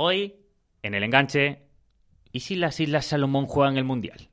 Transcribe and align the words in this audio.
Hoy, 0.00 0.36
en 0.84 0.94
el 0.94 1.02
enganche, 1.02 1.62
¿y 2.30 2.38
si 2.38 2.54
las 2.54 2.78
Islas 2.78 3.06
Salomón 3.06 3.46
juegan 3.46 3.78
el 3.78 3.82
Mundial? 3.84 4.30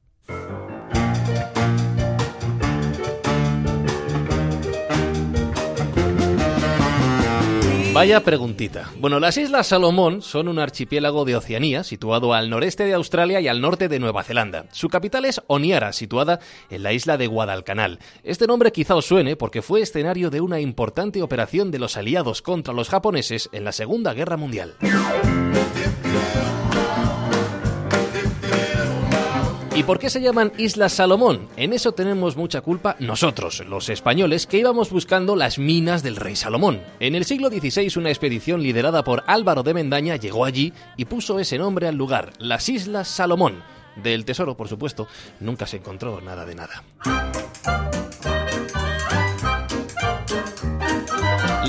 Vaya 7.96 8.20
preguntita. 8.20 8.92
Bueno, 9.00 9.22
las 9.22 9.38
Islas 9.38 9.68
Salomón 9.68 10.22
son 10.22 10.50
un 10.50 10.60
archipiélago 10.60 11.24
de 11.24 11.38
Oceanía 11.38 11.86
situado 11.86 12.34
al 12.34 12.50
noreste 12.50 12.84
de 12.84 12.94
Australia 12.94 13.40
y 13.40 13.48
al 13.48 13.62
norte 13.62 13.88
de 13.88 14.00
Nueva 14.00 14.22
Zelanda. 14.22 14.66
Su 14.74 14.90
capital 14.90 15.24
es 15.24 15.42
Oniara, 15.48 15.94
situada 15.94 16.42
en 16.70 16.84
la 16.84 16.92
isla 16.92 17.16
de 17.16 17.28
Guadalcanal. 17.28 18.00
Este 18.26 18.48
nombre 18.48 18.74
quizá 18.74 18.96
os 18.96 19.06
suene 19.06 19.38
porque 19.38 19.62
fue 19.62 19.80
escenario 19.80 20.30
de 20.30 20.42
una 20.42 20.60
importante 20.60 21.22
operación 21.22 21.72
de 21.72 21.80
los 21.80 21.96
aliados 21.96 22.42
contra 22.42 22.74
los 22.74 22.90
japoneses 22.90 23.48
en 23.54 23.64
la 23.64 23.72
Segunda 23.72 24.14
Guerra 24.14 24.36
Mundial. 24.36 24.76
¿Y 29.76 29.84
por 29.84 30.00
qué 30.00 30.10
se 30.10 30.22
llaman 30.22 30.54
Islas 30.58 30.94
Salomón? 30.94 31.50
En 31.58 31.74
eso 31.74 31.92
tenemos 31.92 32.38
mucha 32.38 32.62
culpa 32.62 32.96
nosotros, 33.00 33.62
los 33.68 33.90
españoles, 33.90 34.48
que 34.48 34.58
íbamos 34.58 34.90
buscando 34.90 35.36
las 35.36 35.60
minas 35.60 36.02
del 36.02 36.16
rey 36.16 36.38
Salomón. 36.38 36.82
En 37.02 37.14
el 37.14 37.26
siglo 37.26 37.50
XVI 37.50 37.92
una 37.98 38.10
expedición 38.10 38.64
liderada 38.64 39.04
por 39.04 39.26
Álvaro 39.28 39.64
de 39.64 39.74
Mendaña 39.74 40.16
llegó 40.16 40.46
allí 40.46 40.72
y 40.96 41.04
puso 41.04 41.40
ese 41.40 41.58
nombre 41.58 41.90
al 41.90 41.96
lugar, 41.96 42.32
las 42.40 42.70
Islas 42.70 43.10
Salomón. 43.10 43.64
Del 44.02 44.24
tesoro, 44.24 44.56
por 44.56 44.70
supuesto, 44.70 45.10
nunca 45.42 45.68
se 45.68 45.76
encontró 45.78 46.22
nada 46.22 46.46
de 46.46 46.56
nada. 46.56 46.84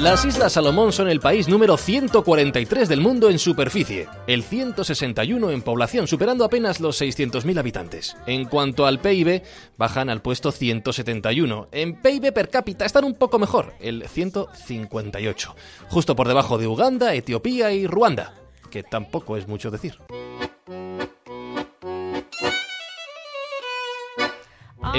Las 0.00 0.26
Islas 0.26 0.52
Salomón 0.52 0.92
son 0.92 1.08
el 1.08 1.20
país 1.20 1.48
número 1.48 1.78
143 1.78 2.88
del 2.88 3.00
mundo 3.00 3.30
en 3.30 3.38
superficie, 3.38 4.06
el 4.26 4.42
161 4.42 5.50
en 5.50 5.62
población, 5.62 6.06
superando 6.06 6.44
apenas 6.44 6.80
los 6.80 7.00
600.000 7.00 7.58
habitantes. 7.58 8.14
En 8.26 8.44
cuanto 8.44 8.86
al 8.86 9.00
PIB, 9.00 9.42
bajan 9.78 10.10
al 10.10 10.20
puesto 10.20 10.52
171. 10.52 11.68
En 11.72 12.00
PIB 12.02 12.32
per 12.32 12.50
cápita 12.50 12.84
están 12.84 13.04
un 13.04 13.14
poco 13.14 13.38
mejor, 13.38 13.72
el 13.80 14.06
158, 14.06 15.56
justo 15.88 16.14
por 16.14 16.28
debajo 16.28 16.58
de 16.58 16.66
Uganda, 16.66 17.14
Etiopía 17.14 17.72
y 17.72 17.86
Ruanda, 17.86 18.34
que 18.70 18.82
tampoco 18.82 19.38
es 19.38 19.48
mucho 19.48 19.70
decir. 19.70 19.98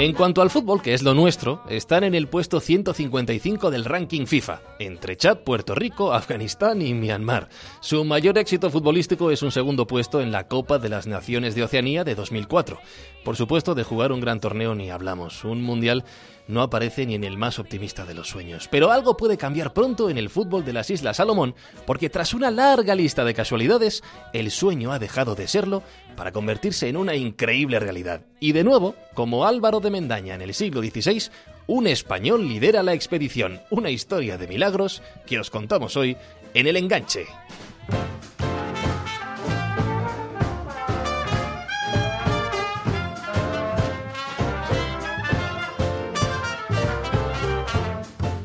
En 0.00 0.12
cuanto 0.12 0.42
al 0.42 0.50
fútbol, 0.50 0.80
que 0.80 0.94
es 0.94 1.02
lo 1.02 1.12
nuestro, 1.12 1.60
están 1.68 2.04
en 2.04 2.14
el 2.14 2.28
puesto 2.28 2.60
155 2.60 3.68
del 3.72 3.84
ranking 3.84 4.26
FIFA, 4.26 4.62
entre 4.78 5.16
Chad, 5.16 5.38
Puerto 5.38 5.74
Rico, 5.74 6.12
Afganistán 6.14 6.82
y 6.82 6.94
Myanmar. 6.94 7.48
Su 7.80 8.04
mayor 8.04 8.38
éxito 8.38 8.70
futbolístico 8.70 9.32
es 9.32 9.42
un 9.42 9.50
segundo 9.50 9.88
puesto 9.88 10.20
en 10.20 10.30
la 10.30 10.46
Copa 10.46 10.78
de 10.78 10.88
las 10.88 11.08
Naciones 11.08 11.56
de 11.56 11.64
Oceanía 11.64 12.04
de 12.04 12.14
2004. 12.14 12.78
Por 13.24 13.34
supuesto, 13.34 13.74
de 13.74 13.82
jugar 13.82 14.12
un 14.12 14.20
gran 14.20 14.38
torneo 14.38 14.76
ni 14.76 14.88
hablamos, 14.88 15.42
un 15.42 15.62
mundial 15.62 16.04
no 16.48 16.62
aparece 16.62 17.06
ni 17.06 17.14
en 17.14 17.24
el 17.24 17.38
más 17.38 17.58
optimista 17.58 18.04
de 18.04 18.14
los 18.14 18.28
sueños. 18.28 18.68
Pero 18.70 18.90
algo 18.90 19.16
puede 19.16 19.36
cambiar 19.36 19.72
pronto 19.72 20.10
en 20.10 20.18
el 20.18 20.30
fútbol 20.30 20.64
de 20.64 20.72
las 20.72 20.90
Islas 20.90 21.18
Salomón, 21.18 21.54
porque 21.86 22.10
tras 22.10 22.34
una 22.34 22.50
larga 22.50 22.94
lista 22.94 23.24
de 23.24 23.34
casualidades, 23.34 24.02
el 24.32 24.50
sueño 24.50 24.92
ha 24.92 24.98
dejado 24.98 25.34
de 25.34 25.46
serlo 25.46 25.82
para 26.16 26.32
convertirse 26.32 26.88
en 26.88 26.96
una 26.96 27.14
increíble 27.14 27.78
realidad. 27.78 28.22
Y 28.40 28.52
de 28.52 28.64
nuevo, 28.64 28.96
como 29.14 29.46
Álvaro 29.46 29.80
de 29.80 29.90
Mendaña 29.90 30.34
en 30.34 30.42
el 30.42 30.54
siglo 30.54 30.80
XVI, 30.82 31.30
un 31.66 31.86
español 31.86 32.48
lidera 32.48 32.82
la 32.82 32.94
expedición, 32.94 33.60
una 33.70 33.90
historia 33.90 34.38
de 34.38 34.48
milagros 34.48 35.02
que 35.26 35.38
os 35.38 35.50
contamos 35.50 35.96
hoy 35.96 36.16
en 36.54 36.66
el 36.66 36.76
enganche. 36.76 37.26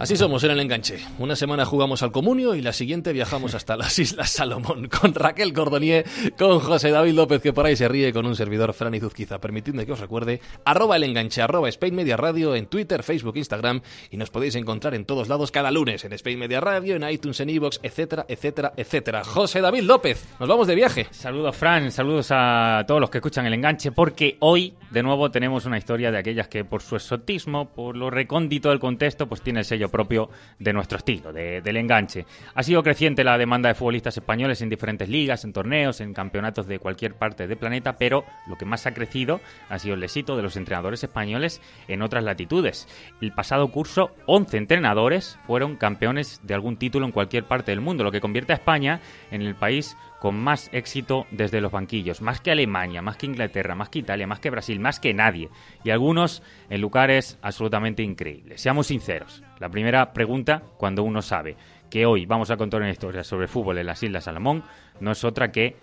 Así 0.04 0.18
somos 0.18 0.44
en 0.44 0.52
el 0.52 0.60
enganche. 0.60 1.00
Una 1.18 1.34
semana 1.34 1.64
jugamos 1.64 2.04
al 2.04 2.12
Comunio 2.12 2.56
y 2.56 2.62
la 2.62 2.74
siguiente 2.74 3.14
viajamos 3.14 3.56
hasta 3.56 3.78
las 3.78 3.98
Islas 4.00 4.32
Salomón 4.32 4.90
con 4.90 5.14
Raquel 5.14 5.54
Cordonier, 5.54 6.06
con 6.38 6.60
José 6.60 6.92
David 6.92 7.14
López 7.14 7.42
que 7.42 7.54
por 7.54 7.66
ahí 7.66 7.78
se 7.78 7.88
ríe 7.88 8.12
con 8.12 8.26
un 8.26 8.36
servidor 8.36 8.74
Fran 8.74 8.94
Izuzquiza. 8.94 9.40
Permitidme 9.40 9.86
que 9.86 9.94
os 9.94 10.02
recuerde 10.02 10.42
arroba 10.66 10.98
el 10.98 11.06
enganche, 11.06 11.42
arroba 11.42 11.70
Spain 11.70 11.96
Media 11.96 12.18
Radio 12.18 12.54
en 12.54 12.66
Twitter, 12.66 13.02
Facebook, 13.02 13.38
Instagram 13.38 13.82
y 14.12 14.18
nos 14.18 14.30
podéis 14.30 14.56
encontrar 14.56 14.94
en 14.94 15.06
todos 15.06 15.30
lados 15.30 15.52
cada 15.52 15.72
lunes 15.72 16.04
en 16.04 16.12
Spain 16.12 16.38
Media 16.38 16.60
Radio, 16.60 16.98
en 16.98 17.10
iTunes, 17.10 17.40
en 17.40 17.52
Evox, 17.52 17.80
etcétera, 17.82 18.26
etcétera, 18.28 18.74
etcétera. 18.76 19.24
José 19.24 19.62
David 19.62 19.84
López, 19.84 20.28
nos 20.38 20.50
vamos 20.50 20.68
de 20.68 20.76
viaje. 20.76 21.08
Saludos 21.12 21.56
Fran, 21.56 21.94
saludos 21.94 22.28
a 22.32 22.84
todos 22.86 23.00
los 23.00 23.10
que 23.10 23.20
escuchan 23.20 23.46
el 23.46 23.54
enganche 23.54 23.94
porque 23.94 24.36
hoy 24.42 24.74
de 24.92 25.02
nuevo 25.02 25.32
tenemos 25.32 25.66
una 25.66 25.78
historia 25.78 26.12
de 26.12 26.18
aquellas 26.18 26.50
que 26.50 26.66
por 26.66 26.82
su 26.82 26.98
exotismo, 26.98 27.70
por 27.70 27.96
lo 27.96 28.10
recóndito 28.10 28.68
del 28.68 28.80
contexto, 28.80 29.28
pues 29.30 29.42
tiene 29.42 29.62
el 29.62 29.66
sello 29.66 29.93
propio 29.94 30.32
de 30.58 30.74
nuestro 30.74 30.98
estilo, 30.98 31.32
del 31.32 31.78
enganche. 31.78 32.26
Ha 32.56 32.64
sido 32.64 32.82
creciente 32.82 33.24
la 33.24 33.38
demanda 33.38 33.70
de 33.70 33.76
futbolistas 33.76 34.18
españoles 34.18 34.60
en 34.64 34.70
diferentes 34.70 35.08
ligas, 35.08 35.46
en 35.46 35.54
torneos, 35.54 36.02
en 36.02 36.14
campeonatos 36.14 36.66
de 36.66 36.80
cualquier 36.80 37.14
parte 37.14 37.48
del 37.48 37.58
planeta, 37.58 37.96
pero 37.96 38.26
lo 38.48 38.58
que 38.58 38.66
más 38.66 38.88
ha 38.88 38.94
crecido 38.96 39.40
ha 39.70 39.78
sido 39.78 39.94
el 39.94 40.04
éxito 40.04 40.36
de 40.36 40.42
los 40.42 40.58
entrenadores 40.58 41.04
españoles 41.04 41.62
en 41.88 42.02
otras 42.02 42.24
latitudes. 42.24 42.88
El 43.22 43.34
pasado 43.34 43.70
curso, 43.70 44.16
11 44.26 44.58
entrenadores 44.58 45.38
fueron 45.46 45.76
campeones 45.76 46.42
de 46.44 46.56
algún 46.56 46.78
título 46.78 47.06
en 47.06 47.12
cualquier 47.12 47.44
parte 47.44 47.72
del 47.72 47.82
mundo, 47.82 48.04
lo 48.04 48.12
que 48.12 48.20
convierte 48.20 48.54
a 48.54 48.56
España 48.56 49.00
en 49.30 49.44
el 49.44 49.54
país 49.54 49.96
con 50.24 50.40
más 50.40 50.70
éxito 50.72 51.28
desde 51.32 51.60
los 51.60 51.74
banquillos, 51.74 52.22
más 52.22 52.40
que 52.40 52.50
Alemania, 52.50 53.02
más 53.02 53.18
que 53.18 53.26
Inglaterra, 53.26 53.76
más 53.76 53.90
que 53.90 54.00
Italia, 54.00 54.26
más 54.26 54.40
que 54.40 54.50
Brasil, 54.50 54.80
más 54.80 55.02
que 55.02 55.14
nadie. 55.14 55.50
Y 55.84 55.90
algunos 55.90 56.42
en 56.70 56.80
lugares 56.80 57.38
absolutamente 57.42 58.04
increíbles. 58.04 58.62
Seamos 58.62 58.88
sinceros. 58.88 59.44
La 59.60 59.68
primera 59.68 60.14
pregunta, 60.14 60.64
cuando 60.78 61.04
uno 61.04 61.22
sabe 61.22 61.58
que 61.90 62.06
hoy 62.06 62.26
vamos 62.26 62.52
a 62.52 62.56
contar 62.56 62.80
una 62.80 62.92
historia 62.92 63.22
sobre 63.22 63.50
fútbol 63.50 63.80
en 63.80 63.86
las 63.86 64.02
Islas 64.02 64.24
Salomón, 64.24 64.64
no 65.02 65.12
es 65.12 65.26
otra 65.26 65.52
que 65.52 65.76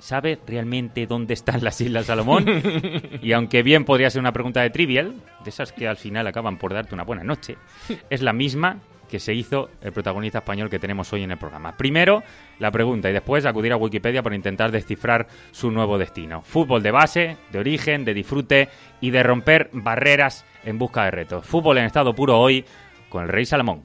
¿sabe 0.00 0.40
realmente 0.44 1.06
dónde 1.06 1.34
están 1.34 1.62
las 1.62 1.80
Islas 1.80 2.06
Salomón? 2.06 2.46
y 3.22 3.30
aunque 3.30 3.62
bien 3.62 3.84
podría 3.84 4.10
ser 4.10 4.18
una 4.18 4.32
pregunta 4.32 4.60
de 4.60 4.70
trivial, 4.70 5.14
de 5.44 5.50
esas 5.50 5.72
que 5.72 5.86
al 5.86 5.98
final 5.98 6.26
acaban 6.26 6.58
por 6.58 6.74
darte 6.74 6.96
una 6.96 7.04
buena 7.04 7.22
noche, 7.22 7.56
es 8.10 8.22
la 8.22 8.32
misma 8.32 8.80
que 9.08 9.18
se 9.18 9.34
hizo 9.34 9.70
el 9.80 9.92
protagonista 9.92 10.38
español 10.38 10.70
que 10.70 10.78
tenemos 10.78 11.12
hoy 11.12 11.22
en 11.22 11.30
el 11.30 11.38
programa. 11.38 11.76
Primero, 11.76 12.22
la 12.58 12.70
pregunta 12.70 13.10
y 13.10 13.12
después 13.12 13.44
acudir 13.46 13.72
a 13.72 13.76
Wikipedia 13.76 14.22
para 14.22 14.36
intentar 14.36 14.70
descifrar 14.70 15.26
su 15.50 15.70
nuevo 15.70 15.98
destino. 15.98 16.42
Fútbol 16.42 16.82
de 16.82 16.90
base, 16.90 17.36
de 17.50 17.58
origen, 17.58 18.04
de 18.04 18.14
disfrute 18.14 18.68
y 19.00 19.10
de 19.10 19.22
romper 19.22 19.70
barreras 19.72 20.44
en 20.64 20.78
busca 20.78 21.04
de 21.04 21.10
retos. 21.10 21.46
Fútbol 21.46 21.78
en 21.78 21.84
estado 21.84 22.14
puro 22.14 22.38
hoy 22.38 22.64
con 23.08 23.24
el 23.24 23.28
Rey 23.28 23.46
Salomón. 23.46 23.82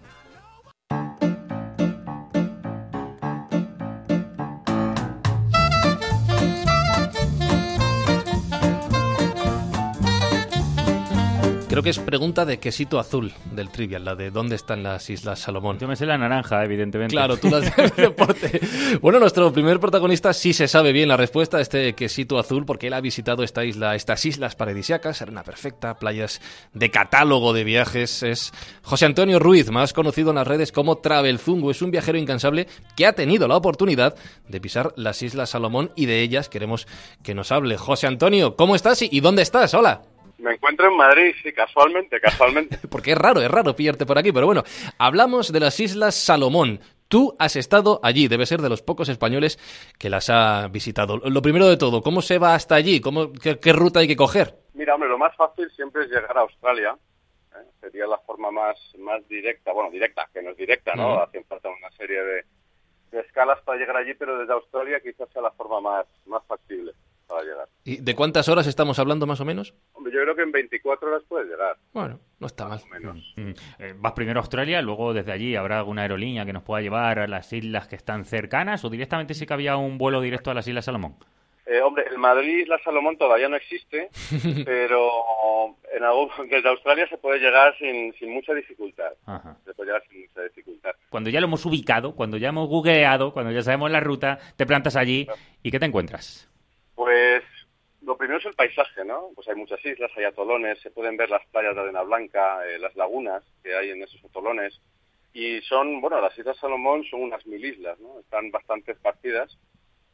Creo 11.73 11.81
que 11.81 11.89
es 11.89 11.97
pregunta 11.97 12.45
de 12.45 12.59
quesito 12.59 12.99
azul 12.99 13.33
del 13.51 13.69
trivial, 13.69 14.05
la 14.05 14.13
de 14.13 14.29
dónde 14.29 14.55
están 14.55 14.83
las 14.83 15.09
Islas 15.09 15.39
Salomón. 15.39 15.79
Yo 15.79 15.87
me 15.87 15.95
sé 15.95 16.05
la 16.05 16.19
naranja, 16.19 16.63
evidentemente. 16.63 17.15
Claro, 17.15 17.37
tú 17.37 17.49
las 17.49 17.75
del 17.75 17.89
deporte. 17.97 18.61
Bueno, 19.01 19.19
nuestro 19.19 19.51
primer 19.51 19.79
protagonista 19.79 20.33
sí 20.33 20.53
se 20.53 20.67
sabe 20.67 20.91
bien 20.91 21.09
la 21.09 21.17
respuesta, 21.17 21.59
este 21.59 21.95
quesito 21.95 22.37
azul, 22.37 22.67
porque 22.67 22.85
él 22.85 22.93
ha 22.93 23.01
visitado 23.01 23.41
esta 23.41 23.65
isla, 23.65 23.95
estas 23.95 24.23
islas 24.23 24.55
paradisiacas, 24.55 25.23
arena 25.23 25.41
perfecta, 25.41 25.95
playas 25.95 26.41
de 26.75 26.91
catálogo 26.91 27.53
de 27.53 27.63
viajes. 27.63 28.21
Es 28.21 28.51
José 28.83 29.07
Antonio 29.07 29.39
Ruiz, 29.39 29.71
más 29.71 29.93
conocido 29.93 30.29
en 30.29 30.35
las 30.35 30.47
redes 30.47 30.71
como 30.71 30.99
Travel 30.99 31.39
Zungo. 31.39 31.71
Es 31.71 31.81
un 31.81 31.89
viajero 31.89 32.19
incansable 32.19 32.67
que 32.95 33.07
ha 33.07 33.13
tenido 33.13 33.47
la 33.47 33.57
oportunidad 33.57 34.13
de 34.47 34.61
pisar 34.61 34.93
las 34.95 35.23
Islas 35.23 35.49
Salomón 35.49 35.91
y 35.95 36.05
de 36.05 36.21
ellas 36.21 36.49
queremos 36.49 36.85
que 37.23 37.33
nos 37.33 37.51
hable. 37.51 37.77
José 37.77 38.05
Antonio, 38.05 38.55
¿cómo 38.55 38.75
estás 38.75 39.01
y 39.01 39.19
dónde 39.21 39.41
estás? 39.41 39.73
Hola. 39.73 40.12
Me 40.43 40.55
encuentro 40.55 40.89
en 40.89 40.97
Madrid, 40.97 41.33
sí, 41.41 41.53
casualmente, 41.53 42.19
casualmente. 42.19 42.77
Porque 42.91 43.13
es 43.13 43.17
raro, 43.17 43.39
es 43.39 43.49
raro 43.49 43.73
pillarte 43.77 44.05
por 44.05 44.17
aquí, 44.17 44.33
pero 44.33 44.45
bueno, 44.45 44.63
hablamos 44.97 45.53
de 45.53 45.59
las 45.61 45.79
Islas 45.79 46.15
Salomón. 46.15 46.81
Tú 47.07 47.33
has 47.39 47.55
estado 47.55 48.01
allí, 48.03 48.27
debe 48.27 48.45
ser 48.45 48.59
de 48.59 48.67
los 48.67 48.81
pocos 48.81 49.07
españoles 49.07 49.57
que 49.97 50.09
las 50.09 50.29
ha 50.29 50.67
visitado. 50.67 51.17
Lo 51.17 51.41
primero 51.41 51.69
de 51.69 51.77
todo, 51.77 52.01
¿cómo 52.01 52.21
se 52.21 52.39
va 52.39 52.55
hasta 52.55 52.75
allí? 52.75 52.99
¿Cómo, 52.99 53.31
qué, 53.31 53.71
ruta 53.71 54.01
hay 54.01 54.07
que 54.09 54.17
coger? 54.17 54.53
Mira, 54.73 54.95
hombre, 54.95 55.07
lo 55.07 55.17
más 55.17 55.33
fácil 55.37 55.71
siempre 55.77 56.03
es 56.03 56.09
llegar 56.09 56.37
a 56.37 56.41
Australia. 56.41 56.97
¿eh? 57.55 57.65
Sería 57.79 58.05
la 58.05 58.17
forma 58.17 58.51
más, 58.51 58.77
más 58.97 59.25
directa, 59.29 59.71
bueno, 59.71 59.91
directa, 59.91 60.27
que 60.33 60.41
no 60.41 60.49
es 60.49 60.57
directa, 60.57 60.93
¿no? 60.93 61.21
Hacen 61.21 61.45
falta 61.45 61.69
una 61.69 61.89
serie 61.91 62.21
de, 62.21 62.45
de 63.11 63.21
escalas 63.21 63.61
para 63.61 63.79
llegar 63.79 63.95
allí, 63.95 64.13
pero 64.13 64.37
desde 64.37 64.51
Australia 64.51 64.99
quizás 64.99 65.29
sea 65.31 65.41
la 65.41 65.51
forma 65.51 65.79
más, 65.79 66.05
más 66.25 66.43
factible 66.47 66.91
para 67.33 67.43
llegar. 67.45 67.67
¿Y 67.83 67.97
de 67.97 68.15
cuántas 68.15 68.47
horas 68.49 68.67
estamos 68.67 68.99
hablando 68.99 69.25
más 69.25 69.39
o 69.41 69.45
menos? 69.45 69.73
Hombre, 69.93 70.13
yo 70.13 70.21
creo 70.21 70.35
que 70.35 70.43
en 70.43 70.51
24 70.51 71.09
horas 71.09 71.23
puedes 71.27 71.49
llegar. 71.49 71.75
Bueno, 71.93 72.19
no 72.39 72.47
está 72.47 72.65
mal. 72.67 72.79
Más 72.79 72.83
o 72.83 72.87
menos. 72.87 73.33
Mm, 73.37 73.51
eh, 73.79 73.93
vas 73.97 74.13
primero 74.13 74.39
a 74.39 74.43
Australia, 74.43 74.81
luego 74.81 75.13
desde 75.13 75.31
allí 75.31 75.55
habrá 75.55 75.79
alguna 75.79 76.03
aerolínea 76.03 76.45
que 76.45 76.53
nos 76.53 76.63
pueda 76.63 76.81
llevar 76.81 77.19
a 77.19 77.27
las 77.27 77.51
islas 77.53 77.87
que 77.87 77.95
están 77.95 78.25
cercanas 78.25 78.83
o 78.85 78.89
directamente 78.89 79.33
sí 79.33 79.45
que 79.45 79.53
había 79.53 79.77
un 79.77 79.97
vuelo 79.97 80.21
directo 80.21 80.51
a 80.51 80.53
las 80.53 80.67
Islas 80.67 80.85
Salomón. 80.85 81.15
Eh, 81.65 81.79
hombre, 81.79 82.03
el 82.11 82.17
Madrid, 82.17 82.65
la 82.67 82.77
Salomón 82.83 83.17
todavía 83.17 83.47
no 83.47 83.55
existe, 83.55 84.09
pero 84.65 85.09
en 85.95 86.03
algún- 86.03 86.29
desde 86.49 86.67
Australia 86.69 87.07
se 87.07 87.17
puede 87.17 87.39
llegar 87.39 87.73
sin, 87.77 88.13
sin 88.19 88.33
mucha 88.33 88.53
dificultad. 88.53 89.11
Ajá. 89.25 89.57
Se 89.65 89.73
puede 89.73 89.87
llegar 89.89 90.03
sin 90.09 90.21
mucha 90.21 90.41
dificultad. 90.43 90.91
Cuando 91.09 91.29
ya 91.29 91.39
lo 91.39 91.47
hemos 91.47 91.65
ubicado, 91.65 92.15
cuando 92.15 92.35
ya 92.37 92.49
hemos 92.49 92.67
googleado, 92.67 93.31
cuando 93.33 93.51
ya 93.51 93.61
sabemos 93.61 93.91
la 93.91 94.01
ruta, 94.01 94.39
te 94.57 94.65
plantas 94.65 94.95
allí 94.97 95.25
y 95.61 95.71
¿qué 95.71 95.79
te 95.79 95.85
encuentras? 95.85 96.49
Pues 96.95 97.43
lo 98.01 98.17
primero 98.17 98.39
es 98.39 98.45
el 98.45 98.53
paisaje, 98.53 99.05
¿no? 99.05 99.29
Pues 99.35 99.47
hay 99.47 99.55
muchas 99.55 99.83
islas, 99.85 100.11
hay 100.15 100.25
atolones, 100.25 100.79
se 100.81 100.91
pueden 100.91 101.17
ver 101.17 101.29
las 101.29 101.45
playas 101.47 101.75
de 101.75 101.81
arena 101.81 102.01
blanca, 102.03 102.67
eh, 102.67 102.77
las 102.79 102.95
lagunas 102.95 103.43
que 103.63 103.75
hay 103.75 103.91
en 103.91 104.03
esos 104.03 104.23
atolones. 104.25 104.79
Y 105.33 105.61
son, 105.61 105.99
bueno, 105.99 106.21
las 106.21 106.37
Islas 106.37 106.57
Salomón 106.57 107.03
son 107.05 107.23
unas 107.23 107.45
mil 107.47 107.63
islas, 107.65 107.99
¿no? 107.99 108.19
Están 108.19 108.51
bastante 108.51 108.91
esparcidas, 108.91 109.57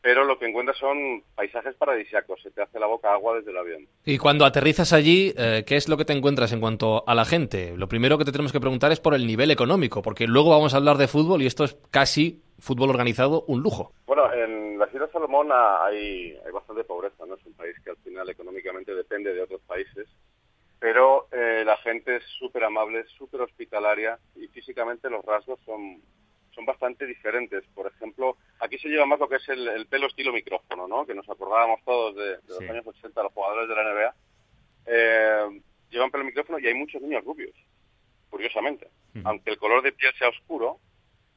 pero 0.01 0.23
lo 0.23 0.39
que 0.39 0.47
encuentras 0.47 0.77
son 0.77 1.23
paisajes 1.35 1.75
paradisíacos, 1.75 2.41
se 2.41 2.51
te 2.51 2.61
hace 2.61 2.79
la 2.79 2.87
boca 2.87 3.11
agua 3.11 3.35
desde 3.35 3.51
el 3.51 3.57
avión. 3.57 3.87
Y 4.05 4.17
cuando 4.17 4.45
aterrizas 4.45 4.93
allí, 4.93 5.33
eh, 5.37 5.63
¿qué 5.65 5.75
es 5.75 5.89
lo 5.89 5.97
que 5.97 6.05
te 6.05 6.13
encuentras 6.13 6.53
en 6.53 6.61
cuanto 6.61 7.03
a 7.07 7.15
la 7.15 7.25
gente? 7.25 7.75
Lo 7.75 7.87
primero 7.87 8.17
que 8.17 8.25
te 8.25 8.31
tenemos 8.31 8.51
que 8.51 8.59
preguntar 8.59 8.91
es 8.91 8.99
por 8.99 9.13
el 9.13 9.27
nivel 9.27 9.51
económico, 9.51 10.01
porque 10.01 10.27
luego 10.27 10.51
vamos 10.51 10.73
a 10.73 10.77
hablar 10.77 10.97
de 10.97 11.07
fútbol 11.07 11.41
y 11.41 11.47
esto 11.47 11.63
es 11.63 11.77
casi 11.91 12.41
fútbol 12.59 12.89
organizado, 12.89 13.43
un 13.47 13.61
lujo. 13.61 13.93
Bueno, 14.05 14.31
en 14.33 14.77
las 14.77 14.93
Islas 14.93 15.11
Salomón 15.11 15.49
hay, 15.51 16.37
hay 16.45 16.51
bastante 16.51 16.83
pobreza, 16.83 17.25
¿no? 17.25 17.35
Es 17.35 17.45
un 17.45 17.53
país 17.53 17.75
que 17.83 17.91
al 17.91 17.97
final 17.97 18.29
económicamente 18.29 18.93
depende 18.93 19.33
de 19.33 19.41
otros 19.41 19.61
países, 19.61 20.07
pero 20.79 21.27
eh, 21.31 21.63
la 21.65 21.77
gente 21.77 22.17
es 22.17 22.23
súper 22.37 22.63
amable, 22.63 23.05
súper 23.17 23.41
hospitalaria 23.41 24.17
y 24.35 24.47
físicamente 24.47 25.09
los 25.09 25.23
rasgos 25.25 25.59
son, 25.65 26.01
son 26.53 26.65
bastante 26.65 27.05
diferentes. 27.05 27.63
Por 27.73 27.87
ejemplo, 27.87 28.37
aquí 28.59 28.77
se 28.77 28.89
lleva 28.89 29.05
más 29.05 29.19
lo 29.19 29.27
que 29.27 29.37
es 29.37 29.49
el, 29.49 29.67
el 29.67 29.87
pelo 29.87 30.07
estilo 30.07 30.33
micrófono, 30.33 30.87
¿no? 30.87 31.05
Que 31.05 31.13
nos 31.13 31.29
acordábamos 31.29 31.83
todos 31.83 32.15
de, 32.15 32.37
de 32.37 32.47
los 32.47 32.61
años 32.61 32.87
80, 32.87 33.23
los 33.23 33.33
jugadores 33.33 33.69
de 33.69 33.75
la 33.75 33.93
NBA. 33.93 34.15
Eh, 34.85 35.61
llevan 35.89 36.11
pelo 36.11 36.23
micrófono 36.23 36.59
y 36.59 36.67
hay 36.67 36.73
muchos 36.73 37.01
niños 37.01 37.23
rubios, 37.23 37.55
curiosamente. 38.29 38.89
Ujú. 39.15 39.27
Aunque 39.27 39.51
el 39.51 39.57
color 39.57 39.81
de 39.81 39.91
piel 39.91 40.13
sea 40.17 40.29
oscuro, 40.29 40.79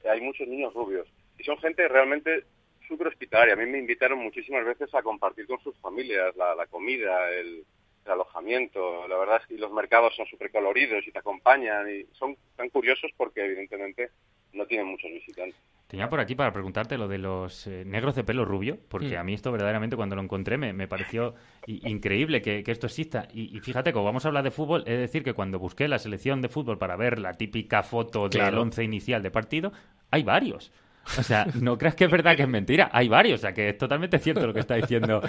hay 0.09 0.21
muchos 0.21 0.49
niños 0.49 0.75
rubios. 0.75 1.09
Y 1.39 1.45
son 1.45 1.59
gente 1.59 1.87
realmente 1.89 2.45
súper 2.87 3.09
hospitalaria. 3.09 3.55
A 3.55 3.57
mí 3.57 3.67
me 3.67 3.79
invitaron 3.79 4.19
muchísimas 4.19 4.65
veces 4.65 4.95
a 4.95 5.03
compartir 5.03 5.47
con 5.47 5.61
sus 5.61 5.77
familias 5.79 6.35
la, 6.37 6.55
la 6.55 6.67
comida, 6.67 7.31
el, 7.31 7.65
el 8.05 8.13
alojamiento. 8.13 9.07
La 9.09 9.17
verdad 9.17 9.41
es 9.43 9.47
que 9.47 9.59
los 9.59 9.73
mercados 9.73 10.15
son 10.17 10.27
súper 10.27 10.51
coloridos 10.51 11.07
y 11.07 11.13
te 11.13 11.19
acompañan. 11.19 11.89
Y 11.91 12.05
son 12.15 12.37
tan 12.57 12.69
curiosos 12.71 13.11
porque 13.17 13.45
evidentemente 13.45 14.11
no 14.53 14.67
tienen 14.67 14.87
muchos 14.89 15.11
visitantes. 15.11 15.57
Tenía 15.87 16.09
por 16.09 16.21
aquí 16.21 16.35
para 16.35 16.53
preguntarte 16.55 16.97
lo 16.97 17.07
de 17.07 17.19
los 17.19 17.67
eh, 17.67 17.85
negros 17.85 18.15
de 18.15 18.25
pelo 18.25 18.47
rubio, 18.47 18.79
porque 18.89 19.17
Mm. 19.17 19.21
a 19.21 19.25
mí 19.25 19.35
esto 19.35 19.53
verdaderamente 19.53 19.95
cuando 19.95 20.17
lo 20.17 20.23
encontré 20.23 20.57
me, 20.57 20.73
me 20.73 20.89
pareció 20.89 21.35
increíble 21.67 22.41
que, 22.41 22.63
que 22.65 22.73
esto 22.73 22.87
exista. 22.87 23.29
Y, 23.35 23.55
y 23.55 23.61
fíjate, 23.61 23.93
como 23.93 24.07
vamos 24.07 24.25
a 24.25 24.29
hablar 24.29 24.43
de 24.43 24.51
fútbol, 24.51 24.85
es 24.87 24.99
decir, 24.99 25.23
que 25.23 25.35
cuando 25.35 25.59
busqué 25.59 25.89
la 25.89 25.99
selección 25.99 26.41
de 26.41 26.49
fútbol 26.49 26.79
para 26.79 26.97
ver 26.97 27.19
la 27.19 27.35
típica 27.35 27.83
foto 27.83 28.23
del 28.31 28.41
Claro. 28.41 28.63
once 28.63 28.83
inicial 28.83 29.23
de 29.23 29.31
partido, 29.31 29.73
hay 30.11 30.23
varios. 30.23 30.73
O 31.19 31.23
sea, 31.23 31.47
no 31.61 31.77
creas 31.77 31.95
que 31.95 32.05
es 32.05 32.11
verdad 32.11 32.37
que 32.37 32.43
es 32.43 32.49
mentira, 32.49 32.89
hay 32.93 33.09
varios. 33.09 33.41
O 33.41 33.43
sea, 33.43 33.53
que 33.53 33.69
es 33.71 33.77
totalmente 33.77 34.19
cierto 34.19 34.47
lo 34.47 34.55
que 34.55 34.61
está 34.61 34.77
diciendo 34.77 35.21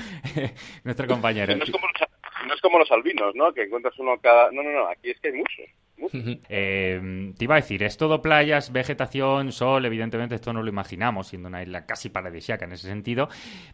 nuestro 0.86 1.08
compañero. 1.08 1.56
No 1.58 1.64
es 1.64 1.72
como 1.72 1.88
los, 1.88 2.48
no 2.48 2.54
es 2.54 2.62
como 2.62 2.80
los 2.80 2.92
albinos, 2.92 3.36
¿no? 3.36 3.52
Que 3.54 3.64
encuentras 3.64 3.98
uno 4.00 4.18
cada... 4.22 4.52
No, 4.52 4.64
no, 4.64 4.72
no. 4.72 4.88
Aquí 4.88 5.10
es 5.10 5.20
que 5.20 5.30
hay 5.30 5.34
muchos. 5.34 5.66
Eh, 6.50 7.34
te 7.38 7.44
iba 7.44 7.56
a 7.56 7.62
decir, 7.62 7.82
es 7.84 7.98
todo 7.98 8.22
playas, 8.22 8.72
vegetación, 8.72 9.52
sol, 9.52 9.86
evidentemente 9.86 10.36
esto 10.36 10.54
no 10.54 10.62
lo 10.62 10.70
imaginamos, 10.70 11.28
siendo 11.28 11.48
una 11.50 11.64
isla 11.64 11.86
casi 11.86 12.10
paradisíaca 12.10 12.66
en 12.66 12.74
ese 12.74 12.88
sentido, 12.88 13.30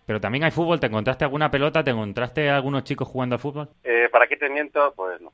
pero 0.06 0.20
también 0.22 0.44
hay 0.44 0.52
fútbol, 0.52 0.80
¿te 0.80 0.88
encontraste 0.88 1.26
alguna 1.26 1.52
pelota? 1.52 1.84
¿Te 1.84 1.92
encontraste 1.92 2.50
algunos 2.50 2.84
chicos 2.84 3.08
jugando 3.08 3.36
al 3.36 3.42
fútbol? 3.42 3.70
Eh, 3.84 4.10
¿Para 4.12 4.28
qué 4.28 4.38
te 4.38 4.50
miento? 4.50 4.94
Pues 4.96 5.20
no. 5.22 5.34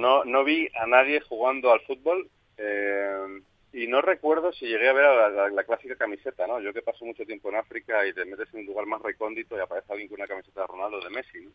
No, 0.00 0.24
no 0.24 0.44
vi 0.44 0.68
a 0.80 0.86
nadie 0.86 1.20
jugando 1.20 1.70
al 1.72 1.80
fútbol 1.80 2.28
eh, 2.56 3.40
y 3.72 3.86
no 3.86 4.00
recuerdo 4.00 4.52
si 4.52 4.66
llegué 4.66 4.88
a 4.88 4.92
ver 4.94 5.04
a 5.04 5.14
la, 5.16 5.28
la- 5.28 5.48
la 5.50 5.64
clásica 5.64 5.96
camiseta, 5.96 6.46
¿no? 6.46 6.60
Yo 6.60 6.72
que 6.72 6.80
paso 6.80 7.04
mucho 7.04 7.24
tiempo 7.26 7.48
en 7.50 7.56
África 7.56 8.06
y 8.06 8.12
te 8.14 8.24
metes 8.24 8.48
en 8.54 8.60
un 8.60 8.66
lugar 8.66 8.86
más 8.86 9.02
recóndito 9.02 9.56
y 9.56 9.60
aparece 9.60 9.92
alguien 9.92 10.08
con 10.08 10.20
una 10.20 10.28
camiseta 10.28 10.62
de 10.62 10.66
Ronaldo 10.68 11.00
de 11.00 11.10
Messi, 11.10 11.38
¿no? 11.44 11.50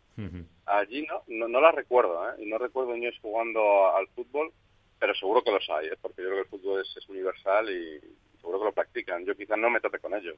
Allí 0.68 1.08
no, 1.08 1.24
no, 1.28 1.48
no 1.48 1.60
la 1.62 1.72
recuerdo, 1.72 2.30
¿eh? 2.30 2.34
Y 2.44 2.46
no 2.50 2.58
recuerdo 2.60 2.94
niños 2.94 3.16
jugando 3.22 3.88
a- 3.88 3.98
al 3.98 4.08
fútbol, 4.10 4.52
pero 5.00 5.16
seguro 5.16 5.42
que 5.44 5.52
los 5.52 5.68
hay, 5.70 5.88
¿eh? 5.88 5.98
Porque 6.02 6.22
yo 6.22 6.30
creo 6.30 6.44
que 6.44 6.44
el 6.56 6.60
fútbol 6.60 6.82
es, 6.82 6.98
es 6.98 7.08
universal 7.10 7.70
y 7.70 8.00
seguro 8.40 8.60
que 8.60 8.66
lo 8.66 8.74
practican. 8.74 9.26
Yo 9.26 9.36
quizás 9.36 9.58
no 9.58 9.70
me 9.70 9.80
tope 9.80 10.00
con 10.00 10.14
ellos. 10.14 10.36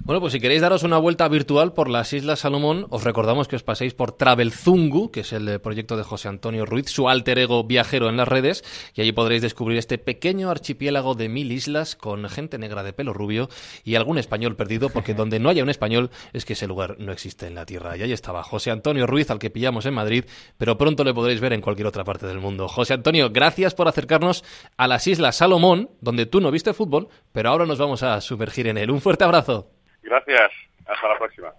Bueno, 0.00 0.20
pues 0.20 0.32
si 0.32 0.40
queréis 0.40 0.62
daros 0.62 0.82
una 0.82 0.98
vuelta 0.98 1.28
virtual 1.28 1.72
por 1.72 1.88
las 1.88 2.12
Islas 2.12 2.40
Salomón, 2.40 2.86
os 2.90 3.04
recordamos 3.04 3.48
que 3.48 3.56
os 3.56 3.62
paséis 3.62 3.94
por 3.94 4.12
Travelzungu, 4.12 5.10
que 5.10 5.20
es 5.20 5.32
el 5.32 5.48
eh, 5.48 5.58
proyecto 5.58 5.96
de 5.96 6.02
José 6.02 6.28
Antonio 6.28 6.66
Ruiz, 6.66 6.88
su 6.90 7.08
alter 7.08 7.38
ego 7.38 7.64
viajero 7.64 8.08
en 8.08 8.16
las 8.16 8.28
redes, 8.28 8.64
y 8.94 9.00
allí 9.00 9.12
podréis 9.12 9.42
descubrir 9.42 9.78
este 9.78 9.98
pequeño 9.98 10.50
archipiélago 10.50 11.14
de 11.14 11.28
mil 11.28 11.50
islas 11.50 11.96
con 11.96 12.28
gente 12.28 12.58
negra 12.58 12.82
de 12.82 12.92
pelo 12.92 13.12
rubio 13.12 13.48
y 13.84 13.94
algún 13.94 14.18
español 14.18 14.56
perdido, 14.56 14.90
porque 14.90 15.14
donde 15.14 15.38
no 15.38 15.48
haya 15.48 15.62
un 15.62 15.70
español 15.70 16.10
es 16.32 16.44
que 16.44 16.52
ese 16.52 16.66
lugar 16.66 16.96
no 16.98 17.12
existe 17.12 17.46
en 17.46 17.54
la 17.54 17.66
tierra. 17.66 17.96
Y 17.96 18.02
ahí 18.02 18.12
estaba 18.12 18.42
José 18.42 18.70
Antonio 18.70 19.06
Ruiz, 19.06 19.30
al 19.30 19.38
que 19.38 19.50
pillamos 19.50 19.86
en 19.86 19.94
Madrid, 19.94 20.24
pero 20.58 20.78
pronto 20.78 21.04
le 21.04 21.14
podréis 21.14 21.40
ver 21.40 21.52
en 21.52 21.60
cualquier 21.60 21.88
otra 21.88 22.04
parte 22.04 22.26
del 22.26 22.38
mundo. 22.38 22.68
José 22.68 22.94
Antonio, 22.94 23.30
gracias 23.30 23.74
por 23.74 23.88
acercarnos 23.88 24.44
a 24.76 24.86
las 24.86 25.06
Islas 25.06 25.36
Salomón, 25.36 25.90
donde 26.00 26.26
tú 26.26 26.40
no 26.40 26.50
viste 26.50 26.72
fútbol, 26.72 27.08
pero 27.36 27.50
ahora 27.50 27.66
nos 27.66 27.78
vamos 27.78 28.02
a 28.02 28.18
sumergir 28.22 28.66
en 28.66 28.78
él. 28.78 28.90
Un 28.90 29.02
fuerte 29.02 29.22
abrazo. 29.22 29.70
Gracias. 30.02 30.50
Hasta 30.86 31.06
la 31.06 31.18
próxima. 31.18 31.52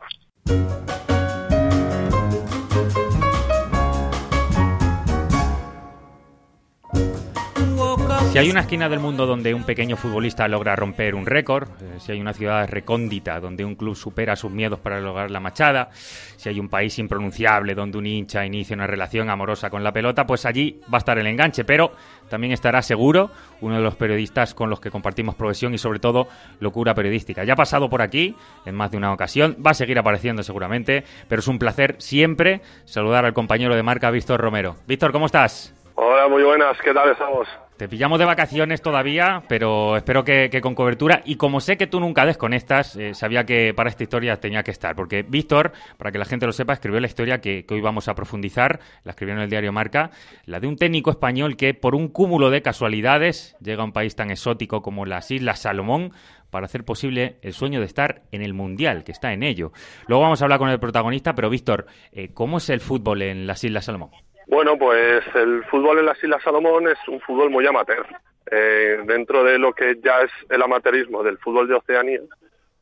Si 8.38 8.42
hay 8.42 8.52
una 8.52 8.60
esquina 8.60 8.88
del 8.88 9.00
mundo 9.00 9.26
donde 9.26 9.52
un 9.56 9.64
pequeño 9.64 9.98
futbolista 9.98 10.48
logra 10.48 10.76
romper 10.76 11.16
un 11.16 11.26
récord, 11.26 11.70
eh, 11.82 12.00
si 12.00 12.12
hay 12.12 12.22
una 12.22 12.34
ciudad 12.34 12.70
recóndita 12.70 13.40
donde 13.40 13.66
un 13.66 13.74
club 13.74 13.96
supera 13.96 14.36
sus 14.36 14.52
miedos 14.52 14.80
para 14.80 15.00
lograr 15.00 15.32
la 15.32 15.40
machada, 15.40 15.90
si 15.92 16.48
hay 16.48 16.60
un 16.60 16.70
país 16.70 17.00
impronunciable 17.00 17.74
donde 17.74 17.98
un 17.98 18.06
hincha 18.06 18.46
inicia 18.46 18.76
una 18.76 18.86
relación 18.86 19.32
amorosa 19.32 19.72
con 19.72 19.84
la 19.84 19.92
pelota, 19.92 20.28
pues 20.28 20.46
allí 20.46 20.80
va 20.84 20.98
a 20.98 21.00
estar 21.00 21.18
el 21.18 21.26
enganche, 21.26 21.64
pero 21.64 21.94
también 22.30 22.54
estará 22.54 22.84
seguro 22.84 23.32
uno 23.62 23.78
de 23.78 23.82
los 23.82 23.96
periodistas 23.96 24.54
con 24.54 24.70
los 24.70 24.80
que 24.80 24.92
compartimos 24.92 25.34
profesión 25.34 25.74
y 25.74 25.80
sobre 25.80 25.98
todo 25.98 26.28
locura 26.60 26.94
periodística. 26.94 27.44
Ya 27.44 27.54
ha 27.54 27.56
pasado 27.56 27.90
por 27.90 28.04
aquí 28.04 28.36
en 28.68 28.76
más 28.76 28.92
de 28.92 28.98
una 28.98 29.12
ocasión, 29.14 29.58
va 29.66 29.72
a 29.72 29.74
seguir 29.74 29.98
apareciendo 29.98 30.44
seguramente, 30.44 31.06
pero 31.28 31.40
es 31.40 31.48
un 31.48 31.58
placer 31.58 31.96
siempre 31.98 32.62
saludar 32.86 33.26
al 33.26 33.34
compañero 33.34 33.76
de 33.76 33.82
marca 33.82 34.12
Víctor 34.12 34.40
Romero. 34.40 34.76
Víctor, 34.86 35.12
¿cómo 35.12 35.26
estás? 35.26 35.74
Hola, 35.96 36.28
muy 36.28 36.44
buenas, 36.44 36.78
¿qué 36.84 36.94
tal 36.94 37.10
estamos? 37.10 37.48
Te 37.78 37.88
pillamos 37.88 38.18
de 38.18 38.26
vacaciones 38.26 38.82
todavía, 38.82 39.44
pero 39.48 39.98
espero 39.98 40.24
que, 40.24 40.50
con 40.62 40.74
cobertura. 40.74 41.22
Y 41.26 41.36
como 41.36 41.62
sé 41.62 41.78
que 41.78 41.86
tú 41.86 42.00
nunca 42.00 42.26
desconectas, 42.26 42.96
eh, 42.96 43.14
sabía 43.14 43.46
que 43.46 43.72
para 43.76 43.92
esta 43.92 44.02
historia 44.02 44.40
tenía 44.40 44.64
que 44.64 44.72
estar. 44.72 44.96
Porque 44.96 45.22
Víctor, 45.22 45.74
para 45.96 46.12
que 46.12 46.18
la 46.18 46.26
gente 46.26 46.48
lo 46.48 46.54
sepa, 46.54 46.74
escribió 46.74 47.00
la 47.00 47.06
historia 47.06 47.40
que, 47.40 47.66
que 47.66 47.76
hoy 47.76 47.82
vamos 47.82 48.08
a 48.08 48.16
profundizar. 48.16 48.80
La 49.04 49.12
escribió 49.12 49.36
en 49.36 49.42
el 49.42 49.50
diario 49.52 49.72
Marca. 49.72 50.10
La 50.46 50.60
de 50.60 50.66
un 50.66 50.76
técnico 50.76 51.12
español 51.12 51.56
que, 51.56 51.76
por 51.76 51.94
un 51.94 52.08
cúmulo 52.08 52.50
de 52.50 52.64
casualidades, 52.64 53.56
llega 53.62 53.84
a 53.84 53.86
un 53.86 53.94
país 53.94 54.16
tan 54.16 54.32
exótico 54.32 54.82
como 54.82 55.06
las 55.06 55.30
Islas 55.30 55.60
Salomón 55.60 56.14
para 56.50 56.66
hacer 56.66 56.84
posible 56.84 57.38
el 57.44 57.54
sueño 57.54 57.80
de 57.80 57.86
estar 57.86 58.24
en 58.32 58.42
el 58.42 58.56
Mundial, 58.56 59.04
que 59.04 59.12
está 59.12 59.34
en 59.34 59.44
ello. 59.44 59.72
Luego 60.08 60.24
vamos 60.24 60.42
a 60.42 60.46
hablar 60.46 60.58
con 60.58 60.70
el 60.70 60.80
protagonista, 60.80 61.36
pero 61.36 61.52
Víctor, 61.52 61.86
eh, 62.12 62.30
¿cómo 62.34 62.58
es 62.58 62.70
el 62.72 62.80
fútbol 62.80 63.22
en 63.22 63.46
las 63.46 63.64
Islas 63.64 63.86
Salomón? 63.86 64.10
Bueno, 64.48 64.78
pues 64.78 65.24
el 65.36 65.64
fútbol 65.66 66.00
en 66.00 66.06
las 66.06 66.24
Islas 66.24 66.42
Salomón 66.42 66.88
es 66.88 66.98
un 67.08 67.20
fútbol 67.20 67.50
muy 67.50 67.68
amateur. 67.68 68.06
Eh, 68.50 69.02
dentro 69.06 69.44
de 69.44 69.60
lo 69.60 69.74
que 69.74 69.98
ya 70.02 70.22
es 70.22 70.32
el 70.50 70.62
amateurismo 70.62 71.22
del 71.22 71.38
fútbol 71.38 71.68
de 71.68 71.76
Oceanía, 71.76 72.22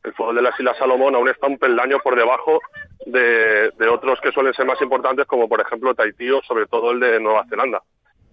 el 0.04 0.14
fútbol 0.14 0.36
de 0.36 0.42
las 0.42 0.58
Islas 0.60 0.76
Salomón 0.78 1.16
aún 1.16 1.28
está 1.28 1.48
un 1.48 1.58
peldaño 1.58 1.98
por 1.98 2.14
debajo 2.14 2.60
de, 3.04 3.72
de 3.76 3.88
otros 3.88 4.20
que 4.20 4.30
suelen 4.30 4.54
ser 4.54 4.64
más 4.64 4.80
importantes, 4.80 5.26
como 5.26 5.48
por 5.48 5.60
ejemplo 5.60 5.92
Tahití 5.92 6.30
o 6.30 6.40
sobre 6.42 6.66
todo 6.66 6.92
el 6.92 7.00
de 7.00 7.18
Nueva 7.18 7.44
Zelanda. 7.48 7.82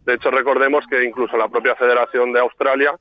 De 0.06 0.14
hecho, 0.14 0.30
recordemos 0.30 0.86
que 0.86 1.04
incluso 1.04 1.36
la 1.36 1.48
propia 1.48 1.76
Federación 1.76 2.34
de 2.34 2.40
Australia 2.40 2.96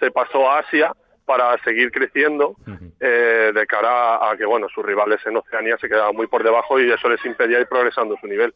se 0.00 0.10
pasó 0.10 0.50
a 0.50 0.58
Asia 0.58 0.92
para 1.26 1.58
seguir 1.64 1.90
creciendo 1.90 2.56
eh, 3.00 3.52
de 3.52 3.66
cara 3.66 4.16
a, 4.16 4.30
a 4.30 4.36
que 4.36 4.46
bueno 4.46 4.68
sus 4.68 4.86
rivales 4.86 5.20
en 5.26 5.36
Oceanía 5.36 5.76
se 5.78 5.88
quedaban 5.88 6.14
muy 6.16 6.28
por 6.28 6.42
debajo 6.42 6.80
y 6.80 6.90
eso 6.90 7.08
les 7.08 7.22
impedía 7.26 7.60
ir 7.60 7.66
progresando 7.66 8.16
su 8.20 8.26
nivel. 8.26 8.54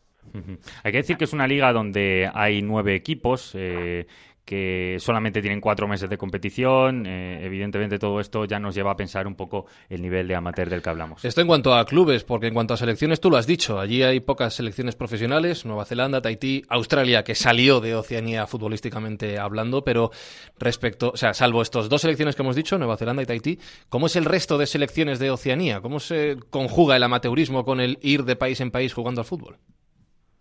Hay 0.85 0.93
que 0.93 0.99
decir 0.99 1.17
que 1.17 1.25
es 1.25 1.33
una 1.33 1.49
liga 1.49 1.73
donde 1.73 2.31
hay 2.33 2.63
nueve 2.63 2.95
equipos 2.95 3.53
eh, 3.57 4.07
que 4.45 4.97
solamente 4.99 5.41
tienen 5.41 5.61
cuatro 5.61 5.87
meses 5.87 6.09
de 6.11 6.19
competición. 6.19 7.07
Eh, 7.07 7.45
evidentemente 7.45 7.99
todo 7.99 8.21
esto 8.21 8.45
ya 8.45 8.59
nos 8.59 8.75
lleva 8.75 8.93
a 8.93 8.97
pensar 8.97 9.27
un 9.27 9.35
poco 9.35 9.67
el 9.89 10.03
nivel 10.03 10.27
de 10.27 10.35
amateur 10.35 10.69
del 10.69 10.83
que 10.83 10.91
hablamos. 10.91 11.25
Esto 11.25 11.41
en 11.41 11.47
cuanto 11.47 11.75
a 11.75 11.85
clubes, 11.85 12.25
porque 12.25 12.49
en 12.49 12.55
cuanto 12.55 12.75
a 12.75 12.77
selecciones 12.77 13.21
tú 13.21 13.31
lo 13.31 13.37
has 13.37 13.47
dicho, 13.47 13.79
allí 13.79 14.03
hay 14.03 14.21
pocas 14.21 14.55
selecciones 14.55 14.97
profesionales, 14.97 15.65
Nueva 15.65 15.85
Zelanda, 15.85 16.21
Tahití, 16.21 16.65
Australia, 16.69 17.23
que 17.25 17.35
salió 17.35 17.81
de 17.81 17.95
Oceanía 17.95 18.47
futbolísticamente 18.47 19.39
hablando, 19.39 19.85
pero 19.85 20.11
respecto, 20.59 21.13
o 21.15 21.17
sea, 21.17 21.35
salvo 21.35 21.63
estas 21.63 21.89
dos 21.89 22.01
selecciones 22.01 22.35
que 22.35 22.43
hemos 22.43 22.57
dicho, 22.57 22.79
Nueva 22.79 22.97
Zelanda 22.97 23.23
y 23.23 23.27
Tahití, 23.27 23.59
¿cómo 23.89 24.07
es 24.07 24.17
el 24.17 24.25
resto 24.25 24.59
de 24.59 24.67
selecciones 24.67 25.19
de 25.19 25.31
Oceanía? 25.31 25.81
¿Cómo 25.81 26.01
se 26.01 26.37
conjuga 26.51 26.97
el 26.97 27.03
amateurismo 27.03 27.65
con 27.65 27.81
el 27.81 27.99
ir 28.03 28.25
de 28.25 28.37
país 28.37 28.61
en 28.61 28.71
país 28.71 28.95
jugando 28.95 29.21
al 29.21 29.27
fútbol? 29.27 29.59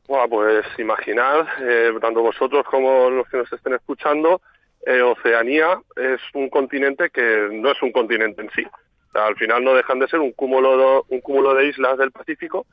Bueno, 0.09 0.27
pues 0.27 0.65
imaginad, 0.79 1.45
eh, 1.61 1.93
tanto 2.01 2.23
vosotros 2.23 2.65
como 2.65 3.11
los 3.11 3.29
que 3.29 3.37
nos 3.37 3.53
estén 3.53 3.75
escuchando, 3.75 4.41
eh, 4.83 5.03
Oceanía 5.03 5.79
es 5.95 6.19
un 6.33 6.49
continente 6.49 7.11
que 7.11 7.47
no 7.51 7.69
es 7.69 7.79
un 7.83 7.91
continente 7.91 8.41
en 8.41 8.49
sí. 8.49 8.65
al 9.13 9.35
final 9.35 9.63
no 9.63 9.75
dejan 9.75 9.99
de 9.99 10.07
ser 10.07 10.19
un 10.19 10.31
cúmulo, 10.31 10.77
de, 10.77 11.15
un 11.15 11.21
cúmulo 11.21 11.53
de 11.53 11.67
islas 11.67 11.99
del 11.99 12.09
Pacífico, 12.09 12.65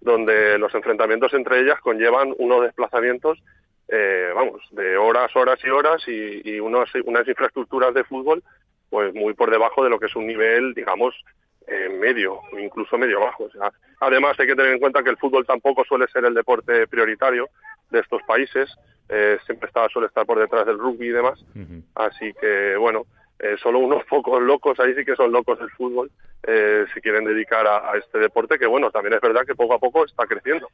donde 0.00 0.60
los 0.60 0.72
enfrentamientos 0.76 1.34
entre 1.34 1.58
ellas 1.58 1.80
conllevan 1.80 2.32
unos 2.38 2.62
desplazamientos, 2.62 3.42
eh, 3.88 4.30
vamos, 4.32 4.62
de 4.70 4.96
horas, 4.96 5.34
horas 5.34 5.58
y 5.64 5.68
horas 5.68 6.06
y, 6.06 6.48
y 6.48 6.60
unos, 6.60 6.88
unas 7.04 7.26
infraestructuras 7.26 7.94
de 7.94 8.04
fútbol 8.04 8.44
pues 8.90 9.12
muy 9.12 9.34
por 9.34 9.50
debajo 9.50 9.82
de 9.82 9.90
lo 9.90 9.98
que 9.98 10.06
es 10.06 10.14
un 10.14 10.28
nivel, 10.28 10.72
digamos, 10.72 11.16
eh, 11.66 11.88
medio, 11.88 12.40
incluso 12.58 12.96
medio 12.96 13.20
bajo. 13.20 13.44
O 13.44 13.50
sea, 13.50 13.72
además 14.00 14.38
hay 14.38 14.46
que 14.46 14.56
tener 14.56 14.72
en 14.72 14.78
cuenta 14.78 15.02
que 15.02 15.10
el 15.10 15.16
fútbol 15.16 15.46
tampoco 15.46 15.84
suele 15.84 16.06
ser 16.08 16.24
el 16.24 16.34
deporte 16.34 16.86
prioritario 16.86 17.48
de 17.90 18.00
estos 18.00 18.22
países, 18.22 18.74
eh, 19.08 19.38
siempre 19.46 19.68
está, 19.68 19.88
suele 19.88 20.08
estar 20.08 20.26
por 20.26 20.38
detrás 20.38 20.66
del 20.66 20.78
rugby 20.78 21.08
y 21.08 21.12
demás. 21.12 21.44
Así 21.94 22.32
que, 22.40 22.76
bueno, 22.76 23.06
eh, 23.38 23.56
solo 23.62 23.78
unos 23.80 24.04
pocos 24.08 24.42
locos, 24.42 24.78
ahí 24.80 24.94
sí 24.94 25.04
que 25.04 25.16
son 25.16 25.32
locos 25.32 25.58
del 25.58 25.70
fútbol, 25.70 26.10
eh, 26.42 26.84
se 26.92 27.00
quieren 27.00 27.24
dedicar 27.24 27.66
a, 27.66 27.96
este 27.96 28.18
deporte 28.18 28.58
que, 28.58 28.66
bueno, 28.66 28.90
también 28.90 29.14
es 29.14 29.20
verdad 29.20 29.42
que 29.46 29.54
poco 29.54 29.74
a 29.74 29.78
poco 29.78 30.04
está 30.04 30.26
creciendo. 30.26 30.68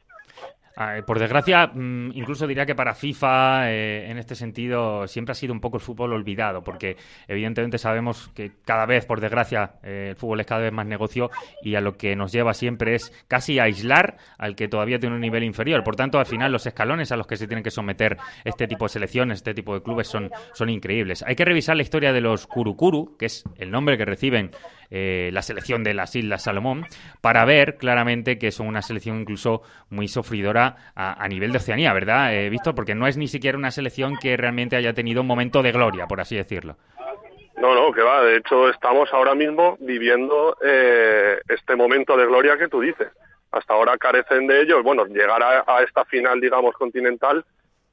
Ah, 0.75 0.95
por 1.05 1.19
desgracia, 1.19 1.67
mm, 1.67 2.11
incluso 2.15 2.47
diría 2.47 2.65
que 2.65 2.73
para 2.73 2.95
FIFA, 2.95 3.71
eh, 3.71 4.09
en 4.09 4.17
este 4.17 4.33
sentido, 4.33 5.07
siempre 5.07 5.33
ha 5.33 5.35
sido 5.35 5.53
un 5.53 5.61
poco 5.61 5.77
el 5.77 5.83
fútbol 5.83 6.13
olvidado, 6.13 6.63
porque 6.63 6.97
evidentemente 7.27 7.77
sabemos 7.77 8.29
que 8.33 8.53
cada 8.65 8.87
vez, 8.87 9.05
por 9.05 9.21
desgracia, 9.21 9.73
el 9.83 10.15
fútbol 10.15 10.39
es 10.39 10.47
cada 10.47 10.61
vez 10.61 10.73
más 10.73 10.87
negocio 10.87 11.29
y 11.61 11.75
a 11.75 11.81
lo 11.81 11.95
que 11.95 12.15
nos 12.15 12.31
lleva 12.31 12.55
siempre 12.55 12.95
es 12.95 13.11
casi 13.27 13.59
aislar 13.59 14.17
al 14.39 14.55
que 14.55 14.67
todavía 14.67 14.97
tiene 14.97 15.15
un 15.15 15.21
nivel 15.21 15.43
inferior. 15.43 15.83
Por 15.83 15.95
tanto, 15.95 16.17
al 16.17 16.25
final, 16.25 16.51
los 16.51 16.65
escalones 16.65 17.11
a 17.11 17.17
los 17.17 17.27
que 17.27 17.37
se 17.37 17.47
tienen 17.47 17.63
que 17.63 17.71
someter 17.71 18.17
este 18.43 18.67
tipo 18.67 18.85
de 18.85 18.89
selecciones, 18.89 19.37
este 19.39 19.53
tipo 19.53 19.75
de 19.75 19.83
clubes, 19.83 20.07
son, 20.07 20.31
son 20.53 20.69
increíbles. 20.69 21.23
Hay 21.27 21.35
que 21.35 21.45
revisar 21.45 21.75
la 21.75 21.83
historia 21.83 22.13
de 22.13 22.21
los 22.21 22.47
Kurukuru, 22.47 23.15
que 23.17 23.27
es 23.27 23.43
el 23.57 23.69
nombre 23.69 23.95
que 23.95 24.05
reciben 24.05 24.51
eh, 24.95 25.31
la 25.33 25.41
selección 25.41 25.83
de 25.83 25.95
las 25.95 26.15
Islas 26.15 26.43
Salomón, 26.43 26.85
para 27.19 27.45
ver 27.45 27.77
claramente 27.77 28.37
que 28.37 28.51
son 28.51 28.67
una 28.67 28.83
selección 28.83 29.21
incluso 29.21 29.63
muy 29.89 30.07
sufridora 30.07 30.93
a, 30.95 31.27
nivel 31.27 31.51
de 31.51 31.57
Oceanía, 31.57 31.91
¿verdad, 31.93 32.31
eh, 32.35 32.51
Víctor? 32.51 32.75
Porque 32.75 32.93
no 32.93 33.07
es 33.07 33.17
ni 33.17 33.27
siquiera 33.27 33.57
una 33.57 33.71
selección 33.71 34.17
que 34.21 34.37
realmente 34.37 34.75
haya 34.75 34.93
tenido 34.93 35.21
un 35.21 35.27
momento 35.27 35.63
de 35.63 35.71
gloria, 35.71 36.05
por 36.05 36.21
así 36.21 36.35
decirlo. 36.35 36.77
No, 37.57 37.73
no, 37.73 37.91
que 37.91 38.03
va. 38.03 38.21
De 38.21 38.37
hecho, 38.37 38.69
estamos 38.69 39.11
ahora 39.13 39.33
mismo 39.33 39.77
viviendo 39.79 40.55
eh, 40.63 41.39
este 41.49 41.75
momento 41.75 42.15
de 42.15 42.27
gloria 42.27 42.55
que 42.55 42.67
tú 42.67 42.81
dices. 42.81 43.07
Hasta 43.51 43.73
ahora 43.73 43.97
carecen 43.97 44.45
de 44.45 44.61
ellos. 44.61 44.83
Bueno, 44.83 45.05
llegar 45.05 45.41
a, 45.41 45.81
esta 45.81 46.05
final, 46.05 46.39
digamos, 46.39 46.75
continental 46.75 47.43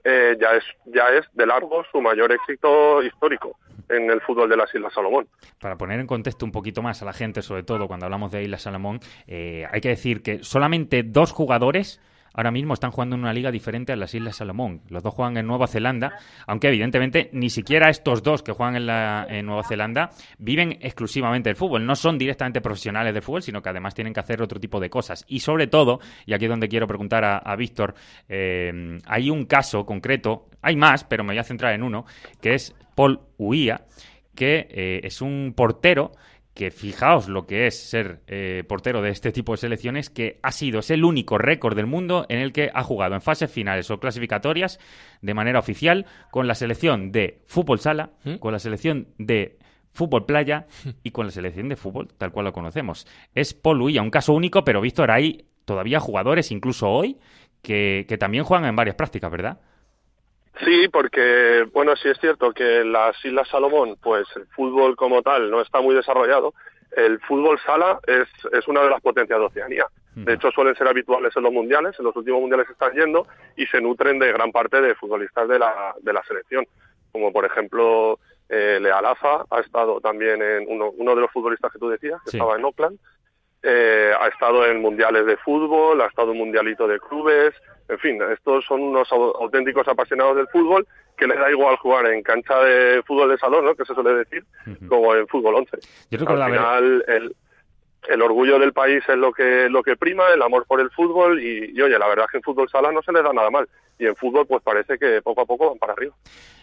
ya 0.05 0.55
es 0.57 0.65
ya 0.87 1.09
es 1.09 1.27
de 1.35 1.47
largo 1.47 1.85
su 1.91 2.01
mayor 2.01 2.33
éxito 2.33 3.03
histórico 3.03 3.57
en 3.91 4.11
el 4.11 4.21
fútbol 4.21 4.49
de 4.49 4.57
las 4.57 4.75
Islas 4.75 4.93
Salomón. 4.95 5.27
Para 5.59 5.77
poner 5.77 6.01
en 6.01 6.07
contexto 6.07 6.45
un 6.45 6.53
poquito 6.53 6.83
más 6.83 7.03
a 7.03 7.05
la 7.05 7.13
gente, 7.13 7.43
sobre 7.43 7.63
todo 7.63 7.87
cuando 7.89 8.07
hablamos 8.07 8.31
de 8.31 8.43
Islas 8.43 8.63
Salomón, 8.63 9.01
eh, 9.27 9.67
hay 9.71 9.81
que 9.81 9.89
decir 9.89 10.23
que 10.23 10.43
solamente 10.45 11.03
dos 11.03 11.33
jugadores 11.33 12.01
ahora 12.33 12.51
mismo 12.51 12.75
están 12.75 12.91
jugando 12.91 13.17
en 13.17 13.23
una 13.23 13.33
liga 13.33 13.51
diferente 13.51 13.93
a 13.93 13.97
las 13.97 14.15
Islas 14.15 14.37
Salomón. 14.37 14.83
Los 14.89 15.03
dos 15.03 15.15
juegan 15.15 15.37
en 15.37 15.47
Nueva 15.47 15.67
Zelanda, 15.67 16.13
aunque 16.47 16.69
evidentemente 16.69 17.31
ni 17.33 17.51
siquiera 17.51 17.91
estos 17.91 18.23
dos 18.23 18.43
que 18.43 18.53
juegan 18.53 18.77
en, 18.77 18.87
la, 18.87 19.27
Nueva 19.43 19.65
Zelanda 19.65 20.11
viven 20.39 20.79
exclusivamente 20.81 21.49
del 21.49 21.57
fútbol. 21.57 21.85
No 21.85 21.97
son 21.97 22.19
directamente 22.19 22.61
profesionales 22.61 23.15
de 23.15 23.21
fútbol, 23.21 23.43
sino 23.43 23.63
que 23.63 23.69
además 23.69 23.95
tienen 23.95 24.13
que 24.13 24.21
hacer 24.21 24.43
otro 24.43 24.61
tipo 24.61 24.81
de 24.81 24.91
cosas. 24.91 25.25
Y 25.29 25.41
sobre 25.41 25.67
todo, 25.67 26.01
y 26.27 26.33
aquí 26.33 26.45
es 26.45 26.51
donde 26.51 26.69
quiero 26.69 26.87
preguntar 26.87 27.25
a, 27.25 27.57
Víctor, 27.57 27.95
eh, 28.29 28.99
hay 29.07 29.31
un 29.31 29.45
caso 29.45 29.85
concreto, 29.85 30.49
hay 30.63 30.77
más, 30.77 31.05
pero 31.05 31.25
me 31.25 31.33
voy 31.33 31.39
a 31.39 31.45
centrar 31.45 31.75
en 31.75 31.83
uno, 31.83 32.07
que 32.41 32.55
es 32.55 32.75
Paul 32.95 33.21
Huía, 33.39 33.85
que 34.35 34.69
eh, 34.71 35.01
es 35.03 35.21
un 35.21 35.53
portero 35.57 36.13
que 36.55 36.71
fijaos 36.71 37.29
lo 37.29 37.47
que 37.47 37.67
es 37.67 37.79
ser 37.79 38.21
eh, 38.27 38.65
portero 38.69 39.03
de 39.03 39.11
este 39.11 39.33
tipo 39.33 39.53
de 39.53 39.59
selecciones, 39.59 40.11
que 40.11 40.39
ha 40.43 40.53
sido, 40.53 40.81
es 40.81 40.91
el 40.91 41.05
único 41.05 41.39
récord 41.39 41.77
del 41.77 41.87
mundo 41.87 42.27
en 42.29 42.39
el 42.39 42.53
que 42.53 42.71
ha 42.75 42.83
jugado 42.83 43.15
en 43.15 43.21
fases 43.21 43.51
finales 43.51 43.91
o 43.91 44.01
clasificatorias 44.01 44.79
de 45.23 45.35
manera 45.35 45.59
oficial 45.59 46.07
con 46.31 46.49
la 46.49 46.55
selección 46.55 47.13
de 47.13 47.43
fútbol 47.47 47.79
sala, 47.79 48.11
¿Mm? 48.25 48.35
con 48.37 48.53
la 48.53 48.59
selección 48.59 49.09
de 49.19 49.59
fútbol 49.93 50.27
playa 50.27 50.67
y 51.03 51.11
con 51.11 51.27
la 51.27 51.33
selección 51.33 51.69
de 51.69 51.77
fútbol 51.77 52.09
tal 52.19 52.33
cual 52.33 52.47
lo 52.47 52.53
conocemos. 52.53 53.07
Es 53.35 53.55
Paul 53.55 53.83
un 53.83 54.11
caso 54.11 54.33
único, 54.33 54.65
pero 54.65 54.81
Víctor, 54.81 55.11
hay 55.11 55.47
todavía 55.65 56.01
jugadores, 56.01 56.51
incluso 56.51 56.89
hoy, 56.89 57.19
que, 57.63 58.07
que 58.09 58.19
también 58.19 58.45
juegan 58.45 58.69
en 58.69 58.77
varias 58.77 58.97
prácticas, 58.97 59.31
¿verdad? 59.31 59.61
Sí, 60.65 60.89
porque, 60.89 61.67
bueno, 61.73 61.97
sí 61.97 62.09
es 62.09 62.19
cierto 62.19 62.53
que 62.53 62.81
en 62.81 62.93
las 62.93 63.17
Islas 63.25 63.49
Salomón, 63.49 63.97
pues 64.03 64.27
el 64.37 64.47
fútbol 64.49 64.97
como 64.97 65.23
tal 65.23 65.51
no 65.51 65.61
está 65.61 65.81
muy 65.81 65.95
desarrollado. 65.95 66.55
El 66.97 67.21
fútbol 67.21 67.59
sala 67.61 68.01
es, 68.07 68.29
es 68.53 68.67
una 68.67 68.83
de 68.83 68.91
las 68.91 69.01
potencias 69.01 69.39
de 69.39 69.47
Oceanía. 69.47 69.87
De 70.17 70.35
hecho, 70.35 70.51
suelen 70.51 70.75
ser 70.75 70.89
habituales 70.89 71.35
en 71.37 71.45
los 71.45 71.53
mundiales, 71.53 71.95
en 71.99 72.05
los 72.05 72.17
últimos 72.17 72.41
mundiales 72.41 72.69
están 72.69 72.93
yendo 72.93 73.27
y 73.57 73.65
se 73.67 73.81
nutren 73.81 74.19
de 74.19 74.33
gran 74.33 74.51
parte 74.51 74.81
de 74.81 74.95
futbolistas 74.97 75.49
de 75.49 75.59
la, 75.59 75.95
de 76.03 76.13
la 76.13 76.23
selección. 76.25 76.67
Como 77.13 77.33
por 77.33 77.45
ejemplo, 77.45 78.19
eh, 78.49 78.79
Lealaza 78.81 79.45
ha 79.49 79.61
estado 79.61 80.01
también 80.01 80.43
en 80.43 80.65
uno, 80.69 80.91
uno 80.91 81.15
de 81.15 81.21
los 81.23 81.31
futbolistas 81.31 81.73
que 81.73 81.79
tú 81.79 81.89
decías, 81.89 82.21
que 82.25 82.37
estaba 82.37 82.57
en 82.57 82.65
Oakland. 82.65 82.99
Eh, 83.63 84.13
ha 84.19 84.29
estado 84.29 84.67
en 84.67 84.81
mundiales 84.81 85.27
de 85.27 85.37
fútbol, 85.37 86.01
ha 86.01 86.07
estado 86.07 86.33
en 86.33 86.39
mundialito 86.39 86.89
de 86.89 86.99
clubes, 86.99 87.55
en 87.89 87.99
fin, 87.99 88.19
estos 88.33 88.65
son 88.65 88.81
unos 88.81 89.11
auténticos 89.13 89.87
apasionados 89.87 90.37
del 90.37 90.49
fútbol 90.49 90.87
que 91.17 91.27
les 91.27 91.39
da 91.39 91.51
igual 91.51 91.77
jugar 91.77 92.07
en 92.07 92.23
cancha 92.23 92.59
de 92.61 93.03
fútbol 93.03 93.31
de 93.31 93.39
salón, 93.39 93.67
¿no? 93.67 93.75
que 93.75 93.85
se 93.85 93.95
suele 93.95 94.15
decir, 94.15 94.45
como 94.89 95.15
en 95.15 95.27
fútbol 95.27 95.57
11. 95.57 95.77
Al 96.13 96.51
final, 96.51 97.05
el, 97.07 97.37
el 98.09 98.23
orgullo 98.23 98.59
del 98.59 98.73
país 98.73 99.03
es 99.09 99.17
lo 99.17 99.33
que 99.33 99.69
lo 99.69 99.83
que 99.83 99.97
prima, 99.97 100.25
el 100.35 100.43
amor 100.43 100.65
por 100.67 100.81
el 100.81 100.91
fútbol 100.91 101.43
y, 101.43 101.81
oye, 101.81 101.99
la 101.99 102.09
verdad 102.09 102.25
es 102.27 102.31
que 102.31 102.37
en 102.39 102.43
fútbol 102.43 102.69
sala 102.69 102.91
no 102.93 103.03
se 103.03 103.13
les 103.13 103.23
da 103.23 103.33
nada 103.33 103.51
mal 103.51 103.69
y 103.99 104.07
en 104.07 104.17
fútbol 104.17 104.47
pues 104.47 104.63
parece 104.63 104.99
que 104.99 105.21
poco 105.21 105.43
a 105.43 105.47
poco 105.47 105.69
van 105.69 105.79
para 105.79 105.93
arriba. 105.93 106.15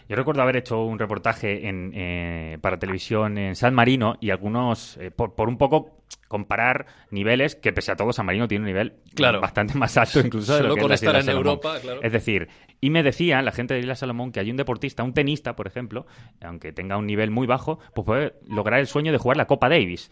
Yo 0.08 0.16
recuerdo 0.16 0.42
haber 0.42 0.56
hecho 0.56 0.82
un 0.82 0.98
reportaje 0.98 1.68
en, 1.68 1.92
eh, 1.94 2.58
para 2.60 2.78
televisión 2.78 3.38
en 3.38 3.54
San 3.54 3.74
Marino 3.74 4.16
y 4.20 4.30
algunos, 4.30 4.96
eh, 4.96 5.10
por, 5.10 5.34
por, 5.34 5.48
un 5.48 5.58
poco 5.58 5.97
comparar 6.28 6.86
niveles, 7.10 7.56
que 7.56 7.72
pese 7.72 7.92
a 7.92 7.96
todo 7.96 8.12
San 8.12 8.26
Marino 8.26 8.48
tiene 8.48 8.62
un 8.62 8.66
nivel 8.66 8.94
bastante 9.40 9.74
más 9.74 9.96
alto 9.96 10.20
incluso 10.20 10.56
de 10.56 10.62
lo 10.62 10.76
que 10.76 10.94
es 10.94 11.02
en 11.02 11.28
Europa. 11.28 11.76
Es 12.02 12.12
decir, 12.12 12.48
y 12.80 12.90
me 12.90 13.02
decía 13.02 13.42
la 13.42 13.52
gente 13.52 13.74
de 13.74 13.80
Isla 13.80 13.96
Salomón 13.96 14.30
que 14.30 14.40
hay 14.40 14.50
un 14.50 14.56
deportista, 14.56 15.02
un 15.02 15.14
tenista, 15.14 15.56
por 15.56 15.66
ejemplo, 15.66 16.06
aunque 16.42 16.72
tenga 16.72 16.96
un 16.96 17.06
nivel 17.06 17.30
muy 17.30 17.46
bajo, 17.46 17.78
pues 17.94 18.04
puede 18.04 18.34
lograr 18.46 18.80
el 18.80 18.86
sueño 18.86 19.10
de 19.12 19.18
jugar 19.18 19.36
la 19.36 19.46
Copa 19.46 19.68
Davis. 19.68 20.10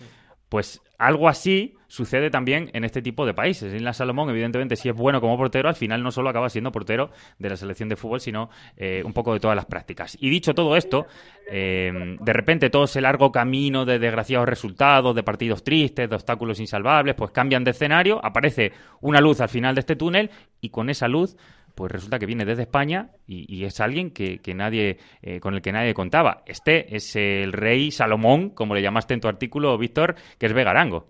Pues 0.49 0.81
algo 0.99 1.29
así 1.29 1.75
sucede 1.89 2.31
también 2.31 2.71
en 2.73 2.85
este 2.85 3.03
tipo 3.03 3.27
de 3.27 3.35
países. 3.35 3.73
En 3.73 3.85
la 3.85 3.93
Salomón, 3.93 4.31
evidentemente, 4.31 4.77
si 4.77 4.89
es 4.89 4.95
bueno 4.95 5.21
como 5.21 5.37
portero, 5.37 5.69
al 5.69 5.75
final 5.75 6.03
no 6.03 6.11
solo 6.11 6.31
acaba 6.31 6.49
siendo 6.49 6.73
portero 6.73 7.11
de 7.39 7.51
la 7.51 7.57
selección 7.57 7.89
de 7.89 7.97
fútbol, 7.97 8.21
sino 8.21 8.51
eh, 8.77 9.03
un 9.05 9.13
poco 9.13 9.33
de 9.33 9.41
todas 9.41 9.57
las 9.57 9.67
prácticas. 9.67 10.17
Y 10.21 10.31
dicho 10.31 10.55
todo 10.55 10.77
esto, 10.77 11.07
eh, 11.51 11.93
de 12.21 12.33
repente 12.33 12.71
todo 12.71 12.85
ese 12.85 13.01
largo 13.01 13.31
camino 13.31 13.85
de 13.85 13.99
desgraciados 13.99 14.49
resultados, 14.49 15.15
de 15.15 15.23
partidos 15.23 15.63
tristes, 15.65 16.09
de 16.09 16.15
obstáculos 16.15 16.61
insalvables, 16.61 17.15
pues 17.15 17.31
cambian 17.31 17.65
de 17.65 17.73
escenario, 17.73 18.25
aparece 18.25 18.73
una 19.01 19.21
luz 19.21 19.41
al 19.41 19.49
final 19.49 19.75
de 19.75 19.81
este 19.81 19.97
túnel 19.97 20.31
y 20.61 20.71
con 20.71 20.91
esa 20.91 21.09
luz 21.09 21.37
pues 21.77 21.93
resulta 21.93 22.19
que 22.19 22.27
viene 22.27 22.47
desde 22.47 22.63
España 22.63 23.11
y, 23.27 23.65
es 23.65 23.81
alguien 23.81 24.11
que, 24.11 24.41
nadie, 24.55 24.99
eh, 25.23 25.41
con 25.41 25.55
el 25.55 25.61
que 25.61 25.73
nadie 25.73 25.93
contaba. 25.93 26.43
Este 26.47 26.97
es 26.97 27.15
el 27.17 27.53
rey 27.53 27.91
Salomón, 27.91 28.51
como 28.51 28.75
le 28.75 28.83
llamaste 28.83 29.13
en 29.13 29.21
tu 29.21 29.29
artículo, 29.29 29.77
Víctor, 29.77 30.15
que 30.41 30.47
es 30.47 30.55
Vegarango. 30.55 31.07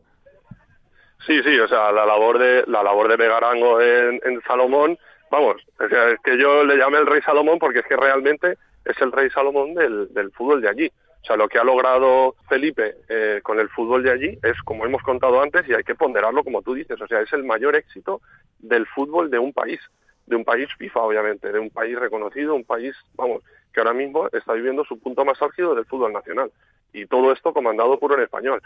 Sí, 1.24 1.40
sí, 1.42 1.58
o 1.58 1.68
sea, 1.68 1.92
la 1.92 2.04
labor 2.04 2.38
de 2.38 2.64
la 2.66 2.82
labor 2.82 3.08
de 3.08 3.16
Vegarango 3.16 3.80
en, 3.80 4.40
Salomón, 4.46 4.98
vamos, 5.30 5.56
es 5.80 6.20
que 6.22 6.36
yo 6.36 6.64
le 6.64 6.76
llame 6.76 6.98
el 6.98 7.06
rey 7.06 7.22
Salomón 7.22 7.58
porque 7.58 7.80
es 7.80 7.86
que 7.86 7.96
realmente 7.96 8.58
es 8.84 9.00
el 9.00 9.12
rey 9.12 9.30
Salomón 9.30 9.74
del, 9.74 10.30
fútbol 10.32 10.60
de 10.60 10.68
allí. 10.68 10.90
O 11.22 11.26
sea, 11.26 11.36
lo 11.36 11.48
que 11.48 11.58
ha 11.58 11.64
logrado 11.64 12.34
Felipe 12.48 12.96
eh, 13.08 13.40
con 13.42 13.58
el 13.60 13.68
fútbol 13.68 14.02
de 14.02 14.12
allí 14.12 14.38
es, 14.42 14.60
como 14.64 14.84
hemos 14.84 15.02
contado 15.02 15.40
antes, 15.40 15.68
y 15.68 15.74
hay 15.74 15.84
que 15.84 15.94
ponderarlo 15.94 16.42
como 16.42 16.62
tú 16.62 16.74
dices, 16.74 17.00
o 17.00 17.06
sea, 17.06 17.20
es 17.20 17.32
el 17.32 17.44
mayor 17.44 17.76
éxito 17.76 18.20
del 18.58 18.86
fútbol 18.86 19.30
de 19.30 19.38
un 19.38 19.52
país 19.52 19.80
de 20.26 20.36
un 20.36 20.44
país 20.44 20.68
FIFA, 20.76 21.00
obviamente, 21.00 21.52
de 21.52 21.58
un 21.58 21.70
país 21.70 21.98
reconocido, 21.98 22.54
un 22.54 22.64
país, 22.64 22.94
vamos, 23.14 23.42
que 23.72 23.80
ahora 23.80 23.94
mismo 23.94 24.28
está 24.32 24.52
viviendo 24.54 24.84
su 24.84 24.98
punto 24.98 25.24
más 25.24 25.40
álgido 25.40 25.74
del 25.74 25.86
fútbol 25.86 26.12
nacional 26.12 26.50
y 26.92 27.06
todo 27.06 27.32
esto 27.32 27.52
comandado 27.52 27.98
por 27.98 28.12
un 28.12 28.22
español. 28.22 28.62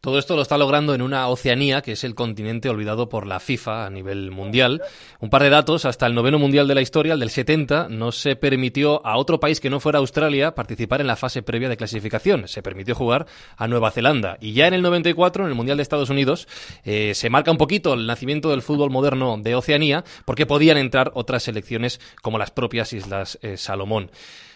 Todo 0.00 0.18
esto 0.18 0.36
lo 0.36 0.42
está 0.42 0.56
logrando 0.56 0.94
en 0.94 1.02
una 1.02 1.28
Oceanía, 1.28 1.82
que 1.82 1.92
es 1.92 2.04
el 2.04 2.14
continente 2.14 2.70
olvidado 2.70 3.08
por 3.08 3.26
la 3.26 3.40
FIFA 3.40 3.86
a 3.86 3.90
nivel 3.90 4.30
mundial. 4.30 4.80
Un 5.20 5.28
par 5.28 5.42
de 5.42 5.50
datos, 5.50 5.84
hasta 5.84 6.06
el 6.06 6.14
noveno 6.14 6.38
mundial 6.38 6.66
de 6.66 6.74
la 6.74 6.80
historia, 6.80 7.12
el 7.12 7.20
del 7.20 7.30
70, 7.30 7.88
no 7.90 8.10
se 8.10 8.36
permitió 8.36 9.04
a 9.06 9.18
otro 9.18 9.38
país 9.38 9.60
que 9.60 9.70
no 9.70 9.80
fuera 9.80 9.98
Australia 9.98 10.54
participar 10.54 11.00
en 11.00 11.06
la 11.06 11.16
fase 11.16 11.42
previa 11.42 11.68
de 11.68 11.76
clasificación. 11.76 12.48
Se 12.48 12.62
permitió 12.62 12.94
jugar 12.94 13.26
a 13.56 13.68
Nueva 13.68 13.90
Zelanda. 13.90 14.38
Y 14.40 14.54
ya 14.54 14.66
en 14.66 14.74
el 14.74 14.82
94, 14.82 15.44
en 15.44 15.50
el 15.50 15.56
Mundial 15.56 15.76
de 15.76 15.82
Estados 15.82 16.10
Unidos, 16.10 16.48
eh, 16.84 17.12
se 17.14 17.28
marca 17.28 17.50
un 17.50 17.58
poquito 17.58 17.94
el 17.94 18.06
nacimiento 18.06 18.50
del 18.50 18.62
fútbol 18.62 18.90
moderno 18.90 19.36
de 19.38 19.54
Oceanía, 19.54 20.04
porque 20.24 20.46
podían 20.46 20.78
entrar 20.78 21.10
otras 21.14 21.42
selecciones 21.42 22.00
como 22.22 22.38
las 22.38 22.50
propias 22.50 22.92
Islas 22.92 23.38
eh, 23.42 23.56
Salomón. 23.56 24.10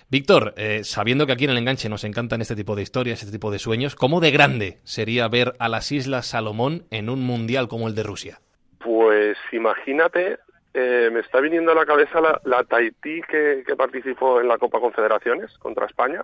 Víctor, 0.08 0.54
eh, 0.56 0.84
sabiendo 0.84 1.26
que 1.26 1.32
aquí 1.32 1.46
en 1.46 1.50
el 1.50 1.58
enganche 1.58 1.88
nos 1.88 2.04
encantan 2.04 2.40
este 2.40 2.54
tipo 2.54 2.76
de 2.76 2.82
historias, 2.82 3.20
este 3.20 3.32
tipo 3.32 3.50
de 3.50 3.58
sueños, 3.58 3.96
¿cómo 3.96 4.20
de 4.20 4.30
grande 4.30 4.78
sería 4.84 5.26
ver 5.26 5.54
a 5.58 5.68
las 5.68 5.90
Islas 5.90 6.28
Salomón 6.28 6.84
en 6.92 7.10
un 7.10 7.25
mundial 7.25 7.66
como 7.66 7.88
el 7.88 7.96
de 7.96 8.04
Rusia? 8.04 8.38
Pues 8.78 9.36
imagínate, 9.50 10.38
eh, 10.75 11.10
me 11.12 11.18
está 11.18 11.40
viniendo 11.40 11.72
a 11.72 11.75
la 11.75 11.84
cabeza 11.84 12.20
la, 12.20 12.62
Tahití 12.62 13.20
que, 13.22 13.64
participó 13.76 14.40
en 14.40 14.46
la 14.46 14.58
Copa 14.58 14.78
Confederaciones 14.78 15.58
contra 15.58 15.86
España, 15.86 16.22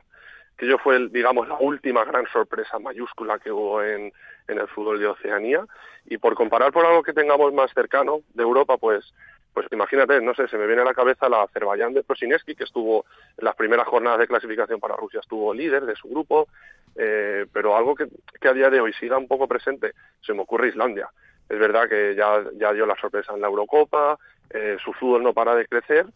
que 0.57 0.69
yo 0.69 0.79
fue, 0.79 1.09
digamos, 1.09 1.49
la 1.49 1.57
última 1.59 2.05
gran 2.05 2.29
sorpresa 2.33 2.79
mayúscula 2.79 3.41
que 3.41 3.51
hubo 3.51 3.83
en, 3.83 4.13
en 4.47 4.59
el 4.61 4.69
fútbol 4.69 5.01
de 5.01 5.09
Oceanía. 5.09 5.67
Y 6.07 6.19
por 6.19 6.37
comparar 6.37 6.71
por 6.71 6.87
algo 6.87 7.03
que 7.03 7.13
tengamos 7.13 7.53
más 7.53 7.73
cercano 7.75 8.21
de 8.33 8.45
Europa, 8.45 8.77
pues 8.77 9.13
pues 9.53 9.67
imagínate, 9.71 10.21
no 10.21 10.35
sé, 10.35 10.49
se 10.49 10.57
me 10.57 10.67
viene 10.67 10.83
a 10.83 10.87
la 10.87 10.95
cabeza 10.95 11.29
la 11.29 11.43
Azerbaiyán 11.43 11.93
de 11.93 12.03
Prosineski, 12.03 12.55
que 12.55 12.65
estuvo 12.65 13.05
en 13.37 13.45
las 13.45 13.55
primeras 13.55 13.87
jornadas 13.87 14.21
de 14.21 14.27
clasificación 14.27 14.81
para 14.81 14.97
Rusia, 14.97 15.21
estuvo 15.21 15.53
líder 15.53 15.85
de 15.85 15.95
su 15.95 16.09
grupo, 16.09 16.49
eh, 16.97 17.47
pero 17.53 17.77
algo 17.77 17.95
que, 17.95 18.09
a 18.49 18.53
día 18.53 18.71
de 18.71 18.81
hoy 18.81 18.93
siga 18.95 19.19
un 19.19 19.29
poco 19.29 19.47
presente, 19.47 19.93
se 20.21 20.33
me 20.33 20.41
ocurre 20.41 20.69
Islandia. 20.69 21.11
Es 21.49 21.59
verdad 21.59 21.89
que 21.89 22.15
ya, 22.15 22.43
ya 22.55 22.73
dio 22.73 22.87
la 22.87 22.97
sorpresa 22.97 23.35
en 23.35 23.43
la 23.43 23.49
Eurocopa, 23.49 24.19
eh, 24.51 24.77
su 24.83 24.93
fútbol 24.95 25.23
no 25.23 25.35
para 25.35 25.55
de 25.55 25.67
crecer, 25.67 26.07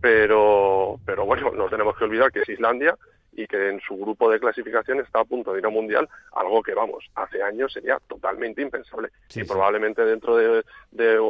pero, 0.00 0.98
pero 1.04 1.26
bueno, 1.26 1.50
no 1.52 1.68
tenemos 1.68 1.96
que 1.96 2.04
olvidar 2.04 2.32
que 2.32 2.40
es 2.40 2.48
Islandia 2.48 2.96
y 3.36 3.46
que 3.46 3.68
en 3.68 3.80
su 3.80 3.96
grupo 3.96 4.30
de 4.30 4.40
clasificación 4.40 5.00
está 5.00 5.20
a 5.20 5.24
punto 5.24 5.52
de 5.52 5.60
ir 5.60 5.66
a 5.66 5.68
mundial, 5.68 6.08
algo 6.34 6.62
que, 6.62 6.74
vamos, 6.74 7.04
hace 7.14 7.42
años 7.42 7.72
sería 7.72 7.98
totalmente 8.08 8.62
impensable. 8.62 9.10
y 9.34 9.44
probablemente 9.44 10.04
dentro 10.04 10.36
de, 10.36 10.64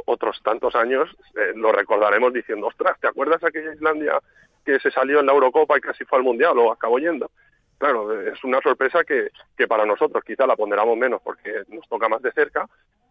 otros 0.07 0.41
tantos 0.43 0.75
años 0.77 1.11
eh, 1.35 1.53
lo 1.57 1.73
recordaremos 1.73 2.33
diciendo, 2.33 2.69
ostras, 2.69 2.99
¿te 3.01 3.09
acuerdas 3.09 3.43
aquella 3.43 3.75
Islandia 3.75 4.21
que 4.65 4.79
se 4.79 4.91
salió 4.91 5.21
en 5.21 5.27
la 5.27 5.33
Eurocopa 5.33 5.77
y 5.77 5.81
casi 5.81 6.05
fue 6.05 6.19
al 6.19 6.25
mundial 6.25 6.57
o 6.59 6.73
acabó 6.73 6.99
yendo? 6.99 7.31
Claro, 7.79 8.21
es 8.23 8.43
una 8.45 8.61
sorpresa 8.63 9.05
que, 9.05 9.31
que 9.57 9.67
para 9.67 9.85
nosotros 9.85 10.25
quizá 10.25 10.47
la 10.47 10.57
ponderamos 10.57 10.97
menos 10.97 11.21
porque 11.23 11.65
nos 11.69 11.87
toca 11.89 12.09
más 12.09 12.23
de 12.23 12.33
cerca, 12.33 12.67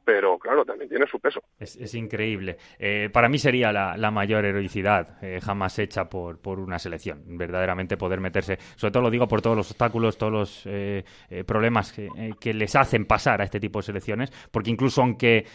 pero 0.05 0.37
claro, 0.37 0.63
también 0.63 0.87
tiene 0.87 1.07
su 1.07 1.19
peso. 1.19 1.41
Es, 1.59 1.95
increíble. 1.95 2.57
Eh, 2.77 3.09
para 3.11 3.27
mí 3.27 3.39
sería 3.39 3.71
la, 3.71 4.11
mayor 4.11 4.45
heroicidad 4.45 5.17
eh, 5.21 5.39
jamás 5.41 5.79
hecha 5.79 6.05
por, 6.05 6.39
por, 6.39 6.59
una 6.59 6.77
selección, 6.77 7.23
verdaderamente 7.25 7.97
poder 7.97 8.21
meterse, 8.21 8.57
sobre 8.75 8.91
todo 8.91 9.03
lo 9.03 9.09
digo 9.09 9.27
por 9.27 9.41
todos 9.41 9.57
los 9.57 9.71
obstáculos, 9.71 10.17
todos 10.17 10.31
los 10.31 10.61
eh, 10.65 11.03
problemas 11.45 11.91
que, 11.91 12.53
les 12.53 12.75
hacen 12.75 13.05
pasar 13.05 13.41
a 13.41 13.43
este 13.43 13.59
tipo 13.59 13.79
de 13.79 13.83
selecciones, 13.83 14.31
porque 14.51 14.69
incluso 14.69 15.01
aunque 15.01 15.45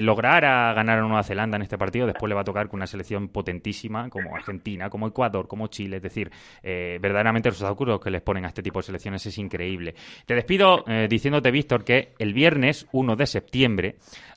lograra 0.00 0.72
ganar 0.72 0.98
a 0.98 1.02
Nueva 1.02 1.24
Zelanda 1.24 1.56
en 1.56 1.62
este 1.62 1.76
partido, 1.76 2.06
después 2.06 2.28
le 2.28 2.34
va 2.34 2.42
a 2.42 2.44
tocar 2.44 2.68
con 2.68 2.78
una 2.78 2.86
selección 2.86 3.28
potentísima 3.28 4.08
como 4.08 4.36
Argentina, 4.36 4.88
como 4.88 5.08
Ecuador, 5.08 5.48
como 5.48 5.66
Chile, 5.66 5.96
es 5.96 6.02
decir, 6.02 6.30
verdaderamente 6.62 7.48
los 7.48 7.60
obstáculos 7.60 8.00
que 8.00 8.10
les 8.10 8.22
ponen 8.22 8.44
a 8.44 8.48
este 8.48 8.62
tipo 8.62 8.78
de 8.78 8.84
selecciones 8.84 9.26
es 9.26 9.36
increíble. 9.38 9.94
Te 10.24 10.34
despido 10.34 10.84
diciéndote, 11.08 11.50
Víctor, 11.50 11.84
que 11.84 12.12
el 12.18 12.32
viernes 12.32 12.86
1 12.92 13.16
de 13.16 13.26
septiembre, 13.26 13.71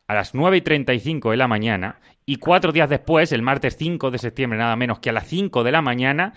a 0.07 0.13
las 0.13 0.33
9 0.33 0.57
y 0.57 0.61
35 0.61 1.31
de 1.31 1.37
la 1.37 1.47
mañana 1.47 1.99
y 2.25 2.37
cuatro 2.37 2.71
días 2.71 2.89
después, 2.89 3.31
el 3.31 3.41
martes 3.41 3.75
5 3.77 4.11
de 4.11 4.17
septiembre, 4.17 4.57
nada 4.57 4.75
menos 4.75 4.99
que 4.99 5.09
a 5.09 5.13
las 5.13 5.27
5 5.27 5.63
de 5.63 5.71
la 5.71 5.81
mañana, 5.81 6.33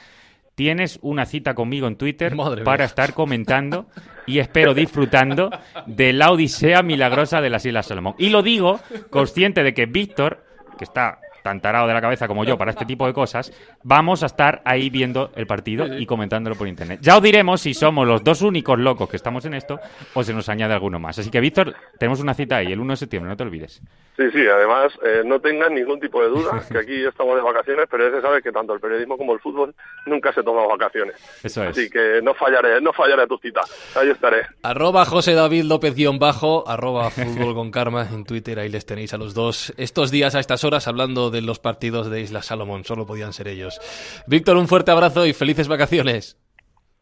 tienes 0.55 0.99
una 1.03 1.25
cita 1.25 1.55
conmigo 1.55 1.87
en 1.87 1.97
Twitter 1.97 2.35
para 2.65 2.85
estar 2.85 3.15
comentando 3.15 3.87
y 4.27 4.41
espero 4.41 4.75
disfrutando 4.75 5.51
de 5.87 6.13
la 6.13 6.33
odisea 6.33 6.83
milagrosa 6.83 7.41
de 7.41 7.49
las 7.49 7.65
Islas 7.65 7.87
Salomón. 7.87 8.15
Y 8.19 8.31
lo 8.31 8.43
digo 8.43 8.81
consciente 9.11 9.63
de 9.63 9.73
que 9.73 9.87
Víctor, 9.87 10.45
que 10.77 10.85
está 10.85 11.21
tan 11.49 11.63
tarado 11.63 11.89
de 11.89 11.95
la 11.95 12.03
cabeza 12.03 12.29
como 12.29 12.45
yo 12.45 12.59
para 12.59 12.73
este 12.73 12.85
tipo 12.85 13.07
de 13.07 13.15
cosas, 13.15 13.51
vamos 13.83 14.23
a 14.23 14.27
estar 14.27 14.61
ahí 14.67 14.91
viendo 14.91 15.31
el 15.35 15.47
partido 15.47 15.99
y 15.99 16.05
comentándolo 16.05 16.57
por 16.57 16.69
internet. 16.69 17.01
Ya 17.01 17.17
os 17.17 17.23
diremos 17.23 17.63
si 17.63 17.73
somos 17.73 18.07
los 18.07 18.23
dos 18.23 18.43
únicos 18.43 18.79
locos 18.79 19.09
que 19.09 19.17
estamos 19.17 19.47
en 19.47 19.55
esto 19.55 19.81
o 20.13 20.23
se 20.23 20.35
nos 20.35 20.51
añade 20.51 20.75
alguno 20.75 20.99
más. 20.99 21.19
Así 21.19 21.31
que, 21.31 21.41
Víctor, 21.41 21.75
tenemos 21.99 22.21
una 22.21 22.35
cita 22.35 22.57
ahí 22.57 22.71
el 22.71 22.81
1 22.81 22.93
de 22.93 22.97
septiembre, 22.99 23.31
no 23.31 23.37
te 23.39 23.45
olvides. 23.45 23.81
Sí, 24.19 24.25
sí, 24.33 24.47
además 24.47 24.93
eh, 25.03 25.23
no 25.25 25.41
tengan 25.41 25.75
ningún 25.75 26.01
tipo 26.01 26.21
de 26.21 26.29
duda 26.29 26.61
que 26.71 26.77
aquí 26.77 27.05
estamos 27.07 27.37
de 27.37 27.43
vacaciones, 27.43 27.87
pero 27.91 28.09
ese 28.09 28.21
sabe 28.21 28.43
que 28.43 28.53
tanto 28.53 28.75
el 28.75 28.81
periodismo 28.81 29.17
como 29.17 29.33
el 29.33 29.41
fútbol 29.41 29.75
nunca 30.05 30.33
se 30.35 30.43
toman 30.43 30.69
vacaciones. 30.69 31.15
Eso 31.43 31.63
es. 31.63 31.71
Así 31.71 31.89
que 31.89 32.21
no 32.23 32.35
fallaré, 32.35 32.79
no 32.81 32.93
fallaré 32.93 33.23
a 33.23 33.27
tu 33.27 33.39
cita. 33.39 33.63
Ahí 33.95 34.11
estaré. 34.11 34.43
Arroba 34.63 35.07
José 35.07 35.33
David 35.33 35.63
López 35.63 35.95
guion 35.95 36.19
bajo, 36.19 36.69
arroba 36.69 37.09
fútbol 37.11 37.55
con 37.55 37.71
karma 37.71 38.07
en 38.13 38.25
Twitter, 38.25 38.59
ahí 38.59 38.69
les 38.69 38.85
tenéis 38.85 39.15
a 39.15 39.19
los 39.19 39.35
dos 39.35 39.73
estos 39.77 40.11
días 40.11 40.35
a 40.35 40.41
estas 40.41 40.65
horas 40.65 40.89
hablando 40.89 41.31
de 41.41 41.47
los 41.47 41.59
partidos 41.59 42.11
de 42.11 42.21
Isla 42.21 42.43
Salomón, 42.43 42.85
solo 42.85 43.07
podían 43.07 43.33
ser 43.33 43.49
ellos. 43.49 43.81
Víctor, 44.27 44.57
un 44.57 44.69
fuerte 44.69 44.91
abrazo 44.91 45.27
y 45.27 45.33
felices 45.33 45.69
vacaciones. 45.69 46.37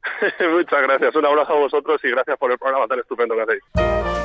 Muchas 0.52 0.82
gracias, 0.82 1.16
un 1.16 1.26
abrazo 1.26 1.54
a 1.54 1.56
vosotros 1.56 2.00
y 2.04 2.10
gracias 2.10 2.38
por 2.38 2.52
el 2.52 2.58
programa 2.58 2.86
tan 2.86 3.00
estupendo 3.00 3.34
que 3.34 3.42
hacéis. 3.42 4.15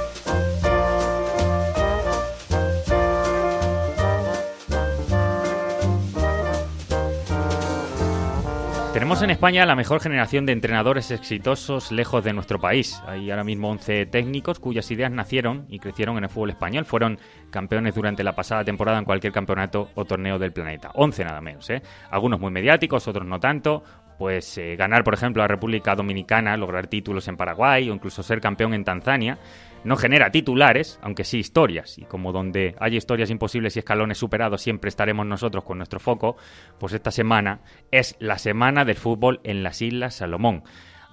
Tenemos 9.01 9.23
en 9.23 9.31
España 9.31 9.65
la 9.65 9.75
mejor 9.75 9.99
generación 9.99 10.45
de 10.45 10.53
entrenadores 10.53 11.09
exitosos 11.09 11.91
lejos 11.91 12.23
de 12.23 12.33
nuestro 12.33 12.59
país. 12.59 13.01
Hay 13.07 13.31
ahora 13.31 13.43
mismo 13.43 13.71
11 13.71 14.05
técnicos 14.05 14.59
cuyas 14.59 14.91
ideas 14.91 15.11
nacieron 15.11 15.65
y 15.69 15.79
crecieron 15.79 16.19
en 16.19 16.25
el 16.25 16.29
fútbol 16.29 16.51
español. 16.51 16.85
Fueron 16.85 17.17
campeones 17.49 17.95
durante 17.95 18.23
la 18.23 18.35
pasada 18.35 18.63
temporada 18.63 18.99
en 18.99 19.05
cualquier 19.05 19.33
campeonato 19.33 19.89
o 19.95 20.05
torneo 20.05 20.37
del 20.37 20.53
planeta. 20.53 20.91
11 20.93 21.25
nada 21.25 21.41
menos, 21.41 21.67
¿eh? 21.71 21.81
Algunos 22.11 22.39
muy 22.39 22.51
mediáticos, 22.51 23.07
otros 23.07 23.25
no 23.25 23.39
tanto. 23.39 23.81
Pues 24.19 24.55
eh, 24.59 24.75
ganar, 24.75 25.03
por 25.03 25.15
ejemplo, 25.15 25.41
a 25.41 25.47
República 25.47 25.95
Dominicana, 25.95 26.55
lograr 26.55 26.85
títulos 26.85 27.27
en 27.27 27.37
Paraguay 27.37 27.89
o 27.89 27.95
incluso 27.95 28.21
ser 28.21 28.39
campeón 28.39 28.75
en 28.75 28.83
Tanzania 28.83 29.39
no 29.83 29.95
genera 29.95 30.31
titulares, 30.31 30.99
aunque 31.01 31.23
sí 31.23 31.39
historias. 31.39 31.97
Y 31.97 32.03
como 32.03 32.31
donde 32.31 32.75
hay 32.79 32.97
historias 32.97 33.29
imposibles 33.29 33.75
y 33.75 33.79
escalones 33.79 34.17
superados 34.17 34.61
siempre 34.61 34.89
estaremos 34.89 35.25
nosotros 35.25 35.63
con 35.63 35.77
nuestro 35.77 35.99
foco, 35.99 36.37
pues 36.79 36.93
esta 36.93 37.11
semana 37.11 37.61
es 37.91 38.15
la 38.19 38.37
semana 38.37 38.85
del 38.85 38.97
fútbol 38.97 39.39
en 39.43 39.63
las 39.63 39.81
Islas 39.81 40.15
Salomón. 40.15 40.63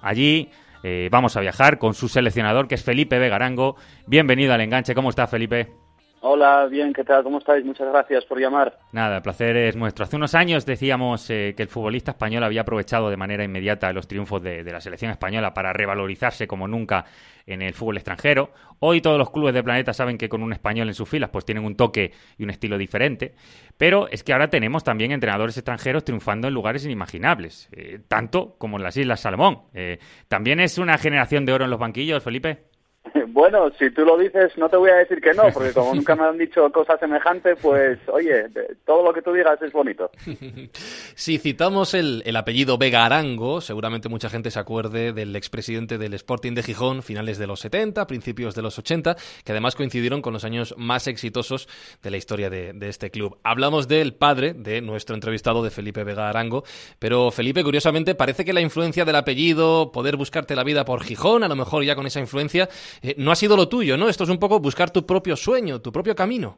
Allí 0.01 0.49
eh, 0.83 1.09
vamos 1.11 1.35
a 1.35 1.41
viajar 1.41 1.77
con 1.77 1.93
su 1.93 2.07
seleccionador, 2.07 2.67
que 2.67 2.75
es 2.75 2.83
Felipe 2.83 3.19
Vegarango. 3.19 3.75
Bienvenido 4.07 4.53
al 4.53 4.61
enganche. 4.61 4.95
¿Cómo 4.95 5.09
está, 5.09 5.27
Felipe? 5.27 5.88
Hola, 6.21 6.65
bien, 6.65 6.91
¿qué 6.91 7.05
tal? 7.05 7.23
¿Cómo 7.23 7.37
estáis? 7.37 7.63
Muchas 7.63 7.87
gracias 7.87 8.25
por 8.25 8.39
llamar. 8.39 8.77
Nada, 8.91 9.17
el 9.17 9.21
placer 9.21 9.55
es 9.55 9.77
nuestro. 9.77 10.03
Hace 10.03 10.17
unos 10.17 10.35
años 10.35 10.65
decíamos 10.65 11.29
eh, 11.29 11.53
que 11.55 11.63
el 11.63 11.69
futbolista 11.69 12.11
español 12.11 12.43
había 12.43 12.61
aprovechado 12.61 13.09
de 13.09 13.15
manera 13.15 13.45
inmediata 13.45 13.93
los 13.93 14.05
triunfos 14.05 14.41
de, 14.41 14.63
la 14.63 14.81
selección 14.81 15.11
española 15.11 15.53
para 15.53 15.71
revalorizarse 15.71 16.45
como 16.45 16.67
nunca 16.67 17.05
en 17.45 17.61
el 17.61 17.73
fútbol 17.73 17.97
extranjero. 17.97 18.51
Hoy 18.79 18.99
todos 18.99 19.17
los 19.17 19.31
clubes 19.31 19.53
del 19.53 19.63
planeta 19.63 19.93
saben 19.93 20.17
que 20.17 20.27
con 20.27 20.43
un 20.43 20.51
español 20.51 20.89
en 20.89 20.93
sus 20.93 21.07
filas 21.07 21.29
pues 21.29 21.45
tienen 21.45 21.63
un 21.63 21.75
toque 21.75 22.11
y 22.37 22.43
un 22.43 22.49
estilo 22.49 22.77
diferente. 22.77 23.33
Pero 23.77 24.09
es 24.09 24.21
que 24.21 24.33
ahora 24.33 24.49
tenemos 24.49 24.83
también 24.83 25.13
entrenadores 25.13 25.55
extranjeros 25.55 26.03
triunfando 26.03 26.49
en 26.49 26.53
lugares 26.53 26.83
inimaginables, 26.83 27.69
eh, 27.71 27.99
tanto 28.09 28.55
como 28.57 28.75
en 28.75 28.83
las 28.83 28.97
Islas 28.97 29.21
Salomón. 29.21 29.61
Eh, 29.73 29.99
¿También 30.27 30.59
es 30.59 30.77
una 30.79 30.97
generación 30.97 31.45
de 31.45 31.53
oro 31.53 31.63
en 31.63 31.71
los 31.71 31.79
banquillos, 31.79 32.21
Felipe? 32.21 32.68
Bueno, 33.27 33.71
si 33.77 33.89
tú 33.91 34.03
lo 34.05 34.17
dices, 34.17 34.57
no 34.57 34.69
te 34.69 34.77
voy 34.77 34.89
a 34.89 34.95
decir 34.95 35.21
que 35.21 35.33
no, 35.33 35.43
porque 35.53 35.71
como 35.73 35.93
nunca 35.95 36.15
me 36.15 36.23
han 36.23 36.37
dicho 36.37 36.69
cosas 36.71 36.99
semejantes, 36.99 37.57
pues 37.61 37.97
oye, 38.07 38.47
todo 38.85 39.03
lo 39.03 39.13
que 39.13 39.21
tú 39.21 39.31
digas 39.33 39.61
es 39.61 39.71
bonito. 39.71 40.11
Si 41.15 41.37
citamos 41.37 41.93
el, 41.93 42.23
apellido 42.35 42.77
Vega 42.77 43.05
Arango, 43.05 43.59
seguramente 43.59 44.07
mucha 44.07 44.29
gente 44.29 44.51
se 44.51 44.59
acuerde 44.59 45.11
del 45.11 45.35
expresidente 45.35 45.97
del 45.97 46.13
Sporting 46.13 46.53
de 46.53 46.63
Gijón, 46.63 47.03
finales 47.03 47.37
de 47.37 47.45
los 47.45 47.59
70, 47.59 48.07
principios 48.07 48.55
de 48.55 48.61
los 48.61 48.79
80, 48.79 49.15
que 49.43 49.51
además 49.51 49.75
coincidieron 49.75 50.21
con 50.21 50.31
los 50.31 50.45
años 50.45 50.73
más 50.77 51.07
exitosos 51.07 51.67
de 52.01 52.11
la 52.11 52.17
historia 52.17 52.49
de, 52.49 52.71
de 52.73 52.87
este 52.87 53.11
club. 53.11 53.37
Hablamos 53.43 53.89
del 53.89 54.13
padre 54.13 54.53
de 54.53 54.81
nuestro 54.81 55.13
entrevistado, 55.13 55.61
de 55.61 55.71
Felipe 55.71 56.05
Vega 56.05 56.29
Arango, 56.29 56.63
pero 56.99 57.31
Felipe, 57.31 57.63
curiosamente, 57.63 58.15
parece 58.15 58.45
que 58.45 58.53
la 58.53 58.61
influencia 58.61 59.03
del 59.03 59.15
apellido, 59.15 59.91
poder 59.91 60.15
buscarte 60.15 60.55
la 60.55 60.63
vida 60.63 60.85
por 60.85 61.03
Gijón, 61.03 61.43
a 61.43 61.49
lo 61.49 61.55
mejor 61.55 61.83
ya 61.83 61.95
con 61.95 62.07
esa 62.07 62.21
influencia, 62.21 62.69
eh, 63.01 63.15
no 63.17 63.31
ha 63.31 63.35
sido 63.35 63.55
lo 63.55 63.67
tuyo, 63.67 63.97
¿no? 63.97 64.09
Esto 64.09 64.23
es 64.23 64.29
un 64.29 64.39
poco 64.39 64.59
buscar 64.59 64.91
tu 64.91 65.05
propio 65.05 65.35
sueño, 65.35 65.81
tu 65.81 65.91
propio 65.91 66.15
camino. 66.15 66.57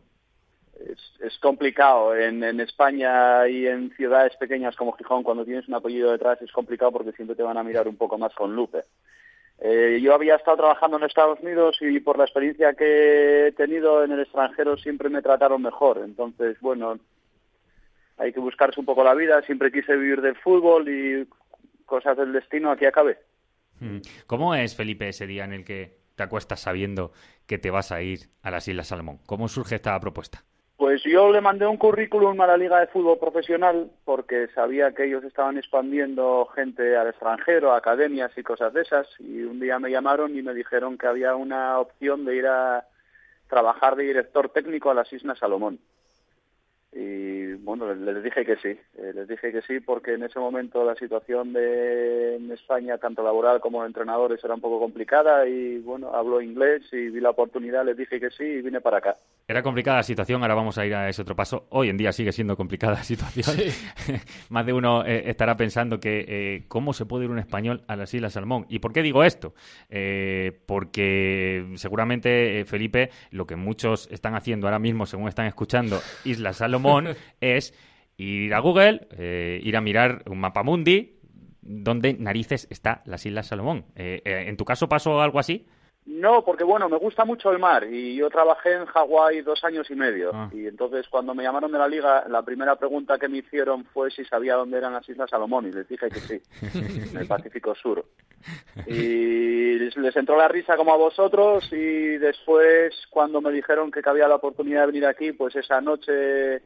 es 0.78 1.38
complicado. 1.39 2.15
En, 2.15 2.44
en, 2.44 2.60
España 2.60 3.48
y 3.48 3.67
en 3.67 3.91
ciudades 3.96 4.36
pequeñas 4.38 4.76
como 4.76 4.94
Gijón, 4.94 5.24
cuando 5.24 5.46
tienes 5.46 5.67
un 5.67 5.76
apellido 5.76 6.12
detrás, 6.12 6.41
es 6.41 6.52
complicado 6.52 6.91
porque 6.91 7.12
siempre 7.13 7.36
te 7.36 7.44
van 7.44 7.58
a 7.58 7.63
mirar 7.63 7.88
un 7.88 7.96
poco 7.96 8.17
más 8.17 8.34
con 8.34 8.56
lupe. 8.56 8.84
Eh, 9.63 10.00
yo 10.02 10.15
había 10.15 10.36
estado 10.36 10.58
trabajando 10.58 10.98
en 10.98 11.04
Estados 11.04 11.39
Unidos 11.39 11.78
y 11.82 12.00
por 12.00 12.17
la 12.17 12.24
experiencia 12.24 12.74
que 12.74 13.48
he 13.48 13.52
tenido 13.52 14.04
en 14.04 14.12
el 14.12 14.22
extranjero 14.22 14.76
siempre 14.76 15.08
me 15.10 15.22
trataron 15.22 15.62
mejor. 15.62 16.02
Entonces, 16.04 16.58
bueno, 16.62 17.00
hay 18.17 18.34
que 18.34 18.39
buscarse 18.39 18.80
un 18.80 18.88
poco 18.88 19.04
la 19.04 19.13
vida. 19.13 19.39
Siempre 19.44 19.72
quise 19.72 19.96
vivir 19.96 20.22
del 20.22 20.36
fútbol 20.36 20.89
y 20.89 21.28
cosas 21.86 22.17
del 22.17 22.34
destino, 22.34 22.72
aquí 22.72 22.86
acabé. 22.86 23.20
Mm. 23.80 23.98
¿Cómo 24.26 24.56
es, 24.56 24.76
Felipe, 24.76 25.10
ese 25.10 25.28
día 25.28 25.46
en 25.46 25.54
el 25.54 25.63
que 25.63 26.01
te 26.30 26.56
sabiendo 26.56 27.12
que 27.48 27.58
te 27.58 27.72
vas 27.72 27.92
a 27.92 28.02
ir 28.02 28.30
a 28.42 28.52
las 28.52 28.68
Islas 28.68 28.88
Salomón? 28.88 29.20
¿Cómo 29.26 29.48
surge 29.48 29.76
esta 29.76 30.00
propuesta? 30.00 30.44
Pues 30.78 31.04
yo 31.04 31.32
le 31.32 31.42
mandé 31.42 31.68
un 31.68 31.78
currículum 31.78 32.42
a 32.42 32.48
la 32.48 32.58
Liga 32.58 32.80
de 32.80 32.88
Fútbol 32.88 33.20
Profesional 33.20 33.92
porque 34.04 34.48
sabía 34.56 34.94
que 34.94 35.06
ellos 35.06 35.24
estaban 35.24 35.58
expandiendo 35.58 36.48
gente 36.56 36.98
al 36.98 37.10
extranjero, 37.10 37.74
academias 37.74 38.32
y 38.36 38.42
cosas 38.42 38.74
de 38.74 38.82
esas. 38.82 39.08
Y 39.20 39.44
un 39.44 39.60
día 39.60 39.78
me 39.78 39.92
llamaron 39.92 40.36
y 40.36 40.42
me 40.42 40.56
dijeron 40.56 40.98
que 40.98 41.06
había 41.06 41.36
una 41.36 41.78
opción 41.78 42.26
de 42.26 42.36
ir 42.36 42.48
a 42.48 42.88
trabajar 43.48 43.96
de 43.96 44.06
director 44.06 44.50
técnico 44.50 44.90
a 44.90 44.96
las 44.96 45.14
Islas 45.14 45.38
Salomón 45.38 45.80
y 46.94 47.54
bueno, 47.54 47.94
les 47.94 48.22
dije 48.22 48.46
que 48.46 48.58
sí, 48.58 48.78
eh, 48.98 49.12
les 49.16 49.28
dije 49.28 49.52
que 49.52 49.62
sí 49.62 49.80
porque 49.80 50.16
en 50.16 50.24
ese 50.24 50.40
momento 50.40 50.84
la 50.84 50.96
situación 50.96 51.54
de 51.54 52.36
en 52.36 52.52
España, 52.52 52.98
tanto 52.98 53.24
laboral 53.24 53.62
como 53.62 53.82
de 53.82 53.88
entrenadores, 53.88 54.44
era 54.44 54.56
un 54.56 54.62
poco 54.62 54.80
complicada 54.80 55.48
y 55.48 55.80
bueno, 55.80 56.14
hablo 56.14 56.42
inglés 56.42 56.84
y 56.92 57.10
vi 57.10 57.22
la 57.22 57.30
oportunidad, 57.30 57.86
les 57.86 57.96
dije 57.96 58.20
que 58.20 58.30
sí 58.32 58.44
y 58.44 58.62
vine 58.62 58.82
para 58.82 58.98
acá. 58.98 59.18
Era 59.52 59.62
complicada 59.62 59.98
la 59.98 60.04
situación, 60.04 60.42
ahora 60.42 60.56
vamos 60.56 60.78
a 60.78 60.86
ir 60.86 60.96
a 60.96 61.10
ese 61.10 61.22
otro 61.22 61.36
paso. 61.36 61.68
Hoy 61.70 61.90
en 61.90 61.98
día 61.98 62.12
sigue 62.12 62.32
siendo 62.32 62.56
complicada 62.56 62.94
la 62.94 63.04
situación. 63.04 63.58
Más 64.50 64.66
de 64.66 64.74
uno 64.74 65.06
eh, 65.06 65.30
estará 65.30 65.58
pensando 65.58 66.00
que 66.00 66.26
eh, 66.28 66.66
cómo 66.68 66.94
se 66.94 67.06
puede 67.06 67.26
ir 67.26 67.32
un 67.32 67.40
español 67.40 67.84
a 67.88 67.96
las 67.96 68.14
Islas 68.14 68.34
Salmón. 68.34 68.66
¿Y 68.70 68.80
por 68.80 68.94
qué 68.94 69.02
digo 69.02 69.24
esto? 69.24 69.54
porque 70.66 71.66
seguramente, 71.76 72.64
Felipe, 72.66 73.10
lo 73.32 73.46
que 73.46 73.56
muchos 73.56 74.08
están 74.10 74.36
haciendo 74.36 74.68
ahora 74.68 74.80
mismo, 74.80 75.06
según 75.06 75.28
están 75.28 75.46
escuchando, 75.48 76.00
Islas 76.24 76.58
Salomón, 76.58 77.10
es 77.42 77.74
ir 78.22 78.54
a 78.54 78.60
Google, 78.60 79.08
eh, 79.12 79.60
ir 79.64 79.76
a 79.76 79.82
mirar 79.82 80.24
un 80.28 80.40
mapa 80.40 80.64
mundi, 80.64 81.20
donde 81.62 82.14
narices 82.14 82.68
está 82.70 83.02
las 83.06 83.26
Islas 83.26 83.48
Salomón. 83.48 83.86
Eh, 83.96 84.22
eh, 84.26 84.46
¿En 84.48 84.58
tu 84.58 84.66
caso 84.66 84.90
pasó 84.90 85.22
algo 85.22 85.40
así? 85.40 85.66
No, 86.06 86.44
porque 86.44 86.64
bueno, 86.64 86.90
me 86.90 86.98
gusta 86.98 87.26
mucho 87.26 87.52
el 87.52 87.60
mar 87.60 87.84
y 87.84 88.16
yo 88.16 88.30
trabajé 88.30 88.74
en 88.74 88.86
Hawái 88.86 89.42
dos 89.42 89.64
años 89.64 89.90
y 89.92 89.96
medio. 89.96 90.32
Ah. 90.34 90.50
Y 90.52 90.66
entonces 90.66 91.08
cuando 91.08 91.36
me 91.36 91.44
llamaron 91.44 91.72
de 91.72 91.78
la 91.78 91.88
liga, 91.88 92.26
la 92.28 92.42
primera 92.42 92.76
pregunta 92.76 93.20
que 93.20 93.30
me 93.30 93.38
hicieron 93.38 93.86
fue 93.86 94.10
si 94.10 94.26
sabía 94.26 94.56
dónde 94.56 94.80
eran 94.80 94.94
las 94.94 95.08
Islas 95.08 95.30
Salomón 95.30 95.68
y 95.68 95.72
les 95.72 95.88
dije 95.88 96.10
que 96.10 96.20
sí, 96.20 96.42
en 97.12 97.18
el 97.18 97.28
Pacífico 97.28 97.76
Sur. 97.76 98.04
Y 98.88 99.78
les 99.78 100.16
entró 100.16 100.36
la 100.38 100.48
risa 100.48 100.76
como 100.76 100.92
a 100.94 100.98
vosotros 100.98 101.72
y 101.72 102.18
después 102.18 102.96
cuando 103.12 103.40
me 103.40 103.52
dijeron 103.52 103.92
que 103.92 104.02
cabía 104.02 104.28
la 104.28 104.36
oportunidad 104.36 104.82
de 104.82 104.88
venir 104.88 105.06
aquí, 105.06 105.34
pues 105.34 105.56
esa 105.56 105.82
noche 105.82 106.64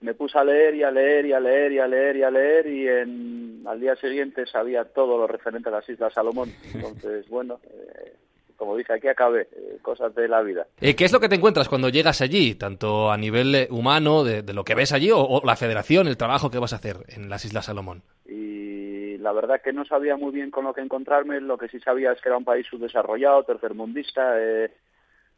me 0.00 0.14
puse 0.14 0.38
a 0.38 0.44
leer 0.44 0.76
y 0.76 0.82
a 0.84 0.90
leer 0.90 1.26
y 1.26 1.32
a 1.32 1.40
leer 1.40 1.72
y 1.72 1.78
a 1.78 1.86
leer 1.86 2.16
y 2.16 2.22
a 2.22 2.30
leer 2.30 2.66
y 2.66 2.88
en, 2.88 3.64
al 3.66 3.80
día 3.80 3.96
siguiente 3.96 4.46
sabía 4.46 4.84
todo 4.84 5.18
lo 5.18 5.26
referente 5.26 5.68
a 5.68 5.72
las 5.72 5.88
Islas 5.88 6.12
Salomón. 6.12 6.52
Entonces, 6.74 7.28
bueno, 7.28 7.60
eh, 7.64 8.12
como 8.56 8.76
dije, 8.76 8.92
aquí 8.92 9.08
acabe, 9.08 9.48
eh, 9.52 9.78
cosas 9.82 10.14
de 10.14 10.28
la 10.28 10.42
vida. 10.42 10.66
Eh, 10.80 10.94
¿Qué 10.94 11.04
es 11.04 11.12
lo 11.12 11.20
que 11.20 11.28
te 11.28 11.34
encuentras 11.34 11.68
cuando 11.68 11.88
llegas 11.88 12.20
allí, 12.20 12.54
tanto 12.54 13.10
a 13.10 13.16
nivel 13.16 13.66
humano, 13.70 14.24
de, 14.24 14.42
lo 14.52 14.64
que 14.64 14.74
ves 14.74 14.92
allí, 14.92 15.10
o, 15.12 15.40
la 15.44 15.56
federación, 15.56 16.06
el 16.08 16.16
trabajo 16.16 16.50
que 16.50 16.58
vas 16.58 16.72
a 16.72 16.76
hacer 16.76 16.96
en 17.08 17.28
las 17.28 17.44
Islas 17.44 17.66
Salomón? 17.66 18.02
Y 18.26 19.18
la 19.18 19.32
verdad 19.32 19.60
que 19.62 19.72
no 19.72 19.84
sabía 19.84 20.16
muy 20.16 20.32
bien 20.32 20.50
con 20.50 20.64
lo 20.64 20.74
que 20.74 20.80
encontrarme, 20.80 21.40
lo 21.40 21.58
que 21.58 21.68
sí 21.68 21.80
sabía 21.80 22.12
es 22.12 22.20
que 22.20 22.28
era 22.28 22.38
un 22.38 22.44
país 22.44 22.66
subdesarrollado, 22.66 23.44
tercermundista, 23.44 24.34
eh, 24.38 24.70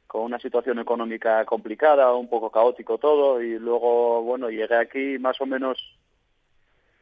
con 0.06 0.22
una 0.22 0.38
situación 0.38 0.78
económica 0.78 1.44
complicada, 1.44 2.14
un 2.14 2.28
poco 2.28 2.50
caótico 2.50 2.98
todo, 2.98 3.42
y 3.42 3.58
luego, 3.58 4.22
bueno, 4.22 4.48
llegué 4.48 4.76
aquí 4.76 5.18
más 5.18 5.40
o 5.40 5.46
menos 5.46 5.78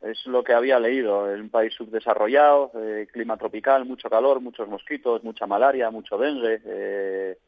es 0.02 0.26
lo 0.26 0.42
que 0.42 0.52
había 0.52 0.78
leído, 0.78 1.32
en 1.32 1.42
un 1.42 1.50
país 1.50 1.72
subdesarrollado, 1.74 2.72
eh, 2.74 3.06
clima 3.12 3.36
tropical, 3.36 3.84
mucho 3.84 4.10
calor, 4.10 4.40
muchos 4.40 4.68
mosquitos, 4.68 5.22
mucha 5.22 5.46
malaria, 5.46 5.90
mucho 5.90 6.18
dengue, 6.18 6.60
eh, 6.64 7.38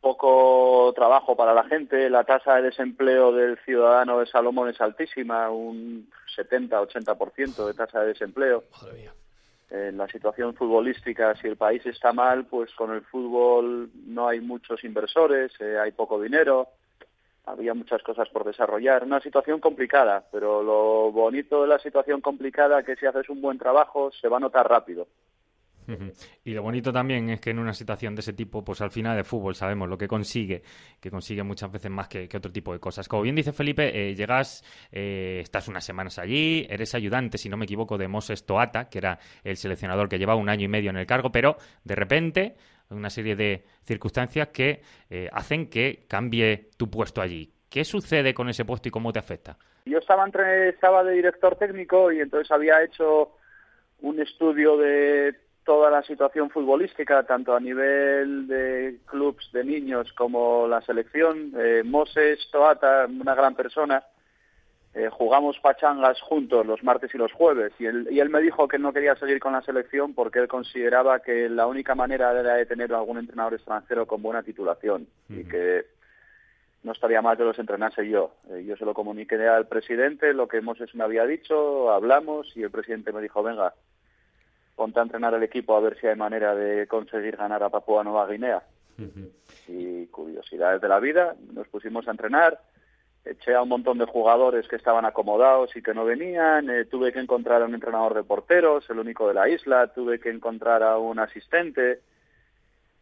poco 0.00 0.92
trabajo 0.94 1.36
para 1.36 1.52
la 1.54 1.64
gente, 1.64 2.08
la 2.08 2.24
tasa 2.24 2.56
de 2.56 2.62
desempleo 2.62 3.32
del 3.32 3.58
ciudadano 3.64 4.20
de 4.20 4.26
Salomón 4.26 4.68
es 4.70 4.80
altísima, 4.80 5.50
un 5.50 6.08
70-80% 6.36 7.66
de 7.66 7.74
tasa 7.74 8.00
de 8.00 8.08
desempleo. 8.08 8.64
Madre 8.80 9.10
en 9.70 9.98
la 9.98 10.08
situación 10.08 10.54
futbolística, 10.54 11.34
si 11.36 11.46
el 11.46 11.56
país 11.56 11.84
está 11.84 12.12
mal, 12.12 12.46
pues 12.46 12.72
con 12.74 12.92
el 12.92 13.02
fútbol 13.02 13.90
no 14.06 14.28
hay 14.28 14.40
muchos 14.40 14.82
inversores, 14.82 15.52
eh, 15.60 15.78
hay 15.78 15.92
poco 15.92 16.20
dinero, 16.20 16.68
había 17.50 17.74
muchas 17.74 18.02
cosas 18.02 18.28
por 18.28 18.44
desarrollar. 18.44 19.04
Una 19.04 19.20
situación 19.20 19.60
complicada, 19.60 20.24
pero 20.30 20.62
lo 20.62 21.10
bonito 21.12 21.62
de 21.62 21.68
la 21.68 21.78
situación 21.78 22.20
complicada 22.20 22.80
es 22.80 22.86
que 22.86 22.96
si 22.96 23.06
haces 23.06 23.28
un 23.28 23.40
buen 23.40 23.58
trabajo 23.58 24.10
se 24.12 24.28
va 24.28 24.36
a 24.36 24.40
notar 24.40 24.68
rápido. 24.68 25.06
Y 26.44 26.52
lo 26.52 26.62
bonito 26.62 26.92
también 26.92 27.30
es 27.30 27.40
que 27.40 27.50
en 27.50 27.58
una 27.58 27.72
situación 27.72 28.14
de 28.14 28.20
ese 28.20 28.34
tipo, 28.34 28.62
pues 28.62 28.80
al 28.82 28.90
final 28.90 29.16
de 29.16 29.24
fútbol 29.24 29.54
sabemos 29.54 29.88
lo 29.88 29.96
que 29.96 30.06
consigue, 30.06 30.62
que 31.00 31.10
consigue 31.10 31.42
muchas 31.42 31.72
veces 31.72 31.90
más 31.90 32.08
que, 32.08 32.28
otro 32.36 32.52
tipo 32.52 32.72
de 32.72 32.78
cosas. 32.78 33.08
Como 33.08 33.22
bien 33.22 33.34
dice 33.34 33.52
Felipe, 33.52 34.10
eh, 34.10 34.14
llegas, 34.14 34.62
eh, 34.92 35.40
estás 35.42 35.66
unas 35.68 35.84
semanas 35.84 36.18
allí, 36.18 36.66
eres 36.68 36.94
ayudante, 36.94 37.38
si 37.38 37.48
no 37.48 37.56
me 37.56 37.64
equivoco, 37.64 37.96
de 37.96 38.06
Moses 38.06 38.44
Toata, 38.44 38.88
que 38.90 38.98
era 38.98 39.18
el 39.44 39.56
seleccionador 39.56 40.08
que 40.08 40.18
llevaba 40.18 40.38
un 40.38 40.50
año 40.50 40.64
y 40.64 40.68
medio 40.68 40.90
en 40.90 40.98
el 40.98 41.06
cargo, 41.06 41.32
pero 41.32 41.56
de 41.84 41.94
repente 41.94 42.56
una 42.90 43.10
serie 43.10 43.36
de 43.36 43.64
circunstancias 43.84 44.48
que 44.48 44.82
eh, 45.10 45.28
hacen 45.32 45.68
que 45.68 46.06
cambie 46.08 46.70
tu 46.76 46.90
puesto 46.90 47.20
allí. 47.20 47.52
¿Qué 47.68 47.84
sucede 47.84 48.34
con 48.34 48.48
ese 48.48 48.64
puesto 48.64 48.88
y 48.88 48.90
cómo 48.90 49.12
te 49.12 49.18
afecta? 49.18 49.56
Yo 49.84 49.98
estaba, 49.98 50.24
entre, 50.24 50.70
estaba 50.70 51.04
de 51.04 51.12
director 51.12 51.56
técnico 51.56 52.12
y 52.12 52.20
entonces 52.20 52.50
había 52.50 52.82
hecho 52.82 53.32
un 54.00 54.20
estudio 54.20 54.76
de 54.76 55.34
toda 55.64 55.90
la 55.90 56.02
situación 56.02 56.48
futbolística, 56.48 57.24
tanto 57.24 57.54
a 57.54 57.60
nivel 57.60 58.46
de 58.46 59.00
clubs 59.06 59.50
de 59.52 59.64
niños 59.64 60.10
como 60.14 60.66
la 60.66 60.80
selección. 60.80 61.52
Eh, 61.58 61.82
Moses 61.84 62.38
Toata, 62.50 63.06
una 63.06 63.34
gran 63.34 63.54
persona, 63.54 64.02
eh, 64.98 65.10
jugamos 65.10 65.56
pachangas 65.60 66.20
juntos 66.20 66.66
los 66.66 66.82
martes 66.82 67.14
y 67.14 67.18
los 67.18 67.30
jueves 67.30 67.72
y 67.78 67.86
él, 67.86 68.08
y 68.10 68.18
él 68.18 68.30
me 68.30 68.40
dijo 68.40 68.66
que 68.66 68.80
no 68.80 68.92
quería 68.92 69.14
seguir 69.14 69.38
con 69.38 69.52
la 69.52 69.62
selección 69.62 70.12
porque 70.12 70.40
él 70.40 70.48
consideraba 70.48 71.20
que 71.20 71.48
la 71.48 71.68
única 71.68 71.94
manera 71.94 72.32
era 72.32 72.54
de 72.54 72.66
tener 72.66 72.92
algún 72.92 73.18
entrenador 73.18 73.54
extranjero 73.54 74.06
con 74.06 74.22
buena 74.22 74.42
titulación 74.42 75.06
y 75.28 75.44
que 75.44 75.86
no 76.82 76.90
estaría 76.90 77.22
mal 77.22 77.36
que 77.36 77.44
los 77.44 77.58
entrenase 77.60 78.08
yo. 78.08 78.32
Eh, 78.50 78.64
yo 78.66 78.76
se 78.76 78.84
lo 78.84 78.92
comuniqué 78.92 79.36
al 79.46 79.68
presidente, 79.68 80.34
lo 80.34 80.48
que 80.48 80.60
Moses 80.60 80.92
me 80.96 81.04
había 81.04 81.26
dicho, 81.26 81.92
hablamos 81.92 82.56
y 82.56 82.64
el 82.64 82.70
presidente 82.72 83.12
me 83.12 83.22
dijo, 83.22 83.40
venga, 83.40 83.74
ponte 84.74 84.98
a 84.98 85.04
entrenar 85.04 85.32
el 85.32 85.44
equipo 85.44 85.76
a 85.76 85.80
ver 85.80 85.96
si 86.00 86.08
hay 86.08 86.16
manera 86.16 86.56
de 86.56 86.88
conseguir 86.88 87.36
ganar 87.36 87.62
a 87.62 87.70
Papua 87.70 88.02
Nueva 88.02 88.26
Guinea. 88.26 88.64
Y 89.68 90.06
curiosidades 90.06 90.80
de 90.80 90.88
la 90.88 90.98
vida, 90.98 91.36
nos 91.52 91.68
pusimos 91.68 92.08
a 92.08 92.10
entrenar, 92.10 92.60
eché 93.24 93.54
a 93.54 93.62
un 93.62 93.68
montón 93.68 93.98
de 93.98 94.06
jugadores 94.06 94.66
que 94.68 94.76
estaban 94.76 95.04
acomodados 95.04 95.76
y 95.76 95.82
que 95.82 95.94
no 95.94 96.04
venían, 96.04 96.70
eh, 96.70 96.84
tuve 96.86 97.12
que 97.12 97.20
encontrar 97.20 97.62
a 97.62 97.66
un 97.66 97.74
entrenador 97.74 98.14
de 98.14 98.22
porteros, 98.22 98.88
el 98.90 98.98
único 98.98 99.28
de 99.28 99.34
la 99.34 99.48
isla, 99.48 99.88
tuve 99.88 100.18
que 100.18 100.30
encontrar 100.30 100.82
a 100.82 100.98
un 100.98 101.18
asistente, 101.18 102.00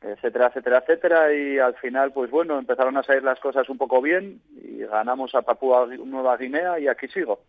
etcétera, 0.00 0.48
etcétera, 0.48 0.78
etcétera, 0.78 1.32
y 1.32 1.58
al 1.58 1.74
final, 1.76 2.12
pues 2.12 2.30
bueno, 2.30 2.58
empezaron 2.58 2.96
a 2.96 3.02
salir 3.02 3.22
las 3.22 3.40
cosas 3.40 3.68
un 3.68 3.78
poco 3.78 4.00
bien 4.02 4.40
y 4.62 4.78
ganamos 4.78 5.34
a 5.34 5.42
Papua 5.42 5.86
Nueva 5.86 6.36
Guinea 6.36 6.78
y 6.78 6.88
aquí 6.88 7.08
sigo. 7.08 7.40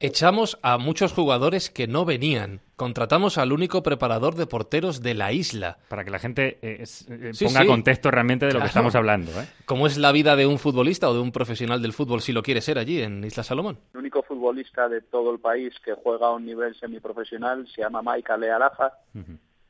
Echamos 0.00 0.60
a 0.62 0.78
muchos 0.78 1.12
jugadores 1.12 1.70
que 1.70 1.88
no 1.88 2.04
venían. 2.04 2.60
Contratamos 2.76 3.36
al 3.36 3.52
único 3.52 3.82
preparador 3.82 4.36
de 4.36 4.46
porteros 4.46 5.02
de 5.02 5.14
la 5.14 5.32
isla. 5.32 5.78
Para 5.88 6.04
que 6.04 6.12
la 6.12 6.20
gente 6.20 6.58
eh, 6.62 6.84
eh, 7.08 7.32
ponga 7.44 7.66
contexto 7.66 8.08
realmente 8.12 8.46
de 8.46 8.52
lo 8.52 8.60
que 8.60 8.66
estamos 8.66 8.94
hablando. 8.94 9.32
¿eh? 9.32 9.48
¿Cómo 9.64 9.88
es 9.88 9.98
la 9.98 10.12
vida 10.12 10.36
de 10.36 10.46
un 10.46 10.60
futbolista 10.60 11.10
o 11.10 11.14
de 11.14 11.20
un 11.20 11.32
profesional 11.32 11.82
del 11.82 11.92
fútbol 11.92 12.20
si 12.20 12.32
lo 12.32 12.44
quiere 12.44 12.60
ser 12.60 12.78
allí 12.78 13.02
en 13.02 13.24
Isla 13.24 13.42
Salomón? 13.42 13.78
El 13.92 14.00
único 14.00 14.22
futbolista 14.22 14.88
de 14.88 15.00
todo 15.00 15.32
el 15.32 15.40
país 15.40 15.74
que 15.84 15.94
juega 15.94 16.28
a 16.28 16.32
un 16.32 16.46
nivel 16.46 16.76
semiprofesional 16.76 17.66
se 17.66 17.82
llama 17.82 18.00
Mike 18.00 18.30
Alealafa 18.30 18.92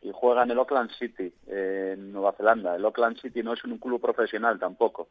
y 0.02 0.10
juega 0.12 0.42
en 0.42 0.50
el 0.50 0.58
Auckland 0.58 0.90
City, 0.98 1.32
en 1.46 2.12
Nueva 2.12 2.32
Zelanda. 2.32 2.76
El 2.76 2.84
Auckland 2.84 3.18
City 3.18 3.42
no 3.42 3.54
es 3.54 3.64
un 3.64 3.78
club 3.78 3.98
profesional 3.98 4.58
tampoco. 4.58 5.08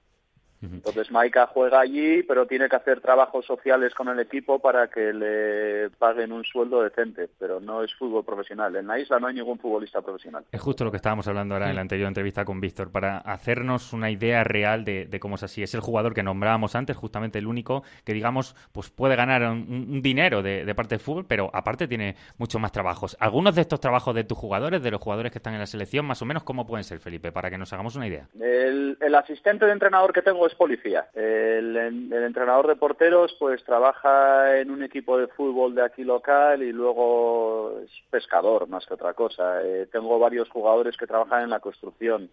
Entonces 0.61 1.11
Maika 1.11 1.47
juega 1.47 1.79
allí, 1.79 2.23
pero 2.23 2.47
tiene 2.47 2.67
que 2.67 2.75
hacer 2.75 2.99
trabajos 2.99 3.45
sociales 3.45 3.93
con 3.93 4.07
el 4.09 4.19
equipo 4.19 4.59
para 4.59 4.87
que 4.87 5.13
le 5.13 5.89
paguen 5.91 6.31
un 6.31 6.43
sueldo 6.43 6.81
decente, 6.81 7.29
pero 7.37 7.59
no 7.59 7.83
es 7.83 7.93
fútbol 7.93 8.25
profesional. 8.25 8.75
En 8.75 8.87
la 8.87 8.99
isla 8.99 9.19
no 9.19 9.27
hay 9.27 9.35
ningún 9.35 9.59
futbolista 9.59 10.01
profesional. 10.01 10.45
Es 10.51 10.59
justo 10.59 10.83
lo 10.83 10.89
que 10.89 10.97
estábamos 10.97 11.27
hablando 11.27 11.53
ahora 11.53 11.69
en 11.69 11.75
la 11.75 11.81
anterior 11.81 12.07
entrevista 12.07 12.43
con 12.43 12.59
Víctor, 12.59 12.91
para 12.91 13.19
hacernos 13.19 13.93
una 13.93 14.09
idea 14.09 14.43
real 14.43 14.83
de, 14.83 15.17
cómo 15.19 15.35
es 15.35 15.43
así. 15.43 15.61
Es 15.61 15.75
el 15.75 15.81
jugador 15.81 16.13
que 16.13 16.23
nombrábamos 16.23 16.75
antes, 16.75 16.97
justamente 16.97 17.37
el 17.37 17.47
único 17.47 17.83
que, 18.03 18.13
digamos, 18.13 18.55
pues 18.71 18.89
puede 18.89 19.15
ganar 19.15 19.43
un, 19.43 20.01
dinero 20.01 20.41
de, 20.41 20.73
parte 20.75 20.95
del 20.95 20.99
fútbol, 20.99 21.25
pero 21.27 21.51
aparte 21.53 21.87
tiene 21.87 22.15
muchos 22.37 22.59
más 22.59 22.71
trabajos. 22.71 23.15
Algunos 23.19 23.55
de 23.55 23.61
estos 23.61 23.79
trabajos 23.79 24.15
de 24.15 24.23
tus 24.23 24.37
jugadores, 24.37 24.81
de 24.81 24.91
los 24.91 25.01
jugadores 25.01 25.31
que 25.31 25.37
están 25.37 25.53
en 25.53 25.59
la 25.59 25.67
selección, 25.67 26.05
más 26.05 26.21
o 26.21 26.25
menos, 26.25 26.43
¿cómo 26.43 26.65
pueden 26.65 26.83
ser, 26.83 26.99
Felipe? 26.99 27.31
Para 27.31 27.51
que 27.51 27.57
nos 27.57 27.71
hagamos 27.73 27.95
una 27.95 28.07
idea. 28.07 28.27
el 28.33 29.15
asistente 29.15 29.65
de 29.65 29.71
entrenador 29.71 30.13
que 30.13 30.21
tengo 30.21 30.46
es 30.47 30.55
policía. 30.55 31.07
El, 31.13 31.75
entrenador 32.11 32.67
de 32.67 32.75
porteros 32.75 33.35
pues 33.39 33.63
trabaja 33.63 34.57
en 34.59 34.71
un 34.71 34.83
equipo 34.83 35.17
de 35.17 35.27
fútbol 35.27 35.75
de 35.75 35.83
aquí 35.83 36.03
local 36.03 36.63
y 36.63 36.71
luego 36.71 37.79
es 37.83 37.91
pescador 38.09 38.67
más 38.67 38.85
que 38.85 38.95
otra 38.95 39.13
cosa. 39.13 39.61
Eh, 39.63 39.87
tengo 39.91 40.17
varios 40.19 40.49
jugadores 40.49 40.97
que 40.97 41.07
trabajan 41.07 41.43
en 41.43 41.49
la 41.51 41.59
construcción, 41.59 42.29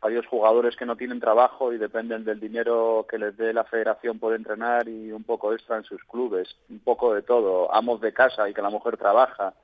varios 0.00 0.26
jugadores 0.26 0.76
que 0.76 0.86
no 0.86 0.96
tienen 0.96 1.20
trabajo 1.20 1.72
y 1.72 1.78
dependen 1.78 2.24
del 2.24 2.40
dinero 2.40 3.06
que 3.08 3.18
les 3.18 3.36
dé 3.36 3.52
la 3.52 3.64
federación 3.64 4.18
por 4.18 4.34
entrenar 4.34 4.88
y 4.88 5.12
un 5.12 5.24
poco 5.24 5.52
extra 5.52 5.76
en 5.76 5.84
sus 5.84 6.02
clubes, 6.04 6.56
un 6.70 6.80
poco 6.80 7.14
de 7.14 7.22
todo, 7.22 7.74
amos 7.74 8.00
de 8.00 8.12
casa 8.12 8.48
y 8.48 8.54
que 8.54 8.62
la 8.62 8.70
mujer 8.70 8.96
trabaja. 8.96 9.54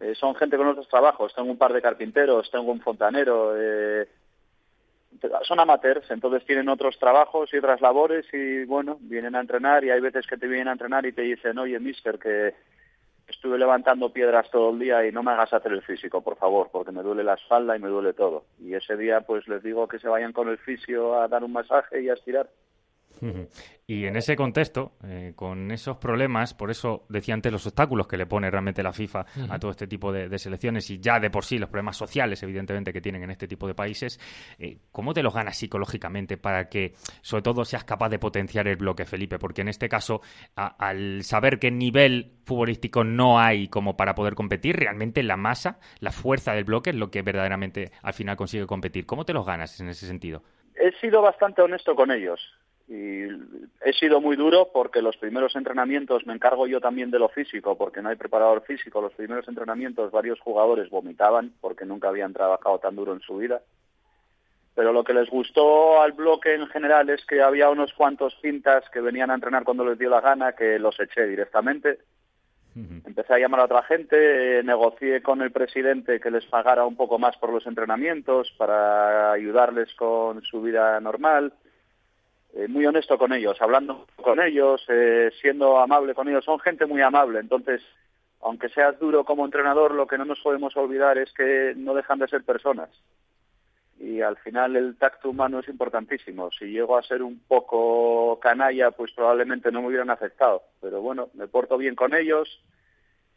Eh, 0.00 0.14
son 0.14 0.34
gente 0.36 0.56
con 0.56 0.68
otros 0.68 0.88
trabajos. 0.88 1.34
Tengo 1.34 1.50
un 1.50 1.58
par 1.58 1.72
de 1.72 1.82
carpinteros, 1.82 2.50
tengo 2.50 2.72
un 2.72 2.80
fontanero. 2.80 3.52
Eh, 3.56 4.08
son 5.42 5.60
amateurs, 5.60 6.10
entonces 6.10 6.44
tienen 6.44 6.68
otros 6.68 6.98
trabajos 6.98 7.52
y 7.52 7.58
otras 7.58 7.80
labores 7.80 8.26
y 8.32 8.64
bueno, 8.64 8.98
vienen 9.00 9.34
a 9.34 9.40
entrenar 9.40 9.84
y 9.84 9.90
hay 9.90 10.00
veces 10.00 10.26
que 10.26 10.36
te 10.36 10.46
vienen 10.46 10.68
a 10.68 10.72
entrenar 10.72 11.06
y 11.06 11.12
te 11.12 11.22
dicen, 11.22 11.58
oye, 11.58 11.78
mister, 11.78 12.18
que 12.18 12.54
estuve 13.26 13.58
levantando 13.58 14.12
piedras 14.12 14.50
todo 14.50 14.70
el 14.70 14.78
día 14.78 15.06
y 15.06 15.12
no 15.12 15.22
me 15.22 15.32
hagas 15.32 15.52
hacer 15.52 15.72
el 15.72 15.82
físico, 15.82 16.20
por 16.20 16.36
favor, 16.36 16.68
porque 16.72 16.92
me 16.92 17.02
duele 17.02 17.22
la 17.22 17.34
espalda 17.34 17.76
y 17.76 17.80
me 17.80 17.88
duele 17.88 18.12
todo. 18.12 18.44
Y 18.60 18.74
ese 18.74 18.96
día 18.96 19.20
pues 19.20 19.46
les 19.48 19.62
digo 19.62 19.86
que 19.88 19.98
se 19.98 20.08
vayan 20.08 20.32
con 20.32 20.48
el 20.48 20.58
fisio 20.58 21.20
a 21.20 21.28
dar 21.28 21.44
un 21.44 21.52
masaje 21.52 22.02
y 22.02 22.08
a 22.08 22.14
estirar. 22.14 22.48
Y 23.86 24.06
en 24.06 24.14
ese 24.14 24.36
contexto, 24.36 24.92
eh, 25.04 25.32
con 25.34 25.72
esos 25.72 25.96
problemas, 25.96 26.54
por 26.54 26.70
eso 26.70 27.06
decía 27.08 27.34
antes 27.34 27.50
los 27.50 27.66
obstáculos 27.66 28.06
que 28.06 28.16
le 28.16 28.24
pone 28.24 28.48
realmente 28.48 28.84
la 28.84 28.92
FIFA 28.92 29.26
a 29.48 29.58
todo 29.58 29.72
este 29.72 29.88
tipo 29.88 30.12
de, 30.12 30.38
selecciones 30.38 30.88
y 30.90 31.00
ya 31.00 31.18
de 31.18 31.28
por 31.28 31.44
sí 31.44 31.58
los 31.58 31.68
problemas 31.68 31.96
sociales, 31.96 32.40
evidentemente, 32.44 32.92
que 32.92 33.00
tienen 33.00 33.24
en 33.24 33.32
este 33.32 33.48
tipo 33.48 33.66
de 33.66 33.74
países, 33.74 34.20
eh, 34.60 34.78
¿cómo 34.92 35.12
te 35.12 35.24
los 35.24 35.34
ganas 35.34 35.58
psicológicamente 35.58 36.36
para 36.36 36.68
que, 36.68 36.94
sobre 37.20 37.42
todo, 37.42 37.64
seas 37.64 37.82
capaz 37.82 38.10
de 38.10 38.20
potenciar 38.20 38.68
el 38.68 38.76
bloque, 38.76 39.04
Felipe? 39.04 39.40
Porque 39.40 39.62
en 39.62 39.68
este 39.68 39.88
caso, 39.88 40.20
al 40.54 41.24
saber 41.24 41.58
qué 41.58 41.72
nivel 41.72 42.34
futbolístico 42.44 43.02
no 43.02 43.40
hay 43.40 43.66
como 43.66 43.96
para 43.96 44.14
poder 44.14 44.36
competir, 44.36 44.76
realmente 44.76 45.24
la 45.24 45.36
masa, 45.36 45.80
la 45.98 46.12
fuerza 46.12 46.52
del 46.52 46.62
bloque 46.62 46.90
es 46.90 46.96
lo 46.96 47.10
que 47.10 47.22
verdaderamente 47.22 47.90
al 48.02 48.12
final 48.12 48.36
consigue 48.36 48.66
competir. 48.66 49.04
¿Cómo 49.04 49.24
te 49.24 49.32
los 49.32 49.44
ganas 49.44 49.80
en 49.80 49.88
ese 49.88 50.06
sentido? 50.06 50.44
He 50.76 50.92
sido 51.00 51.20
bastante 51.22 51.60
honesto 51.60 51.96
con 51.96 52.12
ellos 52.12 52.40
y 52.90 53.22
he 53.82 53.92
sido 53.92 54.20
muy 54.20 54.34
duro 54.34 54.70
porque 54.72 55.00
los 55.00 55.16
primeros 55.16 55.54
entrenamientos 55.54 56.26
me 56.26 56.34
encargo 56.34 56.66
yo 56.66 56.80
también 56.80 57.12
de 57.12 57.20
lo 57.20 57.28
físico 57.28 57.78
porque 57.78 58.02
no 58.02 58.08
hay 58.08 58.16
preparador 58.16 58.62
físico 58.62 59.00
los 59.00 59.14
primeros 59.14 59.46
entrenamientos 59.46 60.10
varios 60.10 60.40
jugadores 60.40 60.90
vomitaban 60.90 61.52
porque 61.60 61.84
nunca 61.84 62.08
habían 62.08 62.32
trabajado 62.32 62.80
tan 62.80 62.96
duro 62.96 63.12
en 63.12 63.20
su 63.20 63.36
vida. 63.36 63.62
Pero 64.74 64.92
lo 64.92 65.04
que 65.04 65.14
les 65.14 65.30
gustó 65.30 66.02
al 66.02 66.12
bloque 66.12 66.54
en 66.54 66.66
general 66.66 67.08
es 67.10 67.24
que 67.26 67.40
había 67.40 67.70
unos 67.70 67.92
cuantos 67.92 68.36
cintas 68.42 68.82
que 68.90 69.00
venían 69.00 69.30
a 69.30 69.34
entrenar 69.34 69.62
cuando 69.62 69.84
les 69.84 69.96
dio 69.96 70.10
la 70.10 70.20
gana 70.20 70.54
que 70.54 70.80
los 70.80 70.98
eché 70.98 71.26
directamente. 71.26 72.00
Empecé 72.74 73.34
a 73.34 73.38
llamar 73.38 73.60
a 73.60 73.64
otra 73.64 73.82
gente 73.82 74.62
negocié 74.64 75.22
con 75.22 75.42
el 75.42 75.52
presidente 75.52 76.18
que 76.18 76.30
les 76.30 76.46
pagara 76.46 76.86
un 76.86 76.96
poco 76.96 77.18
más 77.18 77.36
por 77.36 77.52
los 77.52 77.66
entrenamientos 77.66 78.52
para 78.56 79.32
ayudarles 79.32 79.94
con 79.94 80.42
su 80.42 80.62
vida 80.62 80.98
normal 81.00 81.52
eh, 82.54 82.68
muy 82.68 82.86
honesto 82.86 83.16
con 83.16 83.32
ellos, 83.32 83.60
hablando 83.60 84.06
con 84.16 84.40
ellos, 84.40 84.84
eh, 84.88 85.30
siendo 85.40 85.78
amable 85.78 86.14
con 86.14 86.28
ellos. 86.28 86.44
Son 86.44 86.58
gente 86.58 86.86
muy 86.86 87.00
amable, 87.00 87.38
entonces, 87.40 87.82
aunque 88.40 88.68
seas 88.68 88.98
duro 88.98 89.24
como 89.24 89.44
entrenador, 89.44 89.94
lo 89.94 90.06
que 90.06 90.18
no 90.18 90.24
nos 90.24 90.40
podemos 90.40 90.76
olvidar 90.76 91.18
es 91.18 91.32
que 91.32 91.74
no 91.76 91.94
dejan 91.94 92.18
de 92.18 92.28
ser 92.28 92.42
personas. 92.42 92.90
Y 94.00 94.22
al 94.22 94.38
final 94.38 94.76
el 94.76 94.96
tacto 94.96 95.28
humano 95.28 95.58
es 95.58 95.68
importantísimo. 95.68 96.50
Si 96.52 96.64
llego 96.64 96.96
a 96.96 97.02
ser 97.02 97.22
un 97.22 97.38
poco 97.46 98.40
canalla, 98.40 98.92
pues 98.92 99.12
probablemente 99.12 99.70
no 99.70 99.82
me 99.82 99.88
hubieran 99.88 100.08
aceptado. 100.08 100.62
Pero 100.80 101.02
bueno, 101.02 101.28
me 101.34 101.46
porto 101.48 101.76
bien 101.76 101.94
con 101.94 102.14
ellos 102.14 102.62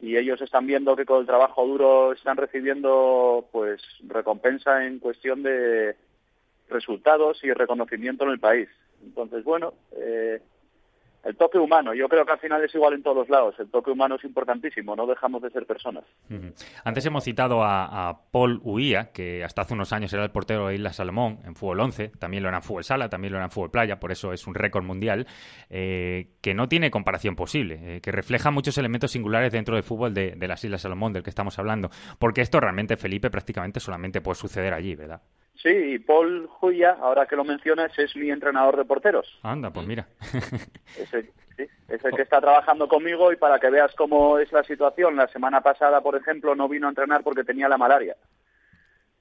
y 0.00 0.16
ellos 0.16 0.40
están 0.40 0.66
viendo 0.66 0.96
que 0.96 1.04
con 1.04 1.20
el 1.20 1.26
trabajo 1.26 1.66
duro 1.66 2.12
están 2.12 2.38
recibiendo 2.38 3.46
pues 3.52 3.82
recompensa 4.06 4.86
en 4.86 5.00
cuestión 5.00 5.42
de 5.42 5.96
resultados 6.70 7.44
y 7.44 7.52
reconocimiento 7.52 8.24
en 8.24 8.30
el 8.30 8.40
país. 8.40 8.68
Entonces, 9.04 9.44
bueno, 9.44 9.74
eh, 9.92 10.40
el 11.24 11.36
toque 11.36 11.58
humano, 11.58 11.94
yo 11.94 12.06
creo 12.06 12.26
que 12.26 12.32
al 12.32 12.38
final 12.38 12.62
es 12.62 12.74
igual 12.74 12.92
en 12.92 13.02
todos 13.02 13.30
lados. 13.30 13.54
El 13.58 13.70
toque 13.70 13.90
humano 13.90 14.16
es 14.16 14.24
importantísimo, 14.24 14.94
no 14.94 15.06
dejamos 15.06 15.40
de 15.40 15.50
ser 15.50 15.64
personas. 15.64 16.04
Antes 16.84 17.06
hemos 17.06 17.24
citado 17.24 17.62
a, 17.64 18.20
Paul 18.30 18.60
Huía, 18.62 19.10
que 19.12 19.42
hasta 19.42 19.62
hace 19.62 19.72
unos 19.72 19.92
años 19.94 20.12
era 20.12 20.22
el 20.22 20.30
portero 20.30 20.68
de 20.68 20.74
Isla 20.74 20.92
Salomón 20.92 21.38
en 21.44 21.54
fútbol 21.54 21.80
11, 21.80 22.08
también 22.18 22.42
lo 22.42 22.50
era 22.50 22.58
en 22.58 22.62
fútbol 22.62 22.84
sala, 22.84 23.08
también 23.08 23.32
lo 23.32 23.38
era 23.38 23.46
en 23.46 23.50
fútbol 23.50 23.70
playa, 23.70 23.98
por 23.98 24.12
eso 24.12 24.34
es 24.34 24.46
un 24.46 24.54
récord 24.54 24.84
mundial, 24.84 25.26
eh, 25.70 26.34
que 26.42 26.52
no 26.52 26.68
tiene 26.68 26.90
comparación 26.90 27.36
posible, 27.36 27.96
eh, 27.96 28.00
que 28.02 28.12
refleja 28.12 28.50
muchos 28.50 28.76
elementos 28.76 29.10
singulares 29.10 29.50
dentro 29.50 29.76
del 29.76 29.84
fútbol 29.84 30.12
de, 30.12 30.32
de 30.32 30.48
las 30.48 30.62
Islas 30.62 30.82
Salomón, 30.82 31.14
del 31.14 31.22
que 31.22 31.30
estamos 31.30 31.58
hablando. 31.58 31.88
Porque 32.18 32.42
esto 32.42 32.60
realmente, 32.60 32.98
Felipe, 32.98 33.30
prácticamente 33.30 33.80
solamente 33.80 34.20
puede 34.20 34.36
suceder 34.36 34.74
allí, 34.74 34.94
¿verdad? 34.94 35.22
Sí, 35.56 35.68
y 35.68 35.98
Paul 35.98 36.46
Juya, 36.46 36.96
ahora 37.00 37.26
que 37.26 37.36
lo 37.36 37.44
mencionas, 37.44 37.96
es 37.98 38.14
mi 38.16 38.30
entrenador 38.30 38.76
de 38.76 38.84
porteros. 38.84 39.38
Anda, 39.42 39.70
pues 39.70 39.86
mira. 39.86 40.06
es, 40.98 41.14
el, 41.14 41.30
que 41.56 42.22
está 42.22 42.40
trabajando 42.40 42.88
conmigo 42.88 43.32
y 43.32 43.36
para 43.36 43.58
que 43.58 43.70
veas 43.70 43.94
cómo 43.94 44.38
es 44.38 44.52
la 44.52 44.62
situación. 44.64 45.16
La 45.16 45.28
semana 45.28 45.60
pasada, 45.60 46.00
por 46.00 46.16
ejemplo, 46.16 46.54
no 46.54 46.68
vino 46.68 46.86
a 46.86 46.90
entrenar 46.90 47.22
porque 47.22 47.44
tenía 47.44 47.68
la 47.68 47.78
malaria. 47.78 48.16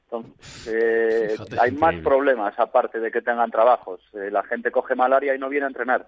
Entonces, 0.06 0.68
eh, 0.74 1.38
hay 1.60 1.72
más 1.72 1.96
problemas 2.04 2.58
aparte 2.60 3.00
de 3.00 3.12
que 3.12 3.22
tengan 3.22 3.52
trabajos. 3.52 4.02
Eh, 4.14 4.30
la 4.32 4.44
gente 4.44 4.72
coge 4.72 4.96
malaria 4.96 5.36
y 5.36 5.40
no 5.40 5.50
viene 5.50 5.66
a 5.66 5.70
entrenar. 5.70 6.08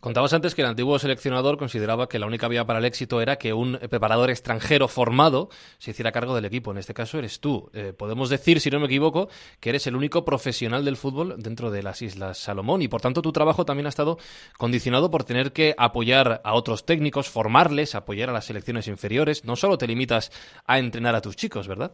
Contabas 0.00 0.32
antes 0.32 0.54
que 0.54 0.62
el 0.62 0.68
antiguo 0.68 0.98
seleccionador 0.98 1.58
consideraba 1.58 2.08
que 2.08 2.18
la 2.18 2.24
única 2.24 2.48
vía 2.48 2.64
para 2.64 2.78
el 2.78 2.86
éxito 2.86 3.20
era 3.20 3.36
que 3.36 3.52
un 3.52 3.78
preparador 3.90 4.30
extranjero 4.30 4.88
formado 4.88 5.50
se 5.76 5.90
hiciera 5.90 6.10
cargo 6.10 6.34
del 6.34 6.46
equipo. 6.46 6.70
En 6.70 6.78
este 6.78 6.94
caso 6.94 7.18
eres 7.18 7.38
tú. 7.40 7.70
Eh, 7.74 7.92
podemos 7.92 8.30
decir, 8.30 8.60
si 8.60 8.70
no 8.70 8.80
me 8.80 8.86
equivoco, 8.86 9.28
que 9.60 9.68
eres 9.68 9.86
el 9.86 9.96
único 9.96 10.24
profesional 10.24 10.86
del 10.86 10.96
fútbol 10.96 11.34
dentro 11.36 11.70
de 11.70 11.82
las 11.82 12.00
Islas 12.00 12.38
Salomón 12.38 12.80
y 12.80 12.88
por 12.88 13.02
tanto 13.02 13.20
tu 13.20 13.30
trabajo 13.30 13.66
también 13.66 13.84
ha 13.84 13.90
estado 13.90 14.16
condicionado 14.56 15.10
por 15.10 15.24
tener 15.24 15.52
que 15.52 15.74
apoyar 15.76 16.40
a 16.44 16.54
otros 16.54 16.86
técnicos, 16.86 17.28
formarles, 17.28 17.94
apoyar 17.94 18.30
a 18.30 18.32
las 18.32 18.46
selecciones 18.46 18.88
inferiores. 18.88 19.44
No 19.44 19.54
solo 19.54 19.76
te 19.76 19.86
limitas 19.86 20.32
a 20.64 20.78
entrenar 20.78 21.14
a 21.14 21.20
tus 21.20 21.36
chicos, 21.36 21.68
¿verdad? 21.68 21.92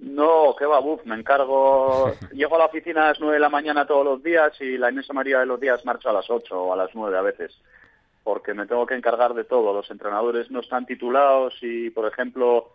No, 0.00 0.56
qué 0.58 0.64
va, 0.64 0.80
buf, 0.80 1.04
me 1.04 1.14
encargo. 1.14 2.12
Llego 2.32 2.56
a 2.56 2.58
la 2.58 2.66
oficina 2.66 3.04
a 3.04 3.08
las 3.08 3.20
nueve 3.20 3.34
de 3.34 3.40
la 3.40 3.50
mañana 3.50 3.86
todos 3.86 4.04
los 4.04 4.22
días 4.22 4.58
y 4.60 4.78
la 4.78 4.90
inmensa 4.90 5.12
mayoría 5.12 5.40
de 5.40 5.46
los 5.46 5.60
días 5.60 5.84
marcho 5.84 6.08
a 6.08 6.12
las 6.12 6.30
ocho 6.30 6.62
o 6.62 6.72
a 6.72 6.76
las 6.76 6.94
nueve 6.94 7.18
a 7.18 7.22
veces, 7.22 7.56
porque 8.24 8.54
me 8.54 8.66
tengo 8.66 8.86
que 8.86 8.94
encargar 8.94 9.34
de 9.34 9.44
todo. 9.44 9.74
Los 9.74 9.90
entrenadores 9.90 10.50
no 10.50 10.60
están 10.60 10.86
titulados 10.86 11.54
y, 11.60 11.90
por 11.90 12.06
ejemplo, 12.06 12.72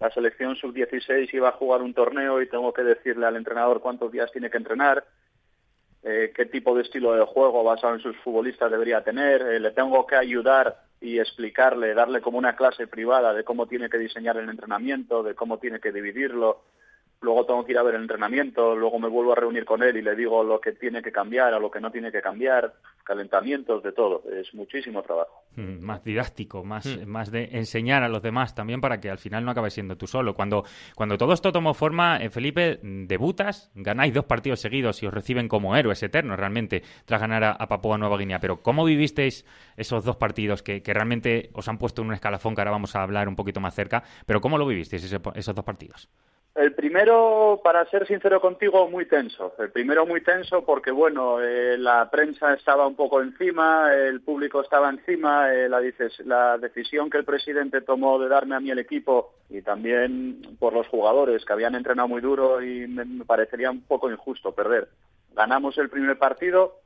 la 0.00 0.10
selección 0.10 0.56
sub-16 0.56 1.32
iba 1.34 1.50
a 1.50 1.52
jugar 1.52 1.82
un 1.82 1.92
torneo 1.92 2.40
y 2.40 2.48
tengo 2.48 2.72
que 2.72 2.82
decirle 2.82 3.26
al 3.26 3.36
entrenador 3.36 3.80
cuántos 3.80 4.10
días 4.10 4.32
tiene 4.32 4.50
que 4.50 4.56
entrenar, 4.56 5.04
eh, 6.02 6.32
qué 6.34 6.46
tipo 6.46 6.74
de 6.74 6.82
estilo 6.82 7.12
de 7.12 7.24
juego 7.26 7.62
basado 7.62 7.94
en 7.94 8.00
sus 8.00 8.16
futbolistas 8.18 8.70
debería 8.70 9.04
tener, 9.04 9.42
eh, 9.42 9.60
le 9.60 9.72
tengo 9.72 10.06
que 10.06 10.16
ayudar 10.16 10.74
y 11.02 11.18
explicarle, 11.18 11.94
darle 11.94 12.20
como 12.20 12.38
una 12.38 12.54
clase 12.54 12.86
privada 12.86 13.34
de 13.34 13.42
cómo 13.44 13.66
tiene 13.66 13.90
que 13.90 13.98
diseñar 13.98 14.36
el 14.36 14.48
entrenamiento, 14.48 15.22
de 15.22 15.34
cómo 15.34 15.58
tiene 15.58 15.80
que 15.80 15.92
dividirlo. 15.92 16.62
Luego 17.22 17.46
tengo 17.46 17.64
que 17.64 17.72
ir 17.72 17.78
a 17.78 17.84
ver 17.84 17.94
el 17.94 18.02
entrenamiento, 18.02 18.74
luego 18.74 18.98
me 18.98 19.08
vuelvo 19.08 19.32
a 19.32 19.36
reunir 19.36 19.64
con 19.64 19.82
él 19.82 19.96
y 19.96 20.02
le 20.02 20.16
digo 20.16 20.42
lo 20.42 20.60
que 20.60 20.72
tiene 20.72 21.02
que 21.02 21.12
cambiar 21.12 21.54
o 21.54 21.60
lo 21.60 21.70
que 21.70 21.80
no 21.80 21.92
tiene 21.92 22.10
que 22.10 22.20
cambiar, 22.20 22.74
calentamientos, 23.04 23.80
de 23.82 23.92
todo. 23.92 24.24
Es 24.28 24.52
muchísimo 24.54 25.02
trabajo. 25.02 25.44
Mm, 25.54 25.80
más 25.80 26.02
didáctico, 26.02 26.64
más, 26.64 26.84
mm. 26.84 27.06
más 27.06 27.30
de 27.30 27.48
enseñar 27.52 28.02
a 28.02 28.08
los 28.08 28.22
demás 28.22 28.56
también 28.56 28.80
para 28.80 29.00
que 29.00 29.08
al 29.08 29.18
final 29.18 29.44
no 29.44 29.52
acabes 29.52 29.74
siendo 29.74 29.96
tú 29.96 30.08
solo. 30.08 30.34
Cuando, 30.34 30.64
cuando 30.96 31.16
todo 31.16 31.32
esto 31.32 31.52
tomó 31.52 31.74
forma, 31.74 32.16
eh, 32.16 32.28
Felipe, 32.28 32.80
debutas, 32.82 33.70
ganáis 33.76 34.12
dos 34.12 34.24
partidos 34.24 34.60
seguidos 34.60 35.00
y 35.04 35.06
os 35.06 35.14
reciben 35.14 35.46
como 35.46 35.76
héroes 35.76 36.02
eternos 36.02 36.36
realmente 36.36 36.82
tras 37.04 37.20
ganar 37.20 37.44
a, 37.44 37.68
Papua 37.68 37.98
Nueva 37.98 38.18
Guinea. 38.18 38.40
Pero 38.40 38.62
¿cómo 38.62 38.84
vivisteis 38.84 39.46
esos 39.76 40.04
dos 40.04 40.16
partidos 40.16 40.62
que, 40.62 40.82
realmente 40.84 41.50
os 41.54 41.68
han 41.68 41.78
puesto 41.78 42.02
en 42.02 42.08
un 42.08 42.14
escalafón 42.14 42.56
que 42.56 42.60
ahora 42.60 42.72
vamos 42.72 42.96
a 42.96 43.02
hablar 43.02 43.28
un 43.28 43.36
poquito 43.36 43.60
más 43.60 43.74
cerca? 43.74 44.02
Pero 44.26 44.40
¿cómo 44.40 44.58
lo 44.58 44.66
vivisteis 44.66 45.04
esos 45.04 45.54
dos 45.54 45.64
partidos? 45.64 46.08
El 46.54 46.74
primero, 46.74 47.62
para 47.64 47.86
ser 47.86 48.06
sincero 48.06 48.38
contigo, 48.38 48.86
muy 48.86 49.06
tenso. 49.06 49.54
El 49.58 49.70
primero 49.70 50.04
muy 50.04 50.20
tenso 50.20 50.64
porque, 50.66 50.90
bueno, 50.90 51.40
eh, 51.40 51.78
la 51.78 52.10
prensa 52.10 52.52
estaba 52.52 52.86
un 52.86 52.94
poco 52.94 53.22
encima, 53.22 53.94
el 53.94 54.20
público 54.20 54.60
estaba 54.60 54.90
encima, 54.90 55.50
eh, 55.50 55.66
la, 55.70 55.80
la 56.26 56.58
decisión 56.58 57.08
que 57.08 57.16
el 57.16 57.24
presidente 57.24 57.80
tomó 57.80 58.18
de 58.18 58.28
darme 58.28 58.54
a 58.54 58.60
mí 58.60 58.70
el 58.70 58.80
equipo 58.80 59.32
y 59.48 59.62
también 59.62 60.42
por 60.58 60.74
los 60.74 60.86
jugadores 60.88 61.42
que 61.46 61.54
habían 61.54 61.74
entrenado 61.74 62.08
muy 62.08 62.20
duro 62.20 62.62
y 62.62 62.86
me 62.86 63.24
parecería 63.24 63.70
un 63.70 63.80
poco 63.80 64.10
injusto 64.10 64.52
perder. 64.52 64.88
Ganamos 65.34 65.78
el 65.78 65.88
primer 65.88 66.18
partido, 66.18 66.81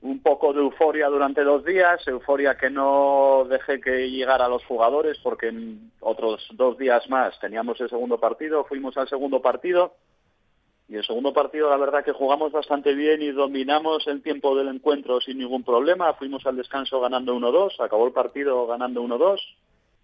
un 0.00 0.20
poco 0.22 0.52
de 0.52 0.60
euforia 0.60 1.08
durante 1.08 1.42
dos 1.42 1.64
días, 1.64 2.06
euforia 2.06 2.56
que 2.56 2.70
no 2.70 3.46
dejé 3.48 3.80
que 3.80 4.10
llegara 4.10 4.44
a 4.46 4.48
los 4.48 4.64
jugadores 4.64 5.18
porque 5.22 5.48
en 5.48 5.90
otros 6.00 6.46
dos 6.52 6.78
días 6.78 7.08
más 7.10 7.38
teníamos 7.40 7.80
el 7.80 7.88
segundo 7.88 8.18
partido, 8.18 8.64
fuimos 8.64 8.96
al 8.96 9.08
segundo 9.08 9.42
partido. 9.42 9.94
Y 10.88 10.96
el 10.96 11.04
segundo 11.04 11.34
partido 11.34 11.68
la 11.68 11.76
verdad 11.76 12.02
que 12.02 12.12
jugamos 12.12 12.50
bastante 12.50 12.94
bien 12.94 13.20
y 13.20 13.30
dominamos 13.30 14.06
el 14.06 14.22
tiempo 14.22 14.56
del 14.56 14.68
encuentro 14.68 15.20
sin 15.20 15.38
ningún 15.38 15.62
problema, 15.62 16.14
fuimos 16.14 16.46
al 16.46 16.56
descanso 16.56 17.00
ganando 17.00 17.34
1-2, 17.34 17.78
acabó 17.80 18.06
el 18.06 18.12
partido 18.12 18.66
ganando 18.66 19.02
1-2 19.02 19.38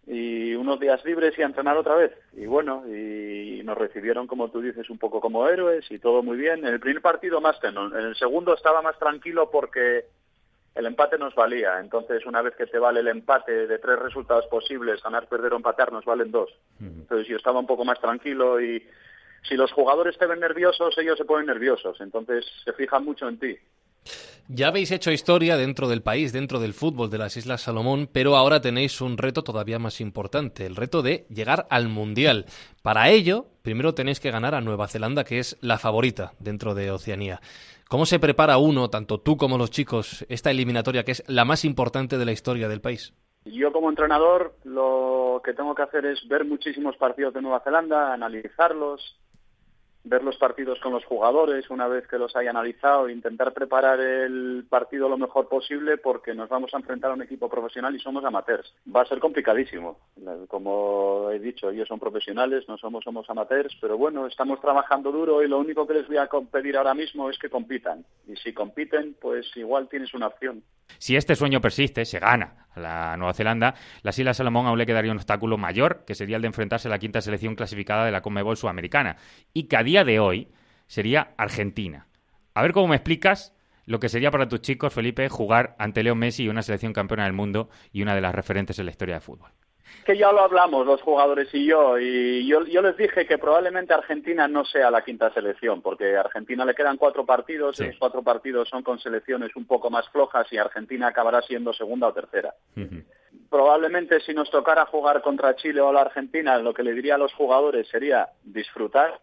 y 0.06 0.54
unos 0.54 0.78
días 0.80 1.04
libres 1.04 1.38
y 1.38 1.42
a 1.42 1.46
entrenar 1.46 1.76
otra 1.76 1.94
vez. 1.94 2.12
Y 2.34 2.46
bueno, 2.46 2.84
y 2.86 3.62
nos 3.64 3.78
recibieron, 3.78 4.26
como 4.26 4.50
tú 4.50 4.60
dices, 4.60 4.90
un 4.90 4.98
poco 4.98 5.20
como 5.20 5.48
héroes 5.48 5.90
y 5.90 5.98
todo 5.98 6.22
muy 6.22 6.36
bien. 6.36 6.60
En 6.60 6.74
el 6.74 6.80
primer 6.80 7.00
partido 7.00 7.40
más 7.40 7.58
que. 7.58 7.68
En 7.68 7.92
el 7.94 8.16
segundo 8.16 8.54
estaba 8.54 8.82
más 8.82 8.98
tranquilo 8.98 9.50
porque 9.50 10.04
el 10.74 10.86
empate 10.86 11.18
nos 11.18 11.34
valía. 11.34 11.80
Entonces, 11.80 12.26
una 12.26 12.42
vez 12.42 12.54
que 12.56 12.66
te 12.66 12.78
vale 12.78 13.00
el 13.00 13.08
empate 13.08 13.66
de 13.66 13.78
tres 13.78 13.98
resultados 13.98 14.46
posibles, 14.46 15.02
ganar, 15.02 15.26
perder 15.28 15.52
o 15.52 15.56
empatar, 15.56 15.92
nos 15.92 16.04
valen 16.04 16.30
dos. 16.30 16.50
Entonces, 16.80 17.26
yo 17.26 17.36
estaba 17.36 17.60
un 17.60 17.66
poco 17.66 17.84
más 17.84 18.00
tranquilo 18.00 18.60
y 18.60 18.86
si 19.48 19.56
los 19.56 19.72
jugadores 19.72 20.18
te 20.18 20.26
ven 20.26 20.40
nerviosos, 20.40 20.96
ellos 20.98 21.16
se 21.16 21.24
ponen 21.24 21.46
nerviosos. 21.46 22.00
Entonces, 22.00 22.44
se 22.64 22.72
fijan 22.72 23.04
mucho 23.04 23.28
en 23.28 23.38
ti. 23.38 23.56
Ya 24.48 24.68
habéis 24.68 24.90
hecho 24.90 25.10
historia 25.10 25.56
dentro 25.56 25.88
del 25.88 26.02
país, 26.02 26.32
dentro 26.32 26.60
del 26.60 26.74
fútbol 26.74 27.08
de 27.08 27.16
las 27.16 27.36
Islas 27.36 27.62
Salomón, 27.62 28.10
pero 28.12 28.36
ahora 28.36 28.60
tenéis 28.60 29.00
un 29.00 29.16
reto 29.16 29.42
todavía 29.42 29.78
más 29.78 30.02
importante, 30.02 30.66
el 30.66 30.76
reto 30.76 31.00
de 31.00 31.26
llegar 31.30 31.66
al 31.70 31.88
Mundial. 31.88 32.44
Para 32.82 33.08
ello, 33.08 33.46
primero 33.62 33.94
tenéis 33.94 34.20
que 34.20 34.30
ganar 34.30 34.54
a 34.54 34.60
Nueva 34.60 34.86
Zelanda, 34.86 35.24
que 35.24 35.38
es 35.38 35.56
la 35.62 35.78
favorita 35.78 36.32
dentro 36.40 36.74
de 36.74 36.90
Oceanía. 36.90 37.40
¿Cómo 37.88 38.04
se 38.04 38.18
prepara 38.18 38.58
uno, 38.58 38.90
tanto 38.90 39.18
tú 39.18 39.38
como 39.38 39.56
los 39.56 39.70
chicos, 39.70 40.26
esta 40.28 40.50
eliminatoria 40.50 41.04
que 41.04 41.12
es 41.12 41.24
la 41.26 41.46
más 41.46 41.64
importante 41.64 42.18
de 42.18 42.24
la 42.26 42.32
historia 42.32 42.68
del 42.68 42.82
país? 42.82 43.14
Yo 43.46 43.72
como 43.72 43.88
entrenador 43.88 44.56
lo 44.64 45.40
que 45.44 45.54
tengo 45.54 45.74
que 45.74 45.82
hacer 45.82 46.04
es 46.06 46.26
ver 46.28 46.44
muchísimos 46.44 46.96
partidos 46.96 47.32
de 47.34 47.42
Nueva 47.42 47.60
Zelanda, 47.60 48.12
analizarlos, 48.12 49.18
ver 50.04 50.22
los 50.22 50.36
partidos 50.36 50.78
con 50.80 50.92
los 50.92 51.04
jugadores 51.04 51.70
una 51.70 51.88
vez 51.88 52.06
que 52.06 52.18
los 52.18 52.36
haya 52.36 52.50
analizado, 52.50 53.08
intentar 53.08 53.52
preparar 53.52 53.98
el 54.00 54.66
partido 54.68 55.08
lo 55.08 55.16
mejor 55.16 55.48
posible 55.48 55.96
porque 55.96 56.34
nos 56.34 56.48
vamos 56.48 56.72
a 56.74 56.76
enfrentar 56.76 57.10
a 57.10 57.14
un 57.14 57.22
equipo 57.22 57.48
profesional 57.48 57.94
y 57.96 57.98
somos 57.98 58.24
amateurs. 58.24 58.74
Va 58.94 59.02
a 59.02 59.06
ser 59.06 59.18
complicadísimo. 59.18 59.98
Como 60.48 61.30
he 61.30 61.38
dicho, 61.38 61.70
ellos 61.70 61.88
son 61.88 61.98
profesionales, 61.98 62.64
no 62.68 62.76
somos, 62.76 63.02
somos 63.02 63.28
amateurs, 63.30 63.76
pero 63.80 63.96
bueno, 63.96 64.26
estamos 64.26 64.60
trabajando 64.60 65.10
duro 65.10 65.42
y 65.42 65.48
lo 65.48 65.58
único 65.58 65.86
que 65.86 65.94
les 65.94 66.06
voy 66.06 66.18
a 66.18 66.28
pedir 66.50 66.76
ahora 66.76 66.94
mismo 66.94 67.30
es 67.30 67.38
que 67.38 67.48
compitan. 67.48 68.04
Y 68.28 68.36
si 68.36 68.52
compiten, 68.52 69.16
pues 69.20 69.46
igual 69.56 69.88
tienes 69.88 70.12
una 70.14 70.26
opción. 70.26 70.62
Si 70.98 71.16
este 71.16 71.36
sueño 71.36 71.60
persiste, 71.60 72.04
se 72.04 72.18
gana 72.18 72.66
a 72.74 72.80
la 72.80 73.16
Nueva 73.16 73.34
Zelanda, 73.34 73.74
las 74.02 74.18
Islas 74.18 74.36
Salomón 74.36 74.66
aún 74.66 74.78
le 74.78 74.86
quedaría 74.86 75.12
un 75.12 75.18
obstáculo 75.18 75.58
mayor, 75.58 76.04
que 76.06 76.14
sería 76.14 76.36
el 76.36 76.42
de 76.42 76.48
enfrentarse 76.48 76.88
a 76.88 76.90
la 76.90 76.98
quinta 76.98 77.20
selección 77.20 77.54
clasificada 77.54 78.04
de 78.04 78.12
la 78.12 78.22
Conmebol 78.22 78.56
Sudamericana, 78.56 79.16
y 79.52 79.64
que 79.64 79.76
a 79.76 79.82
día 79.82 80.04
de 80.04 80.20
hoy 80.20 80.48
sería 80.86 81.34
Argentina. 81.36 82.08
A 82.54 82.62
ver 82.62 82.72
cómo 82.72 82.88
me 82.88 82.96
explicas 82.96 83.54
lo 83.86 84.00
que 84.00 84.08
sería 84.08 84.30
para 84.30 84.48
tus 84.48 84.60
chicos, 84.60 84.94
Felipe, 84.94 85.28
jugar 85.28 85.76
ante 85.78 86.02
Leo 86.02 86.14
Messi 86.14 86.44
y 86.44 86.48
una 86.48 86.62
selección 86.62 86.92
campeona 86.92 87.24
del 87.24 87.32
mundo 87.32 87.68
y 87.92 88.02
una 88.02 88.14
de 88.14 88.20
las 88.20 88.34
referentes 88.34 88.78
en 88.78 88.86
la 88.86 88.92
historia 88.92 89.16
del 89.16 89.22
fútbol 89.22 89.50
que 90.04 90.16
ya 90.16 90.32
lo 90.32 90.40
hablamos 90.40 90.86
los 90.86 91.00
jugadores 91.02 91.48
y 91.52 91.66
yo, 91.66 91.98
y 91.98 92.46
yo, 92.46 92.60
les 92.60 92.96
dije 92.96 93.26
que 93.26 93.38
probablemente 93.38 93.94
Argentina 93.94 94.46
no 94.48 94.64
sea 94.64 94.90
la 94.90 95.02
quinta 95.02 95.32
selección, 95.32 95.82
porque 95.82 96.16
a 96.16 96.20
Argentina 96.20 96.64
le 96.64 96.74
quedan 96.74 96.96
cuatro 96.96 97.24
partidos, 97.24 97.80
y 97.80 97.86
los 97.86 97.98
cuatro 97.98 98.22
partidos 98.22 98.68
son 98.68 98.82
con 98.82 98.98
selecciones 98.98 99.56
un 99.56 99.66
poco 99.66 99.90
más 99.90 100.08
flojas 100.10 100.52
y 100.52 100.58
Argentina 100.58 101.08
acabará 101.08 101.42
siendo 101.42 101.72
segunda 101.72 102.08
o 102.08 102.12
tercera. 102.12 102.54
Probablemente 103.48 104.20
si 104.20 104.34
nos 104.34 104.50
tocara 104.50 104.86
jugar 104.86 105.22
contra 105.22 105.56
Chile 105.56 105.80
o 105.80 105.92
la 105.92 106.02
Argentina, 106.02 106.58
lo 106.58 106.74
que 106.74 106.82
le 106.82 106.92
diría 106.92 107.14
a 107.14 107.18
los 107.18 107.32
jugadores 107.32 107.88
sería 107.88 108.28
disfrutar 108.42 109.20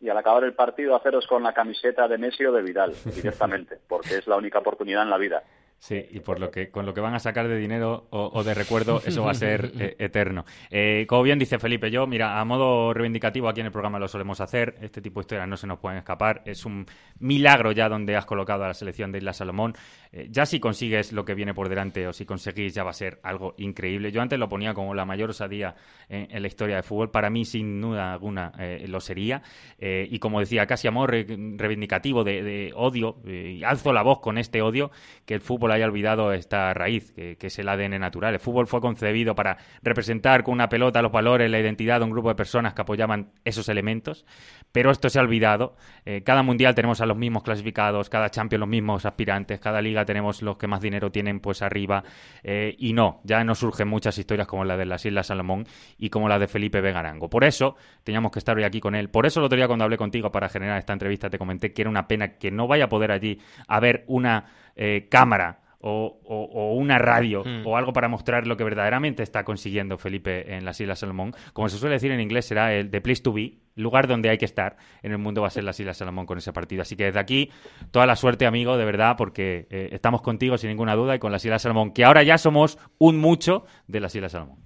y 0.00 0.08
al 0.08 0.18
acabar 0.18 0.44
el 0.44 0.54
partido 0.54 0.94
haceros 0.96 1.26
con 1.26 1.42
la 1.42 1.54
camiseta 1.54 2.08
de 2.08 2.18
Messi 2.18 2.44
o 2.44 2.52
de 2.52 2.62
Vidal 2.62 2.92
directamente, 3.14 3.78
porque 3.88 4.16
es 4.16 4.26
la 4.26 4.36
única 4.36 4.58
oportunidad 4.58 5.02
en 5.02 5.10
la 5.10 5.18
vida. 5.18 5.42
Sí, 5.84 6.02
y 6.12 6.20
por 6.20 6.40
lo 6.40 6.50
que 6.50 6.70
con 6.70 6.86
lo 6.86 6.94
que 6.94 7.02
van 7.02 7.14
a 7.14 7.18
sacar 7.18 7.46
de 7.46 7.58
dinero 7.58 8.06
o, 8.08 8.42
de 8.42 8.54
recuerdo, 8.54 9.02
eso 9.04 9.22
va 9.22 9.32
a 9.32 9.34
ser 9.34 9.70
eh, 9.78 9.96
eterno. 9.98 10.46
Eh, 10.70 11.04
como 11.06 11.22
bien 11.22 11.38
dice 11.38 11.58
Felipe, 11.58 11.90
yo, 11.90 12.06
mira, 12.06 12.40
a 12.40 12.44
modo 12.46 12.94
reivindicativo 12.94 13.50
aquí 13.50 13.60
en 13.60 13.66
el 13.66 13.72
programa 13.72 13.98
lo 13.98 14.08
solemos 14.08 14.40
hacer. 14.40 14.76
Este 14.80 15.02
tipo 15.02 15.20
de 15.20 15.24
historias 15.24 15.46
no 15.46 15.58
se 15.58 15.66
nos 15.66 15.78
pueden 15.78 15.98
escapar. 15.98 16.40
Es 16.46 16.64
un 16.64 16.86
milagro 17.18 17.72
ya 17.72 17.90
donde 17.90 18.16
has 18.16 18.24
colocado 18.24 18.64
a 18.64 18.68
la 18.68 18.72
selección 18.72 19.12
de 19.12 19.18
Isla 19.18 19.34
Salomón. 19.34 19.74
Eh, 20.10 20.28
ya 20.30 20.46
si 20.46 20.58
consigues 20.58 21.12
lo 21.12 21.26
que 21.26 21.34
viene 21.34 21.52
por 21.52 21.68
delante 21.68 22.06
o 22.08 22.14
si 22.14 22.24
conseguís, 22.24 22.72
ya 22.72 22.82
va 22.82 22.90
a 22.90 22.94
ser 22.94 23.20
algo 23.22 23.54
increíble. 23.58 24.10
Yo 24.10 24.22
antes 24.22 24.38
lo 24.38 24.48
ponía 24.48 24.72
como 24.72 24.94
la 24.94 25.04
mayor 25.04 25.30
osadía 25.30 25.74
en, 26.08 26.40
la 26.40 26.48
historia 26.48 26.76
de 26.76 26.82
fútbol. 26.82 27.10
Para 27.10 27.28
mí, 27.28 27.44
sin 27.44 27.82
duda 27.82 28.14
alguna, 28.14 28.52
lo 28.86 29.00
sería. 29.00 29.42
y 29.78 30.18
como 30.18 30.40
decía, 30.40 30.66
casi 30.66 30.88
amor 30.88 31.10
reivindicativo 31.10 32.24
de, 32.24 32.42
de 32.42 32.72
odio. 32.74 33.18
y 33.26 33.62
alzo 33.64 33.92
la 33.92 34.02
voz 34.02 34.20
con 34.20 34.38
este 34.38 34.62
odio 34.62 34.90
que 35.26 35.34
el 35.34 35.40
fútbol 35.40 35.73
haya 35.74 35.86
olvidado 35.86 36.32
esta 36.32 36.72
raíz, 36.74 37.12
que, 37.12 37.36
es 37.40 37.58
el 37.58 37.68
ADN 37.68 38.00
natural. 38.00 38.34
El 38.34 38.40
fútbol 38.40 38.66
fue 38.66 38.80
concebido 38.80 39.34
para 39.34 39.58
representar 39.82 40.42
con 40.42 40.54
una 40.54 40.68
pelota 40.68 41.02
los 41.02 41.12
valores, 41.12 41.50
la 41.50 41.60
identidad 41.60 42.00
de 42.00 42.04
un 42.04 42.10
grupo 42.10 42.28
de 42.28 42.34
personas 42.34 42.74
que 42.74 42.82
apoyaban 42.82 43.32
esos 43.44 43.68
elementos, 43.68 44.24
pero 44.72 44.90
esto 44.90 45.08
se 45.08 45.18
ha 45.18 45.22
olvidado. 45.22 45.76
Eh, 46.04 46.22
cada 46.22 46.42
mundial 46.42 46.74
tenemos 46.74 47.00
a 47.00 47.06
los 47.06 47.16
mismos 47.16 47.42
clasificados, 47.42 48.08
cada 48.08 48.30
champion 48.30 48.60
los 48.60 48.68
mismos 48.68 49.04
aspirantes, 49.04 49.60
cada 49.60 49.80
liga 49.82 50.04
tenemos 50.04 50.42
los 50.42 50.56
que 50.56 50.66
más 50.66 50.80
dinero 50.80 51.10
tienen 51.10 51.40
pues 51.40 51.62
arriba, 51.62 52.02
eh, 52.42 52.74
y 52.78 52.92
no, 52.92 53.20
ya 53.24 53.44
no 53.44 53.54
surgen 53.54 53.88
muchas 53.88 54.16
historias 54.18 54.46
como 54.46 54.64
la 54.64 54.76
de 54.76 54.86
las 54.86 55.04
Islas 55.04 55.26
Salomón 55.26 55.66
y 55.98 56.10
como 56.10 56.28
la 56.28 56.38
de 56.38 56.48
Felipe 56.48 56.80
Vegarango. 56.80 57.28
Por 57.28 57.44
eso 57.44 57.76
teníamos 58.02 58.32
que 58.32 58.38
estar 58.38 58.56
hoy 58.56 58.64
aquí 58.64 58.80
con 58.80 58.94
él. 58.94 59.10
Por 59.10 59.26
eso 59.26 59.40
el 59.40 59.46
otro 59.46 59.56
día 59.56 59.66
cuando 59.66 59.84
hablé 59.84 59.96
contigo 59.96 60.30
para 60.30 60.48
generar 60.48 60.78
esta 60.78 60.92
entrevista 60.92 61.30
te 61.30 61.38
comenté 61.38 61.72
que 61.72 61.82
era 61.82 61.90
una 61.90 62.08
pena 62.08 62.36
que 62.38 62.50
no 62.50 62.66
vaya 62.66 62.84
a 62.84 62.88
poder 62.88 63.10
allí 63.10 63.40
a 63.68 63.80
ver 63.80 64.04
una 64.06 64.46
eh, 64.76 65.08
cámara 65.10 65.60
o, 65.86 66.74
una 66.74 66.98
radio 66.98 67.42
hmm. 67.44 67.66
o 67.66 67.76
algo 67.76 67.92
para 67.92 68.08
mostrar 68.08 68.46
lo 68.46 68.56
que 68.56 68.64
verdaderamente 68.64 69.22
está 69.22 69.44
consiguiendo 69.44 69.98
Felipe 69.98 70.54
en 70.54 70.64
las 70.64 70.80
Islas 70.80 71.00
Salomón. 71.00 71.32
Como 71.52 71.68
se 71.68 71.76
suele 71.76 71.94
decir 71.94 72.10
en 72.10 72.20
inglés, 72.20 72.46
será 72.46 72.72
el 72.72 72.90
the 72.90 73.00
place 73.00 73.22
to 73.22 73.32
be, 73.32 73.58
lugar 73.76 74.06
donde 74.06 74.30
hay 74.30 74.38
que 74.38 74.44
estar 74.46 74.76
en 75.02 75.12
el 75.12 75.18
mundo 75.18 75.42
va 75.42 75.48
a 75.48 75.50
ser 75.50 75.64
las 75.64 75.78
Islas 75.78 75.98
Salomón 75.98 76.26
con 76.26 76.38
ese 76.38 76.52
partido. 76.52 76.82
Así 76.82 76.96
que 76.96 77.04
desde 77.04 77.20
aquí, 77.20 77.50
toda 77.90 78.06
la 78.06 78.16
suerte, 78.16 78.46
amigo, 78.46 78.76
de 78.76 78.84
verdad, 78.84 79.16
porque 79.18 79.66
eh, 79.70 79.90
estamos 79.92 80.22
contigo 80.22 80.56
sin 80.56 80.70
ninguna 80.70 80.94
duda 80.94 81.14
y 81.14 81.18
con 81.18 81.32
las 81.32 81.44
Islas 81.44 81.62
Salomón, 81.62 81.92
que 81.92 82.04
ahora 82.04 82.22
ya 82.22 82.38
somos 82.38 82.78
un 82.98 83.18
mucho 83.18 83.66
de 83.86 84.00
las 84.00 84.14
Islas 84.14 84.32
Salomón. 84.32 84.58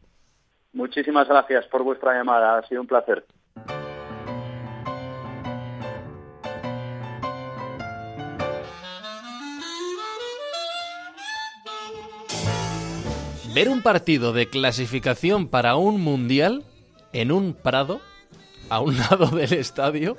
Muchísimas 0.72 1.26
gracias 1.28 1.66
por 1.66 1.82
vuestra 1.82 2.14
llamada, 2.14 2.58
ha 2.58 2.62
sido 2.68 2.80
un 2.80 2.86
placer. 2.86 3.24
Ver 13.58 13.70
un 13.70 13.82
partido 13.82 14.32
de 14.32 14.48
clasificación 14.48 15.48
para 15.48 15.74
un 15.74 16.00
mundial 16.00 16.62
en 17.12 17.32
un 17.32 17.54
prado 17.54 18.00
a 18.68 18.80
un 18.80 18.96
lado 19.10 19.26
del 19.26 19.52
estadio, 19.52 20.16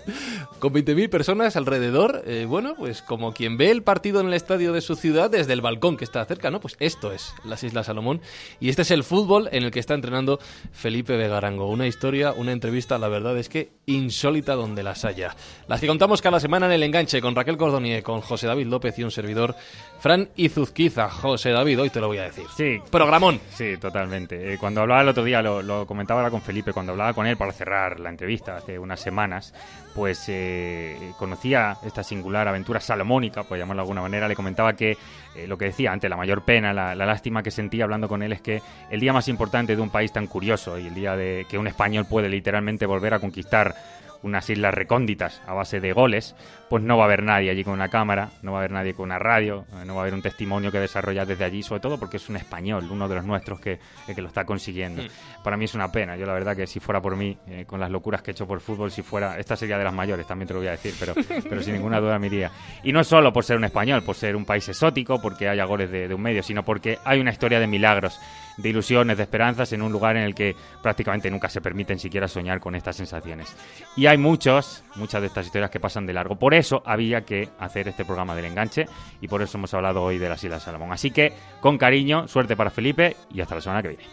con 0.59 0.73
20.000 0.73 1.09
personas 1.09 1.55
alrededor. 1.55 2.23
Eh, 2.25 2.45
bueno, 2.47 2.75
pues 2.77 3.01
como 3.01 3.33
quien 3.33 3.57
ve 3.57 3.71
el 3.71 3.83
partido 3.83 4.21
en 4.21 4.27
el 4.27 4.33
estadio 4.33 4.73
de 4.73 4.81
su 4.81 4.95
ciudad 4.95 5.29
desde 5.29 5.53
el 5.53 5.61
balcón 5.61 5.97
que 5.97 6.03
está 6.03 6.23
cerca, 6.25 6.49
¿no? 6.51 6.59
Pues 6.59 6.75
esto 6.79 7.11
es 7.11 7.33
las 7.43 7.63
Islas 7.63 7.87
Salomón. 7.87 8.21
Y 8.59 8.69
este 8.69 8.83
es 8.83 8.91
el 8.91 9.03
fútbol 9.03 9.49
en 9.51 9.63
el 9.63 9.71
que 9.71 9.79
está 9.79 9.93
entrenando 9.93 10.39
Felipe 10.71 11.17
Vegarango. 11.17 11.69
Una 11.69 11.87
historia, 11.87 12.33
una 12.33 12.51
entrevista, 12.51 12.97
la 12.97 13.07
verdad 13.07 13.37
es 13.37 13.49
que 13.49 13.71
insólita 13.85 14.55
donde 14.55 14.83
las 14.83 15.05
haya. 15.05 15.35
Las 15.67 15.81
que 15.81 15.87
contamos 15.87 16.21
cada 16.21 16.39
semana 16.39 16.65
en 16.67 16.73
el 16.73 16.83
enganche 16.83 17.21
con 17.21 17.35
Raquel 17.35 17.57
Cordonier, 17.57 18.03
con 18.03 18.21
José 18.21 18.47
David 18.47 18.67
López 18.67 18.97
y 18.99 19.03
un 19.03 19.11
servidor, 19.11 19.55
Fran 19.99 20.29
Izuzquiza. 20.35 21.09
José 21.09 21.51
David, 21.51 21.81
hoy 21.81 21.89
te 21.89 21.99
lo 21.99 22.07
voy 22.07 22.17
a 22.17 22.23
decir. 22.23 22.45
Sí. 22.55 22.79
Programón. 22.89 23.39
Sí, 23.51 23.77
totalmente. 23.77 24.53
Eh, 24.53 24.57
cuando 24.57 24.81
hablaba 24.81 25.01
el 25.01 25.09
otro 25.09 25.23
día, 25.23 25.41
lo, 25.41 25.61
lo 25.61 25.85
comentaba 25.85 26.21
ahora 26.21 26.31
con 26.31 26.41
Felipe, 26.41 26.73
cuando 26.73 26.93
hablaba 26.93 27.13
con 27.13 27.27
él 27.27 27.37
para 27.37 27.51
cerrar 27.51 27.99
la 27.99 28.09
entrevista 28.09 28.38
hace 28.47 28.79
unas 28.79 28.99
semanas, 28.99 29.53
pues 29.93 30.25
eh, 30.27 31.13
conocía 31.17 31.77
esta 31.85 32.03
singular 32.03 32.47
aventura 32.47 32.79
salomónica, 32.79 33.43
por 33.43 33.57
llamarlo 33.57 33.81
de 33.81 33.85
alguna 33.85 34.01
manera, 34.01 34.27
le 34.27 34.35
comentaba 34.35 34.73
que 34.73 34.97
eh, 35.35 35.47
lo 35.47 35.57
que 35.57 35.65
decía 35.65 35.91
antes, 35.91 36.09
la 36.09 36.17
mayor 36.17 36.43
pena, 36.43 36.73
la, 36.73 36.95
la, 36.95 37.05
lástima 37.05 37.43
que 37.43 37.51
sentía 37.51 37.83
hablando 37.83 38.07
con 38.07 38.23
él 38.23 38.33
es 38.33 38.41
que 38.41 38.61
el 38.89 38.99
día 38.99 39.13
más 39.13 39.27
importante 39.27 39.75
de 39.75 39.81
un 39.81 39.89
país 39.89 40.11
tan 40.11 40.27
curioso 40.27 40.77
y 40.77 40.87
el 40.87 40.93
día 40.93 41.15
de 41.15 41.45
que 41.49 41.57
un 41.57 41.67
español 41.67 42.05
puede 42.05 42.29
literalmente 42.29 42.85
volver 42.85 43.13
a 43.13 43.19
conquistar 43.19 43.75
unas 44.23 44.49
islas 44.49 44.73
recónditas 44.73 45.41
a 45.47 45.53
base 45.53 45.79
de 45.79 45.93
goles, 45.93 46.35
pues 46.69 46.83
no 46.83 46.97
va 46.97 47.03
a 47.03 47.05
haber 47.05 47.23
nadie 47.23 47.49
allí 47.49 47.63
con 47.63 47.73
una 47.73 47.89
cámara, 47.89 48.29
no 48.41 48.51
va 48.51 48.59
a 48.59 48.61
haber 48.61 48.71
nadie 48.71 48.93
con 48.93 49.05
una 49.05 49.19
radio, 49.19 49.65
eh, 49.73 49.85
no 49.85 49.95
va 49.95 50.01
a 50.01 50.03
haber 50.03 50.13
un 50.13 50.21
testimonio 50.21 50.71
que 50.71 50.79
desarrollar 50.79 51.25
desde 51.25 51.45
allí, 51.45 51.63
sobre 51.63 51.81
todo 51.81 51.99
porque 51.99 52.17
es 52.17 52.29
un 52.29 52.35
español, 52.35 52.87
uno 52.89 53.07
de 53.07 53.15
los 53.15 53.25
nuestros 53.25 53.59
que, 53.59 53.79
que 54.05 54.21
lo 54.21 54.27
está 54.27 54.45
consiguiendo. 54.45 55.01
Mm. 55.03 55.43
Para 55.43 55.57
mí 55.57 55.65
es 55.65 55.73
una 55.73 55.91
pena, 55.91 56.15
yo 56.17 56.25
la 56.25 56.33
verdad 56.33 56.55
que 56.55 56.67
si 56.67 56.79
fuera 56.79 57.01
por 57.01 57.15
mí, 57.15 57.37
eh, 57.47 57.65
con 57.65 57.79
las 57.79 57.89
locuras 57.89 58.21
que 58.21 58.31
he 58.31 58.33
hecho 58.33 58.47
por 58.47 58.61
fútbol, 58.61 58.91
si 58.91 59.01
fuera, 59.01 59.37
esta 59.39 59.55
sería 59.55 59.77
de 59.77 59.83
las 59.83 59.93
mayores, 59.93 60.27
también 60.27 60.47
te 60.47 60.53
lo 60.53 60.59
voy 60.59 60.67
a 60.67 60.71
decir, 60.71 60.93
pero, 60.99 61.13
pero 61.49 61.61
sin 61.61 61.73
ninguna 61.73 61.99
duda 61.99 62.19
me 62.19 62.27
iría. 62.27 62.51
Y 62.83 62.91
no 62.91 63.03
solo 63.03 63.31
por 63.33 63.43
ser 63.43 63.57
un 63.57 63.65
español, 63.65 64.03
por 64.03 64.15
ser 64.15 64.35
un 64.35 64.45
país 64.45 64.67
exótico, 64.67 65.21
porque 65.21 65.47
haya 65.47 65.65
goles 65.65 65.89
de, 65.91 66.07
de 66.07 66.13
un 66.13 66.21
medio, 66.21 66.43
sino 66.43 66.63
porque 66.63 66.99
hay 67.05 67.19
una 67.19 67.31
historia 67.31 67.59
de 67.59 67.67
milagros 67.67 68.19
de 68.61 68.69
ilusiones, 68.69 69.17
de 69.17 69.23
esperanzas 69.23 69.71
en 69.73 69.81
un 69.81 69.91
lugar 69.91 70.17
en 70.17 70.23
el 70.23 70.35
que 70.35 70.55
prácticamente 70.81 71.31
nunca 71.31 71.49
se 71.49 71.61
permiten 71.61 71.99
siquiera 71.99 72.27
soñar 72.27 72.59
con 72.59 72.75
estas 72.75 72.95
sensaciones. 72.95 73.55
Y 73.95 74.05
hay 74.07 74.17
muchos, 74.17 74.83
muchas 74.95 75.21
de 75.21 75.27
estas 75.27 75.45
historias 75.45 75.71
que 75.71 75.79
pasan 75.79 76.05
de 76.05 76.13
largo. 76.13 76.35
Por 76.35 76.53
eso 76.53 76.81
había 76.85 77.21
que 77.21 77.49
hacer 77.59 77.87
este 77.87 78.05
programa 78.05 78.35
del 78.35 78.45
enganche 78.45 78.85
y 79.21 79.27
por 79.27 79.41
eso 79.41 79.57
hemos 79.57 79.73
hablado 79.73 80.03
hoy 80.03 80.17
de 80.17 80.29
las 80.29 80.43
Islas 80.43 80.63
Salomón. 80.63 80.91
Así 80.91 81.11
que, 81.11 81.33
con 81.61 81.77
cariño, 81.77 82.27
suerte 82.27 82.55
para 82.55 82.69
Felipe 82.69 83.15
y 83.33 83.41
hasta 83.41 83.55
la 83.55 83.61
semana 83.61 83.81
que 83.81 83.89
viene. 83.89 84.03